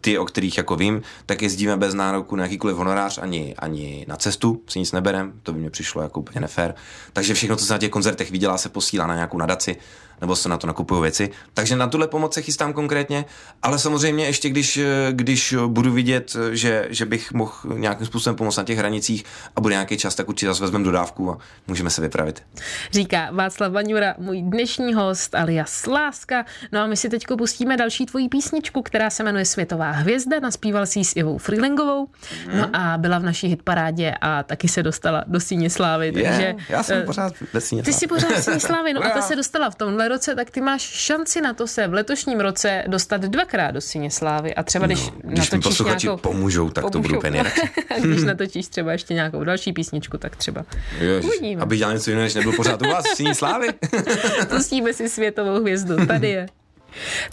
ty, 0.01 0.17
o 0.17 0.25
kterých 0.25 0.57
jako 0.57 0.75
vím, 0.75 1.01
tak 1.25 1.41
jezdíme 1.41 1.77
bez 1.77 1.93
nároku 1.93 2.35
na 2.35 2.43
jakýkoliv 2.43 2.77
honorář, 2.77 3.17
ani, 3.17 3.55
ani 3.57 4.05
na 4.07 4.15
cestu, 4.15 4.61
si 4.67 4.79
nic 4.79 4.91
neberem, 4.91 5.33
to 5.43 5.53
by 5.53 5.59
mi 5.59 5.69
přišlo 5.69 6.01
jako 6.01 6.19
úplně 6.19 6.41
nefér. 6.41 6.75
Takže 7.13 7.33
všechno, 7.33 7.55
co 7.55 7.65
se 7.65 7.73
na 7.73 7.79
těch 7.79 7.91
koncertech 7.91 8.31
vydělá, 8.31 8.57
se 8.57 8.69
posílá 8.69 9.07
na 9.07 9.15
nějakou 9.15 9.37
nadaci, 9.37 9.77
nebo 10.21 10.35
se 10.35 10.49
na 10.49 10.57
to 10.57 10.67
nakupují 10.67 11.01
věci. 11.01 11.29
Takže 11.53 11.75
na 11.75 11.87
tuhle 11.87 12.07
pomoc 12.07 12.33
se 12.33 12.41
chystám 12.41 12.73
konkrétně, 12.73 13.25
ale 13.61 13.79
samozřejmě 13.79 14.25
ještě 14.25 14.49
když, 14.49 14.79
když 15.11 15.55
budu 15.67 15.91
vidět, 15.91 16.35
že, 16.51 16.87
že 16.89 17.05
bych 17.05 17.33
mohl 17.33 17.53
nějakým 17.73 18.07
způsobem 18.07 18.35
pomoct 18.35 18.57
na 18.57 18.63
těch 18.63 18.77
hranicích 18.77 19.25
a 19.55 19.61
bude 19.61 19.75
nějaký 19.75 19.97
čas, 19.97 20.15
tak 20.15 20.29
určitě 20.29 20.47
zase 20.47 20.61
vezmeme 20.63 20.85
dodávku 20.85 21.31
a 21.31 21.37
můžeme 21.67 21.89
se 21.89 22.01
vypravit. 22.01 22.43
Říká 22.91 23.29
Václav 23.31 23.71
Vaňura, 23.71 24.15
můj 24.17 24.41
dnešní 24.41 24.93
host 24.93 25.35
alias 25.35 25.85
Láska. 25.85 26.45
No 26.71 26.79
a 26.79 26.87
my 26.87 26.97
si 26.97 27.09
teď 27.09 27.23
pustíme 27.37 27.77
další 27.77 28.05
tvoji 28.05 28.29
písničku, 28.29 28.81
která 28.81 29.09
se 29.09 29.23
jmenuje 29.23 29.45
Světová 29.45 29.91
hvězda. 29.91 30.39
Naspíval 30.39 30.85
si 30.85 30.99
ji 30.99 31.05
s 31.05 31.15
Ivou 31.15 31.37
Freelingovou. 31.37 32.07
Mm. 32.47 32.57
No 32.57 32.69
a 32.73 32.97
byla 32.97 33.19
v 33.19 33.23
naší 33.23 33.47
hitparádě 33.47 34.15
a 34.21 34.43
taky 34.43 34.67
se 34.67 34.83
dostala 34.83 35.23
do 35.27 35.39
síně 35.39 35.69
slávy. 35.69 36.11
Takže, 36.11 36.41
yeah, 36.41 36.69
já 36.69 36.83
jsem 36.83 36.99
uh, 36.99 37.05
pořád 37.05 37.33
ve 37.53 37.61
síně 37.61 37.83
Ty 37.83 37.93
jsi 37.93 38.07
pořád 38.07 38.31
v 38.31 38.43
síně 38.43 38.59
slávy, 38.69 38.93
no 38.93 39.05
a 39.05 39.09
ta 39.09 39.21
se 39.21 39.35
dostala 39.35 39.69
v 39.69 39.75
tomhle 39.75 40.09
roce, 40.11 40.35
tak 40.35 40.49
ty 40.49 40.61
máš 40.61 40.81
šanci 40.81 41.41
na 41.41 41.53
to 41.53 41.67
se 41.67 41.87
v 41.87 41.93
letošním 41.93 42.39
roce 42.39 42.83
dostat 42.87 43.21
dvakrát 43.21 43.71
do 43.71 43.81
síně 43.81 44.11
slávy 44.11 44.55
a 44.55 44.63
třeba 44.63 44.85
když, 44.85 45.05
no, 45.05 45.13
když 45.23 45.51
natočíš 45.51 45.79
nějakou... 45.79 46.17
pomůžou, 46.17 46.69
tak 46.69 46.81
pomůžou. 46.81 46.91
to 46.91 46.99
budu 46.99 47.17
úplně 47.17 47.43
Když 48.01 48.23
natočíš 48.23 48.67
třeba 48.67 48.91
ještě 48.91 49.13
nějakou 49.13 49.43
další 49.43 49.73
písničku, 49.73 50.17
tak 50.17 50.35
třeba 50.35 50.65
Ježiš, 50.99 51.25
uvidíme. 51.25 51.61
Aby 51.61 51.77
dělal 51.77 51.93
něco 51.93 52.09
jiného, 52.09 52.23
než 52.23 52.33
nebyl 52.33 52.51
pořád 52.51 52.81
u 52.81 52.89
vás 52.89 53.05
v 53.05 53.15
síní 53.15 53.35
slávy. 53.35 53.67
Pustíme 54.49 54.93
si 54.93 55.09
světovou 55.09 55.59
hvězdu. 55.59 56.05
Tady 56.05 56.29
je. 56.29 56.47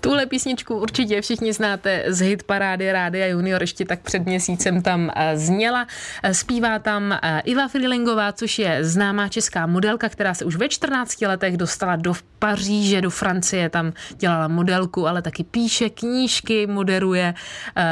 Tuhle 0.00 0.26
písničku 0.26 0.78
určitě 0.78 1.20
všichni 1.20 1.52
znáte 1.52 2.04
z 2.08 2.20
hit 2.20 2.42
parády 2.42 2.92
Rádia 2.92 3.26
Junior, 3.26 3.62
ještě 3.62 3.84
tak 3.84 4.00
před 4.00 4.26
měsícem 4.26 4.82
tam 4.82 5.10
eh, 5.16 5.38
zněla. 5.38 5.86
Eh, 6.22 6.34
zpívá 6.34 6.78
tam 6.78 7.12
eh, 7.12 7.42
Iva 7.44 7.68
Freelingová, 7.68 8.32
což 8.32 8.58
je 8.58 8.84
známá 8.84 9.28
česká 9.28 9.66
modelka, 9.66 10.08
která 10.08 10.34
se 10.34 10.44
už 10.44 10.56
ve 10.56 10.68
14 10.68 11.20
letech 11.22 11.56
dostala 11.56 11.96
do 11.96 12.14
Paříže, 12.38 13.00
do 13.00 13.10
Francie, 13.10 13.70
tam 13.70 13.92
dělala 14.16 14.48
modelku, 14.48 15.08
ale 15.08 15.22
taky 15.22 15.44
píše 15.44 15.90
knížky, 15.90 16.66
moderuje 16.66 17.34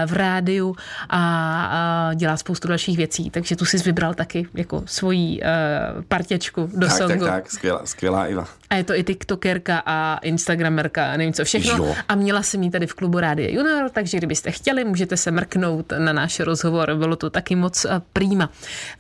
v 0.07 0.13
rádiu 0.13 0.77
a 1.11 2.11
dělá 2.15 2.37
spoustu 2.37 2.69
dalších 2.69 2.97
věcí, 2.97 3.31
takže 3.31 3.57
tu 3.57 3.65
si 3.65 3.79
vybral 3.79 4.15
taky 4.15 4.47
jako 4.55 4.83
svoji 4.87 5.41
partěčku 6.09 6.71
do 6.75 6.87
tak, 6.87 6.97
songu. 6.97 7.25
Tak, 7.25 7.35
tak, 7.35 7.51
skvělá, 7.51 7.81
skvělá 7.85 8.27
Iva. 8.27 8.49
A 8.71 8.75
je 8.75 8.85
to 8.85 8.95
i 8.95 9.05
tiktokerka 9.05 9.83
a 9.87 10.19
instagramerka 10.23 11.17
nevím 11.17 11.33
co 11.33 11.45
všechno. 11.61 11.85
Jo. 11.87 11.95
A 12.09 12.15
měla 12.15 12.43
jsem 12.43 12.63
ji 12.63 12.71
tady 12.71 12.87
v 12.87 12.95
klubu 12.95 13.21
Rádia 13.21 13.51
Junior, 13.51 13.91
takže 13.91 14.19
kdybyste 14.19 14.51
chtěli, 14.51 14.85
můžete 14.85 15.17
se 15.17 15.31
mrknout 15.31 15.93
na 15.99 16.13
náš 16.13 16.41
rozhovor. 16.41 16.95
Bylo 16.95 17.17
to 17.17 17.31
taky 17.31 17.57
moc 17.57 17.85
uh, 17.85 17.91
prýma. 18.13 18.51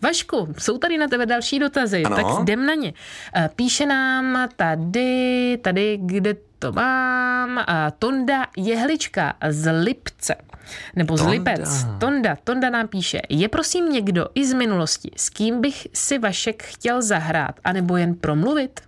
Vašku, 0.03 0.55
jsou 0.59 0.79
tady 0.79 0.99
na 0.99 1.09
tebe 1.09 1.27
další 1.27 1.59
dotazy, 1.59 2.05
ano. 2.05 2.16
tak 2.16 2.27
jdem 2.42 2.66
na 2.66 2.75
ně. 2.75 2.92
Uh, 3.37 3.49
píše 3.57 3.87
nám 3.87 4.49
tady, 4.57 5.59
tady, 5.62 5.99
kde 6.03 6.37
to 6.59 6.73
mám, 6.73 7.57
uh, 7.57 7.64
Tonda 7.99 8.47
Jehlička 8.57 9.35
z 9.49 9.73
Lipce. 9.73 10.37
Nebo 10.97 11.16
z 11.16 11.21
Tonda. 11.21 11.33
Lipec. 11.33 11.87
Tonda, 11.99 12.37
Tonda 12.45 12.71
nám 12.71 12.88
píše, 12.88 13.21
je 13.29 13.49
prosím 13.49 13.92
někdo 13.92 14.27
i 14.35 14.47
z 14.47 14.53
minulosti, 14.53 15.11
s 15.16 15.31
kým 15.31 15.61
bych 15.61 15.88
si 15.92 16.19
Vašek 16.19 16.62
chtěl 16.62 17.03
zahrát, 17.03 17.55
anebo 17.64 17.97
jen 17.97 18.14
promluvit? 18.14 18.81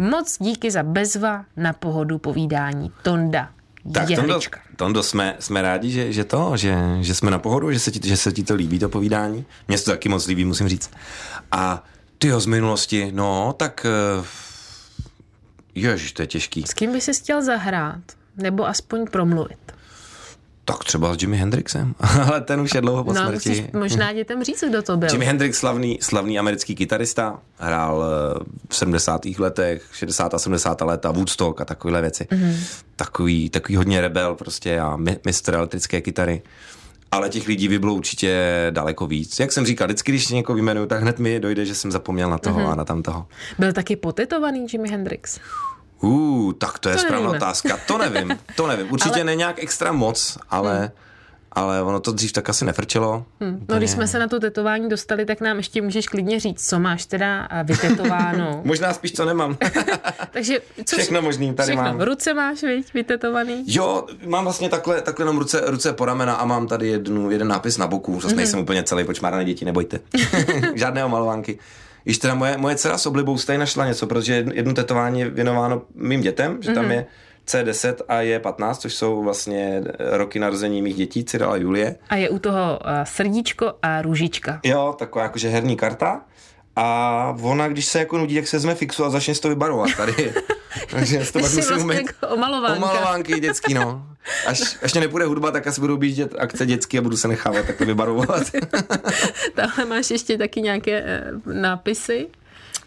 Moc 0.00 0.36
díky 0.40 0.70
za 0.70 0.82
bezva 0.82 1.44
na 1.56 1.72
pohodu 1.72 2.18
povídání. 2.18 2.92
Tonda. 3.02 3.50
Tak 3.92 4.08
Tondo, 4.16 4.40
Tondo, 4.76 5.02
jsme, 5.02 5.36
jsme 5.38 5.62
rádi, 5.62 5.90
že, 5.90 6.12
že 6.12 6.24
to, 6.24 6.56
že, 6.56 6.76
že 7.00 7.14
jsme 7.14 7.30
na 7.30 7.38
pohodu, 7.38 7.72
že 7.72 7.78
se, 7.78 7.90
ti, 7.90 8.08
že 8.08 8.16
se 8.16 8.32
ti 8.32 8.42
to 8.42 8.54
líbí, 8.54 8.78
to 8.78 8.88
povídání. 8.88 9.44
Mně 9.68 9.78
se 9.78 9.84
to 9.84 9.90
taky 9.90 10.08
moc 10.08 10.26
líbí, 10.26 10.44
musím 10.44 10.68
říct. 10.68 10.90
A 11.52 11.84
ty 12.18 12.32
z 12.38 12.46
minulosti, 12.46 13.12
no, 13.14 13.54
tak 13.56 13.86
uh, 14.18 14.26
ježiš, 15.74 16.12
to 16.12 16.22
je 16.22 16.26
těžký. 16.26 16.62
S 16.62 16.74
kým 16.74 16.92
by 16.92 17.00
si 17.00 17.14
chtěl 17.14 17.42
zahrát? 17.42 18.00
Nebo 18.36 18.66
aspoň 18.66 19.06
promluvit? 19.06 19.72
Tak 20.64 20.84
třeba 20.84 21.14
s 21.14 21.22
Jimi 21.22 21.36
Hendrixem, 21.36 21.94
ale 22.26 22.40
ten 22.40 22.60
už 22.60 22.74
je 22.74 22.80
dlouho 22.80 23.04
po 23.04 23.12
no, 23.12 23.20
smrti. 23.20 23.70
Možná 23.72 24.12
dětem 24.20 24.44
říct, 24.44 24.64
kdo 24.68 24.82
to 24.82 24.96
byl. 24.96 25.08
Jimi 25.12 25.24
Hendrix, 25.24 25.58
slavný, 25.58 25.98
slavný 26.02 26.38
americký 26.38 26.74
kytarista, 26.74 27.38
hrál 27.58 28.04
eh, 28.04 28.44
v 28.68 28.76
70. 28.76 29.20
letech, 29.38 29.82
60. 29.92 30.34
a 30.34 30.38
70. 30.38 30.80
léta, 30.80 31.10
Woodstock 31.10 31.60
a 31.60 31.64
takovéhle 31.64 32.00
věci. 32.00 32.24
Mm-hmm. 32.24 32.54
Takový, 32.96 33.50
takový 33.50 33.76
hodně 33.76 34.00
rebel 34.00 34.34
prostě 34.34 34.80
a 34.80 34.98
mistr 35.26 35.54
elektrické 35.54 36.00
kytary. 36.00 36.42
Ale 37.12 37.28
těch 37.28 37.46
lidí 37.46 37.68
by 37.68 37.78
bylo 37.78 37.94
určitě 37.94 38.66
daleko 38.70 39.06
víc. 39.06 39.40
Jak 39.40 39.52
jsem 39.52 39.66
říkal, 39.66 39.88
vždycky, 39.88 40.12
když 40.12 40.28
někoho 40.28 40.54
vyjmenuju, 40.54 40.86
tak 40.86 41.02
hned 41.02 41.18
mi 41.18 41.40
dojde, 41.40 41.66
že 41.66 41.74
jsem 41.74 41.90
zapomněl 41.92 42.30
na 42.30 42.38
toho 42.38 42.60
mm-hmm. 42.60 42.72
a 42.72 42.74
na 42.74 42.84
tam 42.84 43.02
toho. 43.02 43.26
Byl 43.58 43.72
taky 43.72 43.96
potetovaný 43.96 44.66
Jimi 44.72 44.88
Hendrix. 44.88 45.40
Uh, 46.00 46.52
tak 46.52 46.78
to 46.78 46.88
je 46.88 46.94
to 46.94 47.00
správná 47.00 47.26
nevíme. 47.26 47.38
otázka. 47.38 47.78
To 47.86 47.98
nevím, 47.98 48.38
to 48.56 48.66
nevím. 48.66 48.86
Určitě 48.92 49.14
ale... 49.14 49.24
ne 49.24 49.34
nějak 49.34 49.62
extra 49.62 49.92
moc, 49.92 50.38
ale... 50.50 50.78
Hmm 50.78 50.90
ale 51.52 51.82
ono 51.82 52.00
to 52.00 52.12
dřív 52.12 52.32
tak 52.32 52.48
asi 52.48 52.64
nefrčelo. 52.64 53.24
Hmm. 53.40 53.66
No 53.68 53.76
když 53.76 53.90
jsme 53.90 54.06
se 54.06 54.18
na 54.18 54.28
to 54.28 54.40
tetování 54.40 54.88
dostali, 54.88 55.24
tak 55.24 55.40
nám 55.40 55.56
ještě 55.56 55.82
můžeš 55.82 56.08
klidně 56.08 56.40
říct, 56.40 56.68
co 56.68 56.78
máš 56.78 57.06
teda 57.06 57.48
vytetováno. 57.64 58.60
Možná 58.64 58.92
spíš, 58.92 59.12
co 59.12 59.24
nemám. 59.24 59.56
Takže 60.30 60.60
co 60.84 60.96
všechno 60.96 61.22
možný 61.22 61.54
tady 61.54 61.66
všechno. 61.66 61.82
mám. 61.82 61.98
V 61.98 62.02
ruce 62.02 62.34
máš, 62.34 62.62
viď, 62.62 62.94
vytetovaný? 62.94 63.64
Jo, 63.66 64.06
mám 64.26 64.44
vlastně 64.44 64.68
takhle, 64.68 65.02
takhle 65.02 65.22
jenom 65.22 65.38
ruce, 65.38 65.62
ruce 65.66 65.92
po 65.92 66.04
ramena 66.04 66.34
a 66.34 66.44
mám 66.44 66.66
tady 66.66 66.88
jednu, 66.88 67.30
jeden 67.30 67.48
nápis 67.48 67.78
na 67.78 67.86
boku. 67.86 68.20
Zase 68.20 68.34
mm-hmm. 68.34 68.36
nejsem 68.36 68.60
úplně 68.60 68.82
celý 68.82 69.04
počmáraný 69.04 69.44
děti, 69.44 69.64
nebojte. 69.64 70.00
Žádného 70.74 71.08
malovánky. 71.08 71.58
Již 72.04 72.18
teda 72.18 72.34
moje, 72.34 72.56
moje 72.56 72.76
dcera 72.76 72.98
s 72.98 73.06
oblibou 73.06 73.38
stejně 73.38 73.58
našla 73.58 73.86
něco, 73.86 74.06
protože 74.06 74.46
jedno 74.52 74.74
tetování 74.74 75.20
je 75.20 75.30
věnováno 75.30 75.82
mým 75.94 76.20
dětem, 76.20 76.58
že 76.62 76.72
tam 76.72 76.84
mm-hmm. 76.84 76.90
je 76.90 77.06
C10 77.46 77.94
a 78.08 78.20
je 78.20 78.38
15, 78.38 78.78
což 78.78 78.94
jsou 78.94 79.22
vlastně 79.22 79.82
roky 79.98 80.38
narození 80.38 80.82
mých 80.82 80.96
dětí, 80.96 81.24
Cyrila 81.24 81.52
a 81.52 81.56
Julie. 81.56 81.96
A 82.08 82.16
je 82.16 82.30
u 82.30 82.38
toho 82.38 82.78
eh, 82.84 83.06
srdíčko 83.06 83.72
a 83.82 84.02
růžička. 84.02 84.60
Jo, 84.64 84.94
taková 84.98 85.22
jakože 85.22 85.48
herní 85.48 85.76
karta. 85.76 86.22
A 86.82 87.36
ona, 87.42 87.68
když 87.68 87.86
se 87.86 87.98
jako 87.98 88.18
nudí, 88.18 88.34
tak 88.34 88.48
se 88.48 88.56
vezme 88.56 88.74
fixu 88.74 89.04
a 89.04 89.10
začne 89.10 89.34
to 89.34 89.48
vybarovat 89.48 89.90
tady. 89.96 90.32
Takže 90.90 91.18
to 91.18 91.32
pak 91.32 91.42
musím 91.42 91.64
vlastně 91.64 91.84
umět. 91.84 92.06
Jako 92.06 92.28
omalovánka. 92.28 92.76
Omalovánky 92.76 93.40
dětský, 93.40 93.74
no. 93.74 94.06
Až, 94.46 94.78
až 94.82 94.92
mě 94.92 95.00
nepůjde 95.00 95.26
hudba, 95.26 95.50
tak 95.50 95.66
asi 95.66 95.80
budou 95.80 95.96
bíždět 95.96 96.34
akce 96.38 96.66
dětský 96.66 96.98
a 96.98 97.02
budu 97.02 97.16
se 97.16 97.28
nechávat 97.28 97.66
takhle 97.66 97.86
vybarovat. 97.86 98.42
Tamhle 99.54 99.84
máš 99.84 100.10
ještě 100.10 100.38
taky 100.38 100.62
nějaké 100.62 100.92
e, 100.92 101.32
nápisy? 101.44 102.26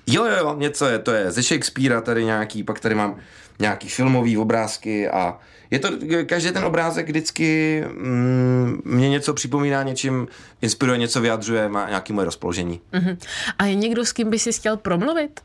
Jo, 0.08 0.26
jo, 0.26 0.36
jo, 0.38 0.56
něco 0.58 0.86
je, 0.86 1.00
to 1.00 1.12
je 1.12 1.32
ze 1.32 1.44
Shakespearea 1.44 2.02
tady 2.02 2.26
nějaký, 2.26 2.64
pak 2.64 2.80
tady 2.80 2.96
mám 2.96 3.20
nějaký 3.60 3.90
filmový 3.90 4.38
obrázky 4.38 5.10
a 5.10 5.40
je 5.74 5.80
to, 5.80 5.90
každý 6.26 6.52
ten 6.52 6.66
obrázek 6.66 7.08
vždycky 7.08 7.84
mm, 7.88 8.82
mě 8.86 9.10
něco 9.10 9.34
připomíná, 9.34 9.84
něčím 9.84 10.28
inspiruje, 10.62 10.98
něco 10.98 11.22
vyjadřuje, 11.22 11.70
má 11.70 11.90
nějaký 11.90 12.14
moje 12.14 12.26
rozpoložení. 12.26 12.82
Uh-huh. 12.94 13.18
A 13.58 13.66
je 13.66 13.76
někdo, 13.76 14.06
s 14.06 14.14
kým 14.14 14.30
by 14.30 14.40
si 14.40 14.54
chtěl 14.54 14.78
promluvit? 14.78 15.40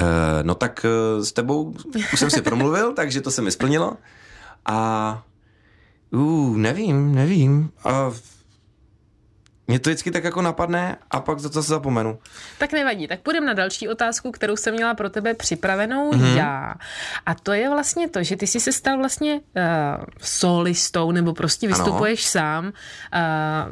Uh, 0.00 0.06
no 0.42 0.54
tak 0.54 0.86
uh, 1.16 1.24
s 1.24 1.32
tebou 1.32 1.74
už 2.12 2.18
jsem 2.18 2.30
si 2.30 2.42
promluvil, 2.42 2.92
takže 2.96 3.20
to 3.20 3.30
se 3.30 3.42
mi 3.42 3.50
splnilo. 3.50 3.96
A 4.66 5.22
uh, 6.10 6.56
nevím, 6.56 7.14
nevím. 7.14 7.70
Uh, 7.86 8.14
mě 9.68 9.78
to 9.78 9.90
vždycky 9.90 10.10
tak 10.10 10.24
jako 10.24 10.42
napadne 10.42 10.96
a 11.10 11.20
pak 11.20 11.42
to 11.42 11.48
zase 11.48 11.68
zapomenu. 11.68 12.18
Tak 12.58 12.72
nevadí, 12.72 13.08
tak 13.08 13.20
půjdeme 13.20 13.46
na 13.46 13.52
další 13.52 13.88
otázku, 13.88 14.30
kterou 14.30 14.56
jsem 14.56 14.74
měla 14.74 14.94
pro 14.94 15.10
tebe 15.10 15.34
připravenou 15.34 16.10
mm-hmm. 16.10 16.36
já. 16.36 16.74
A 17.26 17.34
to 17.34 17.52
je 17.52 17.70
vlastně 17.70 18.08
to, 18.08 18.22
že 18.22 18.36
ty 18.36 18.46
jsi 18.46 18.60
se 18.60 18.72
stal 18.72 18.98
vlastně 18.98 19.34
uh, 19.34 20.04
solistou, 20.20 21.10
nebo 21.10 21.34
prostě 21.34 21.68
vystupuješ 21.68 22.20
ano. 22.20 22.30
sám, 22.30 22.64
uh, 22.64 22.72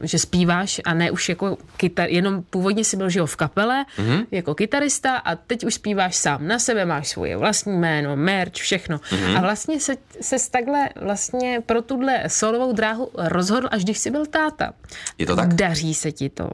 že 0.02 0.18
zpíváš 0.18 0.80
a 0.84 0.94
ne 0.94 1.10
už 1.10 1.28
jako 1.28 1.56
kytar, 1.76 2.08
jenom 2.08 2.42
původně 2.42 2.84
si 2.84 2.96
byl, 2.96 3.10
že 3.10 3.18
jo, 3.18 3.26
v 3.26 3.36
kapele, 3.36 3.84
mm-hmm. 3.98 4.26
jako 4.30 4.54
kytarista 4.54 5.16
a 5.16 5.34
teď 5.34 5.64
už 5.64 5.74
zpíváš 5.74 6.16
sám 6.16 6.46
na 6.46 6.58
sebe, 6.58 6.84
máš 6.84 7.08
svoje 7.08 7.36
vlastní 7.36 7.78
jméno, 7.78 8.16
merch, 8.16 8.52
všechno. 8.52 8.98
Mm-hmm. 8.98 9.38
A 9.38 9.40
vlastně 9.40 9.80
se, 9.80 9.96
se 10.20 10.36
takhle 10.50 10.88
vlastně 10.96 11.62
pro 11.66 11.82
tuhle 11.82 12.24
solovou 12.26 12.72
dráhu 12.72 13.10
rozhodl, 13.14 13.68
až 13.70 13.84
když 13.84 13.98
jsi 13.98 14.10
byl 14.10 14.26
táta. 14.26 14.72
Je 15.18 15.26
to 15.26 15.36
tak? 15.36 15.54
Daří 15.54 15.85
se 15.94 16.12
ti 16.12 16.28
to. 16.28 16.48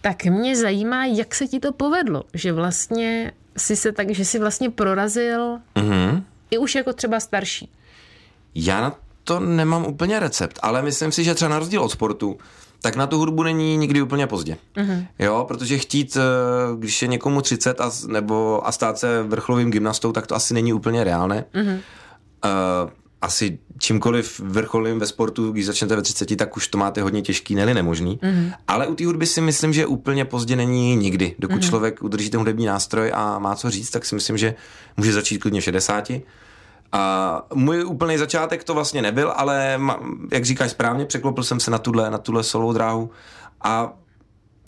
Tak 0.00 0.24
mě 0.24 0.56
zajímá, 0.56 1.04
jak 1.04 1.34
se 1.34 1.46
ti 1.46 1.60
to 1.60 1.72
povedlo, 1.72 2.22
že 2.34 2.52
vlastně 2.52 3.32
si 3.56 3.76
se 3.76 3.92
tak, 3.92 4.10
že 4.10 4.24
si 4.24 4.38
vlastně 4.38 4.70
prorazil 4.70 5.58
mm-hmm. 5.76 6.22
i 6.50 6.58
už 6.58 6.74
jako 6.74 6.92
třeba 6.92 7.20
starší. 7.20 7.70
Já 8.54 8.80
na 8.80 8.94
to 9.24 9.40
nemám 9.40 9.86
úplně 9.86 10.20
recept, 10.20 10.58
ale 10.62 10.82
myslím 10.82 11.12
si, 11.12 11.24
že 11.24 11.34
třeba 11.34 11.48
na 11.48 11.58
rozdíl 11.58 11.82
od 11.82 11.90
sportu, 11.90 12.38
tak 12.82 12.96
na 12.96 13.06
tu 13.06 13.18
hudbu 13.18 13.42
není 13.42 13.76
nikdy 13.76 14.02
úplně 14.02 14.26
pozdě. 14.26 14.56
Mm-hmm. 14.76 15.06
Jo, 15.18 15.44
protože 15.48 15.78
chtít, 15.78 16.16
eh, 16.16 16.20
když 16.78 17.02
je 17.02 17.08
někomu 17.08 17.40
30 17.42 17.80
a, 17.80 17.90
nebo 18.06 18.66
a 18.66 18.72
stát 18.72 18.98
se 18.98 19.22
vrcholovým 19.22 19.70
gymnastou, 19.70 20.12
tak 20.12 20.26
to 20.26 20.34
asi 20.34 20.54
není 20.54 20.72
úplně 20.72 21.04
reálné. 21.04 21.44
Mm-hmm. 21.54 21.80
Uh, 22.44 22.90
asi 23.22 23.58
čímkoliv 23.78 24.40
vrcholím 24.40 24.98
ve 24.98 25.06
sportu, 25.06 25.52
když 25.52 25.66
začnete 25.66 25.96
ve 25.96 26.02
30, 26.02 26.36
tak 26.36 26.56
už 26.56 26.68
to 26.68 26.78
máte 26.78 27.02
hodně 27.02 27.22
těžký, 27.22 27.54
ne 27.54 27.74
nemožný. 27.74 28.18
Mm-hmm. 28.22 28.52
Ale 28.68 28.86
u 28.86 28.94
té 28.94 29.06
hudby 29.06 29.26
si 29.26 29.40
myslím, 29.40 29.72
že 29.72 29.86
úplně 29.86 30.24
pozdě 30.24 30.56
není 30.56 30.96
nikdy. 30.96 31.34
Dokud 31.38 31.54
mm-hmm. 31.54 31.68
člověk 31.68 32.02
udrží 32.02 32.30
ten 32.30 32.38
hudební 32.38 32.66
nástroj 32.66 33.12
a 33.14 33.38
má 33.38 33.54
co 33.54 33.70
říct, 33.70 33.90
tak 33.90 34.04
si 34.04 34.14
myslím, 34.14 34.38
že 34.38 34.54
může 34.96 35.12
začít 35.12 35.38
klidně 35.38 35.60
v 35.60 35.64
60. 35.64 36.10
A 36.92 37.46
můj 37.54 37.84
úplný 37.84 38.18
začátek 38.18 38.64
to 38.64 38.74
vlastně 38.74 39.02
nebyl, 39.02 39.32
ale 39.36 39.80
jak 40.32 40.44
říkáš 40.44 40.70
správně, 40.70 41.04
překlopil 41.04 41.44
jsem 41.44 41.60
se 41.60 41.70
na 41.70 41.78
tuhle, 41.78 42.10
na 42.10 42.18
tuhle 42.18 42.42
solovou 42.42 42.72
dráhu 42.72 43.10
a 43.62 43.92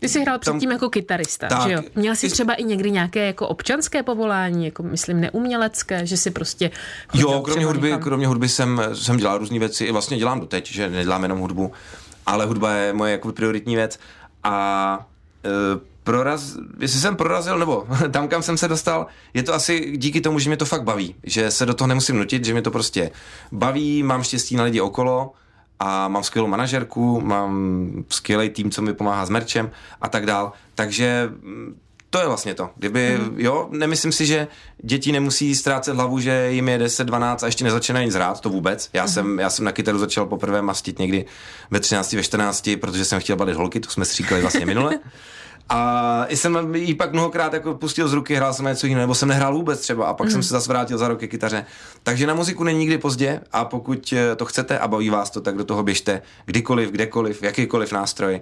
ty 0.02 0.08
jsi 0.08 0.20
hrál 0.20 0.38
předtím 0.38 0.70
jako 0.70 0.90
kytarista, 0.90 1.48
tak, 1.48 1.62
že 1.62 1.72
jo? 1.72 1.80
Měl 1.94 2.16
jsi 2.16 2.30
třeba 2.30 2.54
i 2.54 2.64
někdy 2.64 2.90
nějaké 2.90 3.26
jako 3.26 3.48
občanské 3.48 4.02
povolání, 4.02 4.64
jako 4.64 4.82
myslím 4.82 5.20
neumělecké, 5.20 6.06
že 6.06 6.16
si 6.16 6.30
prostě 6.30 6.70
Jo, 7.14 7.40
kromě 7.40 7.66
hudby, 7.66 7.86
někam... 7.86 8.02
kromě 8.02 8.26
hudby 8.26 8.48
jsem, 8.48 8.82
jsem 8.92 9.16
dělal 9.16 9.38
různé 9.38 9.58
věci, 9.58 9.84
i 9.84 9.92
vlastně 9.92 10.18
dělám 10.18 10.40
doteď, 10.40 10.72
že 10.72 10.90
nedělám 10.90 11.22
jenom 11.22 11.38
hudbu, 11.38 11.72
ale 12.26 12.46
hudba 12.46 12.72
je 12.72 12.92
moje 12.92 13.12
jako 13.12 13.32
prioritní 13.32 13.76
věc. 13.76 13.98
A 14.42 15.06
e, 15.44 15.48
proraz, 16.04 16.56
jestli 16.80 17.00
jsem 17.00 17.16
prorazil, 17.16 17.58
nebo 17.58 17.86
tam, 18.10 18.28
kam 18.28 18.42
jsem 18.42 18.56
se 18.56 18.68
dostal, 18.68 19.06
je 19.34 19.42
to 19.42 19.54
asi 19.54 19.96
díky 19.96 20.20
tomu, 20.20 20.38
že 20.38 20.50
mě 20.50 20.56
to 20.56 20.64
fakt 20.64 20.82
baví, 20.82 21.14
že 21.22 21.50
se 21.50 21.66
do 21.66 21.74
toho 21.74 21.88
nemusím 21.88 22.16
nutit, 22.16 22.44
že 22.44 22.52
mě 22.52 22.62
to 22.62 22.70
prostě 22.70 23.10
baví, 23.52 24.02
mám 24.02 24.22
štěstí 24.22 24.56
na 24.56 24.64
lidi 24.64 24.80
okolo, 24.80 25.32
a 25.84 26.08
mám 26.08 26.24
skvělou 26.24 26.48
manažerku, 26.48 27.20
mám 27.20 27.90
skvělý 28.08 28.50
tým, 28.50 28.70
co 28.70 28.82
mi 28.82 28.94
pomáhá 28.94 29.26
s 29.26 29.30
merčem 29.30 29.70
a 30.00 30.08
tak 30.08 30.26
dál. 30.26 30.52
Takže 30.74 31.28
mm, 31.42 31.80
to 32.10 32.20
je 32.20 32.26
vlastně 32.26 32.54
to. 32.54 32.70
Kdyby, 32.76 33.18
mm. 33.18 33.40
jo, 33.40 33.68
nemyslím 33.70 34.12
si, 34.12 34.26
že 34.26 34.48
děti 34.82 35.12
nemusí 35.12 35.54
ztrácet 35.54 35.96
hlavu, 35.96 36.20
že 36.20 36.48
jim 36.50 36.68
je 36.68 36.78
10, 36.78 37.04
12 37.04 37.42
a 37.42 37.46
ještě 37.46 37.64
nezačínají 37.64 38.06
nic 38.06 38.14
hrát, 38.14 38.40
to 38.40 38.48
vůbec. 38.48 38.90
Já, 38.92 39.02
mm. 39.02 39.08
jsem, 39.08 39.38
já 39.38 39.50
jsem 39.50 39.64
na 39.64 39.72
kytaru 39.72 39.98
začal 39.98 40.26
poprvé 40.26 40.62
mastit 40.62 40.98
někdy 40.98 41.24
ve 41.70 41.80
13, 41.80 42.12
ve 42.12 42.22
14, 42.22 42.70
protože 42.80 43.04
jsem 43.04 43.20
chtěl 43.20 43.36
bavit 43.36 43.56
holky, 43.56 43.80
to 43.80 43.90
jsme 43.90 44.04
si 44.04 44.16
říkali 44.16 44.40
vlastně 44.40 44.66
minule. 44.66 44.98
A 45.72 46.26
jsem 46.28 46.74
jí 46.74 46.94
pak 46.94 47.12
mnohokrát 47.12 47.52
jako 47.52 47.74
pustil 47.74 48.08
z 48.08 48.12
ruky, 48.12 48.34
hrál 48.34 48.54
jsem 48.54 48.66
něco 48.66 48.86
jiného, 48.86 49.02
nebo 49.02 49.14
jsem 49.14 49.28
nehrál 49.28 49.54
vůbec 49.54 49.80
třeba 49.80 50.06
a 50.06 50.14
pak 50.14 50.24
mm. 50.24 50.30
jsem 50.30 50.38
mhm. 50.38 50.42
se 50.42 50.54
zase 50.54 50.68
vrátil 50.68 50.98
za 50.98 51.08
rok 51.08 51.20
ke 51.20 51.28
kytaře. 51.28 51.64
Takže 52.02 52.26
na 52.26 52.34
muziku 52.34 52.64
není 52.64 52.78
nikdy 52.78 52.98
pozdě 52.98 53.40
a 53.52 53.64
pokud 53.64 54.14
eh, 54.16 54.36
to 54.36 54.44
chcete 54.44 54.78
a 54.78 54.88
baví 54.88 55.10
vás 55.10 55.30
to, 55.30 55.40
tak 55.40 55.56
do 55.56 55.64
toho 55.64 55.82
běžte 55.82 56.22
kdykoliv, 56.46 56.90
kdekoliv, 56.90 57.42
jakýkoliv 57.42 57.92
nástroj. 57.92 58.40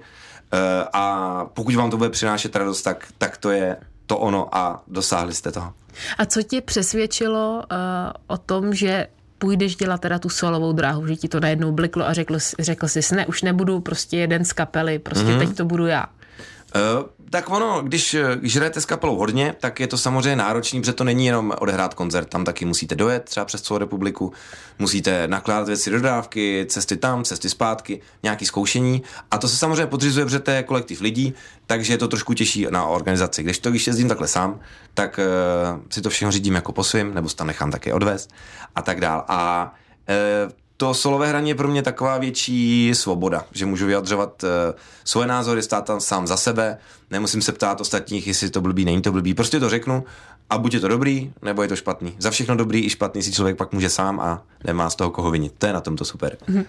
Eh, 0.53 0.59
a 0.93 1.45
pokud 1.55 1.75
vám 1.75 1.91
to 1.91 1.97
bude 1.97 2.11
přinášet 2.11 2.57
radost, 2.57 2.83
tak, 2.83 3.07
tak 3.19 3.37
to 3.37 3.51
je 3.51 3.77
to 4.07 4.19
ono 4.19 4.57
a 4.57 4.83
dosáhli 4.87 5.35
jste 5.35 5.53
toho. 5.53 5.73
A 6.19 6.27
co 6.27 6.43
tě 6.43 6.61
přesvědčilo 6.61 7.63
uh, 7.73 7.79
o 8.27 8.39
tom, 8.39 8.75
že 8.75 9.07
půjdeš 9.39 9.77
dělat 9.77 10.01
teda 10.01 10.19
tu 10.19 10.29
solovou 10.29 10.73
dráhu, 10.73 11.07
že 11.07 11.17
ti 11.17 11.29
to 11.29 11.41
najednou 11.41 11.73
bliklo 11.73 12.07
a 12.07 12.13
řekl, 12.13 12.39
řekl 12.59 12.89
jsi, 12.89 13.15
ne, 13.15 13.27
už 13.27 13.43
nebudu 13.43 13.81
prostě 13.81 14.17
jeden 14.17 14.45
z 14.45 14.53
kapely, 14.53 14.99
prostě 14.99 15.25
mm-hmm. 15.25 15.39
teď 15.39 15.57
to 15.57 15.65
budu 15.65 15.87
já. 15.87 16.07
Uh, 16.75 17.07
tak 17.31 17.51
ono, 17.51 17.83
když, 17.83 18.17
když 18.35 18.57
hrajete 18.57 18.81
s 18.81 18.87
kapelou 18.87 19.17
hodně, 19.17 19.55
tak 19.61 19.81
je 19.81 19.87
to 19.87 19.99
samozřejmě 19.99 20.37
náročný, 20.37 20.81
protože 20.81 20.93
to 20.93 21.05
není 21.05 21.27
jenom 21.27 21.53
odehrát 21.59 21.95
koncert, 21.95 22.29
tam 22.29 22.45
taky 22.45 22.65
musíte 22.65 22.95
dojet 22.95 23.25
třeba 23.25 23.47
přes 23.47 23.63
celou 23.63 23.79
republiku, 23.79 24.33
musíte 24.79 25.29
nakládat 25.29 25.67
věci 25.67 25.91
do 25.91 25.97
dodávky, 25.97 26.67
cesty 26.69 26.97
tam, 26.97 27.25
cesty 27.25 27.49
zpátky, 27.49 28.01
nějaký 28.23 28.47
zkoušení 28.47 29.03
a 29.31 29.39
to 29.39 29.49
se 29.49 29.57
samozřejmě 29.57 29.87
podřizuje, 29.87 30.27
protože 30.27 30.41
to 30.41 30.51
je 30.51 30.63
kolektiv 30.63 31.01
lidí, 31.01 31.35
takže 31.67 31.93
je 31.93 31.99
to 31.99 32.09
trošku 32.09 32.35
těžší 32.35 32.67
na 32.71 32.85
organizaci. 32.85 33.43
Když 33.43 33.59
to, 33.59 33.71
když 33.71 33.87
jezdím 33.87 34.09
takhle 34.09 34.29
sám, 34.29 34.61
tak 34.95 35.21
uh, 35.21 35.81
si 35.91 36.03
to 36.03 36.11
všechno 36.11 36.33
řídím 36.33 36.55
jako 36.55 36.73
po 36.73 36.85
svým, 36.85 37.15
nebo 37.15 37.29
si 37.29 37.37
tam 37.37 37.47
nechám 37.47 37.71
taky 37.71 37.93
odvést 37.93 38.31
a 38.75 38.83
tak 38.83 39.01
dál. 39.01 39.25
A 39.29 39.73
uh, 40.45 40.53
to 40.81 40.95
solové 40.95 41.29
hraní 41.29 41.49
je 41.49 41.55
pro 41.55 41.69
mě 41.69 41.83
taková 41.83 42.19
větší 42.19 42.91
svoboda, 42.95 43.45
že 43.53 43.67
můžu 43.67 43.87
vyjadřovat 43.87 44.43
uh, 44.43 44.49
svoje 45.05 45.27
názory, 45.27 45.63
stát 45.63 45.85
tam 45.85 46.01
sám 46.01 46.27
za 46.27 46.37
sebe, 46.37 46.79
nemusím 47.11 47.43
se 47.43 47.53
ptát 47.53 47.81
ostatních, 47.81 48.27
jestli 48.27 48.51
to 48.51 48.61
blbý, 48.61 48.85
není 48.85 49.03
to 49.03 49.13
blbý, 49.13 49.35
prostě 49.35 49.61
to 49.61 49.69
řeknu 49.69 50.05
a 50.51 50.59
buď 50.59 50.75
je 50.75 50.81
to 50.81 50.89
dobrý, 50.89 51.33
nebo 51.43 51.63
je 51.63 51.69
to 51.69 51.77
špatný. 51.77 52.15
Za 52.19 52.31
všechno 52.31 52.57
dobrý 52.57 52.85
i 52.85 52.91
špatný 52.91 53.23
si 53.23 53.33
člověk 53.33 53.57
pak 53.57 53.73
může 53.73 53.91
sám 53.91 54.21
a 54.21 54.43
nemá 54.65 54.91
z 54.91 54.95
toho 54.95 55.11
koho 55.11 55.31
vinit. 55.31 55.53
To 55.59 55.67
je 55.67 55.73
na 55.73 55.81
tomto 55.81 56.05
super. 56.05 56.37
Mhm. 56.47 56.65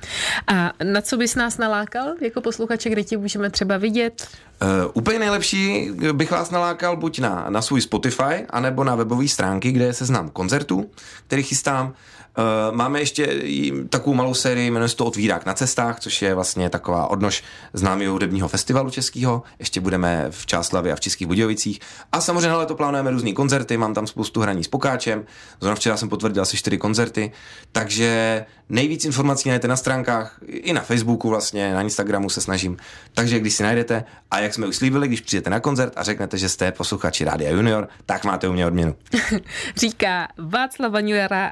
A 0.47 0.71
na 0.83 1.01
co 1.01 1.17
bys 1.17 1.35
nás 1.35 1.57
nalákal 1.57 2.07
jako 2.21 2.41
posluchače, 2.41 2.89
kde 2.89 3.03
ti 3.03 3.17
můžeme 3.17 3.49
třeba 3.49 3.77
vidět? 3.77 4.27
Uh, 4.61 4.91
úplně 4.93 5.19
nejlepší 5.19 5.91
bych 6.11 6.31
vás 6.31 6.51
nalákal 6.51 6.97
buď 6.97 7.19
na, 7.19 7.45
na 7.49 7.61
svůj 7.61 7.81
Spotify, 7.81 8.45
anebo 8.49 8.83
na 8.83 8.95
webové 8.95 9.27
stránky, 9.27 9.71
kde 9.71 9.85
je 9.85 9.93
seznam 9.93 10.29
koncertů, 10.29 10.89
který 11.27 11.43
chystám. 11.43 11.93
Uh, 12.37 12.75
máme 12.75 12.99
ještě 12.99 13.41
takovou 13.89 14.13
malou 14.13 14.33
sérii, 14.33 14.71
jmenuje 14.71 14.89
se 14.89 14.95
to 14.95 15.05
Otvírák 15.05 15.45
na 15.45 15.53
cestách, 15.53 15.99
což 15.99 16.21
je 16.21 16.35
vlastně 16.35 16.69
taková 16.69 17.07
odnož 17.07 17.43
známého 17.73 18.13
hudebního 18.13 18.47
festivalu 18.47 18.89
českého. 18.89 19.43
Ještě 19.59 19.81
budeme 19.81 20.27
v 20.29 20.45
Čáslavě 20.45 20.93
a 20.93 20.95
v 20.95 20.99
Českých 20.99 21.27
Budějovicích. 21.27 21.79
A 22.11 22.21
samozřejmě 22.21 22.49
ale 22.49 22.65
to 22.65 22.75
plánujeme 22.75 23.11
různé 23.11 23.31
koncerty, 23.31 23.77
mám 23.77 23.93
tam 23.93 24.07
spoustu 24.07 24.41
hraní 24.41 24.63
s 24.63 24.67
Pokáčem. 24.67 25.23
Zrovna 25.61 25.75
včera 25.75 25.97
jsem 25.97 26.09
potvrdil 26.09 26.41
asi 26.43 26.57
čtyři 26.57 26.77
koncerty. 26.77 27.31
Takže 27.71 28.45
nejvíc 28.69 29.05
informací 29.05 29.49
najdete 29.49 29.67
na 29.67 29.75
stránkách, 29.75 30.39
i 30.47 30.73
na 30.73 30.81
Facebooku 30.81 31.29
vlastně, 31.29 31.73
na 31.73 31.81
Instagramu 31.81 32.29
se 32.29 32.41
snažím. 32.41 32.77
Takže 33.13 33.39
když 33.39 33.53
si 33.53 33.63
najdete, 33.63 34.03
a 34.31 34.39
jak 34.39 34.53
jsme 34.53 34.67
už 34.67 34.75
slíbili, 34.75 35.07
když 35.07 35.21
přijdete 35.21 35.49
na 35.49 35.59
koncert 35.59 35.93
a 35.95 36.03
řeknete, 36.03 36.37
že 36.37 36.49
jste 36.49 36.71
posluchači 36.71 37.23
Rádia 37.23 37.51
Junior, 37.51 37.87
tak 38.05 38.25
máte 38.25 38.47
u 38.47 38.53
mě 38.53 38.65
odměnu. 38.65 38.95
Říká 39.75 40.27
Václav 40.37 40.91
Vaňura, 40.91 41.51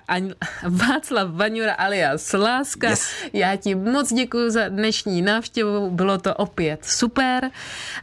Václav 0.69 1.29
Vaňura 1.31 1.73
alias 1.73 2.33
Láska. 2.33 2.89
Yes. 2.89 3.11
Já 3.33 3.55
ti 3.55 3.75
moc 3.75 4.13
děkuji 4.13 4.49
za 4.49 4.69
dnešní 4.69 5.21
návštěvu, 5.21 5.91
bylo 5.91 6.17
to 6.17 6.35
opět 6.35 6.85
super. 6.85 7.51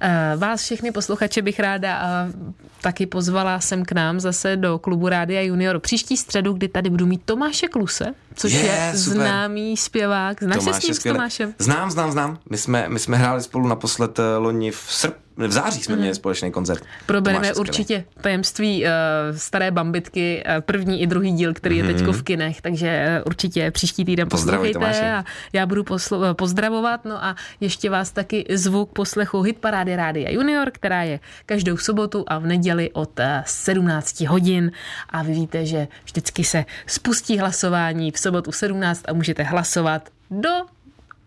Eh, 0.01 0.33
vás 0.37 0.63
všechny 0.63 0.93
posluchače 0.93 1.43
bych 1.43 1.61
ráda 1.61 2.03
eh, 2.03 2.33
taky 2.81 3.07
pozvala 3.07 3.61
sem 3.61 3.85
k 3.85 3.93
nám 3.93 4.21
zase 4.21 4.57
do 4.57 4.79
klubu 4.79 5.09
Rádia 5.09 5.43
Junior 5.43 5.79
příští 5.81 6.17
středu, 6.17 6.53
kdy 6.53 6.69
tady 6.69 6.91
budu 6.91 7.07
mít 7.07 7.23
Tomáše 7.25 7.69
Kluse, 7.69 8.15
což 8.37 8.53
je, 8.53 8.61
je 8.61 8.93
super. 8.95 9.19
známý 9.19 9.77
zpěvák. 9.77 10.43
Znáš 10.43 10.59
Tomáš 10.59 10.75
se 10.75 10.81
s 10.81 10.85
tím 10.85 10.95
s 10.95 11.03
Tomášem? 11.03 11.55
Znám, 11.59 11.91
znám, 11.91 12.13
znám. 12.13 12.39
My 12.51 12.59
jsme, 12.59 12.89
my 12.89 12.99
jsme 12.99 13.17
hráli 13.17 13.43
spolu 13.43 13.69
naposled 13.69 14.19
eh, 14.19 14.37
loni 14.37 14.71
v 14.71 14.85
srpnu 14.89 15.27
v 15.37 15.53
září 15.53 15.83
jsme 15.83 15.95
mm. 15.95 16.01
měli 16.01 16.15
společný 16.15 16.53
koncert. 16.53 16.85
Probereme 17.07 17.55
určitě 17.55 18.05
tajemství 18.21 18.85
uh, 18.85 18.91
staré 19.37 19.71
bambitky, 19.71 20.45
uh, 20.47 20.61
první 20.61 21.03
i 21.03 21.07
druhý 21.07 21.33
díl, 21.33 21.55
který 21.55 21.83
mm. 21.83 21.89
je 21.89 21.95
teď 21.95 22.07
v 22.07 22.23
kinech, 22.23 22.61
takže 22.61 23.19
uh, 23.19 23.27
určitě 23.27 23.71
příští 23.71 24.05
týden 24.05 24.29
poslouchejte 24.29 25.11
a 25.11 25.25
já 25.53 25.67
budu 25.67 25.83
poslo- 25.83 26.35
pozdravovat. 26.35 27.05
No 27.05 27.25
a 27.25 27.37
ještě 27.61 27.91
vás 27.91 28.11
taky 28.11 28.45
zvu 28.55 28.87
k 28.87 28.93
poslechu 28.93 29.43
Hit 29.43 29.59
Parády 29.59 29.97
Rádia 29.97 30.31
Junior, 30.31 30.71
která 30.71 31.03
je 31.03 31.21
každou 31.47 31.77
sobotu 31.77 32.25
a 32.27 32.39
v 32.39 32.47
neděli 32.47 32.91
od 32.93 33.19
uh, 33.19 33.25
17 33.47 34.21
hodin 34.21 34.73
a 35.11 35.23
vy 35.23 35.33
víte, 35.33 35.67
že 35.67 35.89
vždycky 36.05 36.45
se 36.45 36.65
spustí 36.87 37.39
hlasování 37.39 38.11
v 38.11 38.19
sobotu 38.27 38.53
17 38.53 39.03
a 39.09 39.13
můžete 39.13 39.43
hlasovat 39.43 40.09
do 40.31 40.51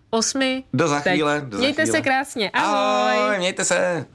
osmi. 0.09 0.63
Do 0.73 0.87
za 0.87 0.99
chvíle. 0.99 1.41
Do 1.45 1.57
mějte 1.57 1.85
za 1.85 1.91
chvíle. 1.91 1.97
se 1.97 2.01
krásně. 2.01 2.49
Ahoj. 2.49 3.17
Ahoj, 3.17 3.37
mějte 3.37 3.65
se. 3.65 4.05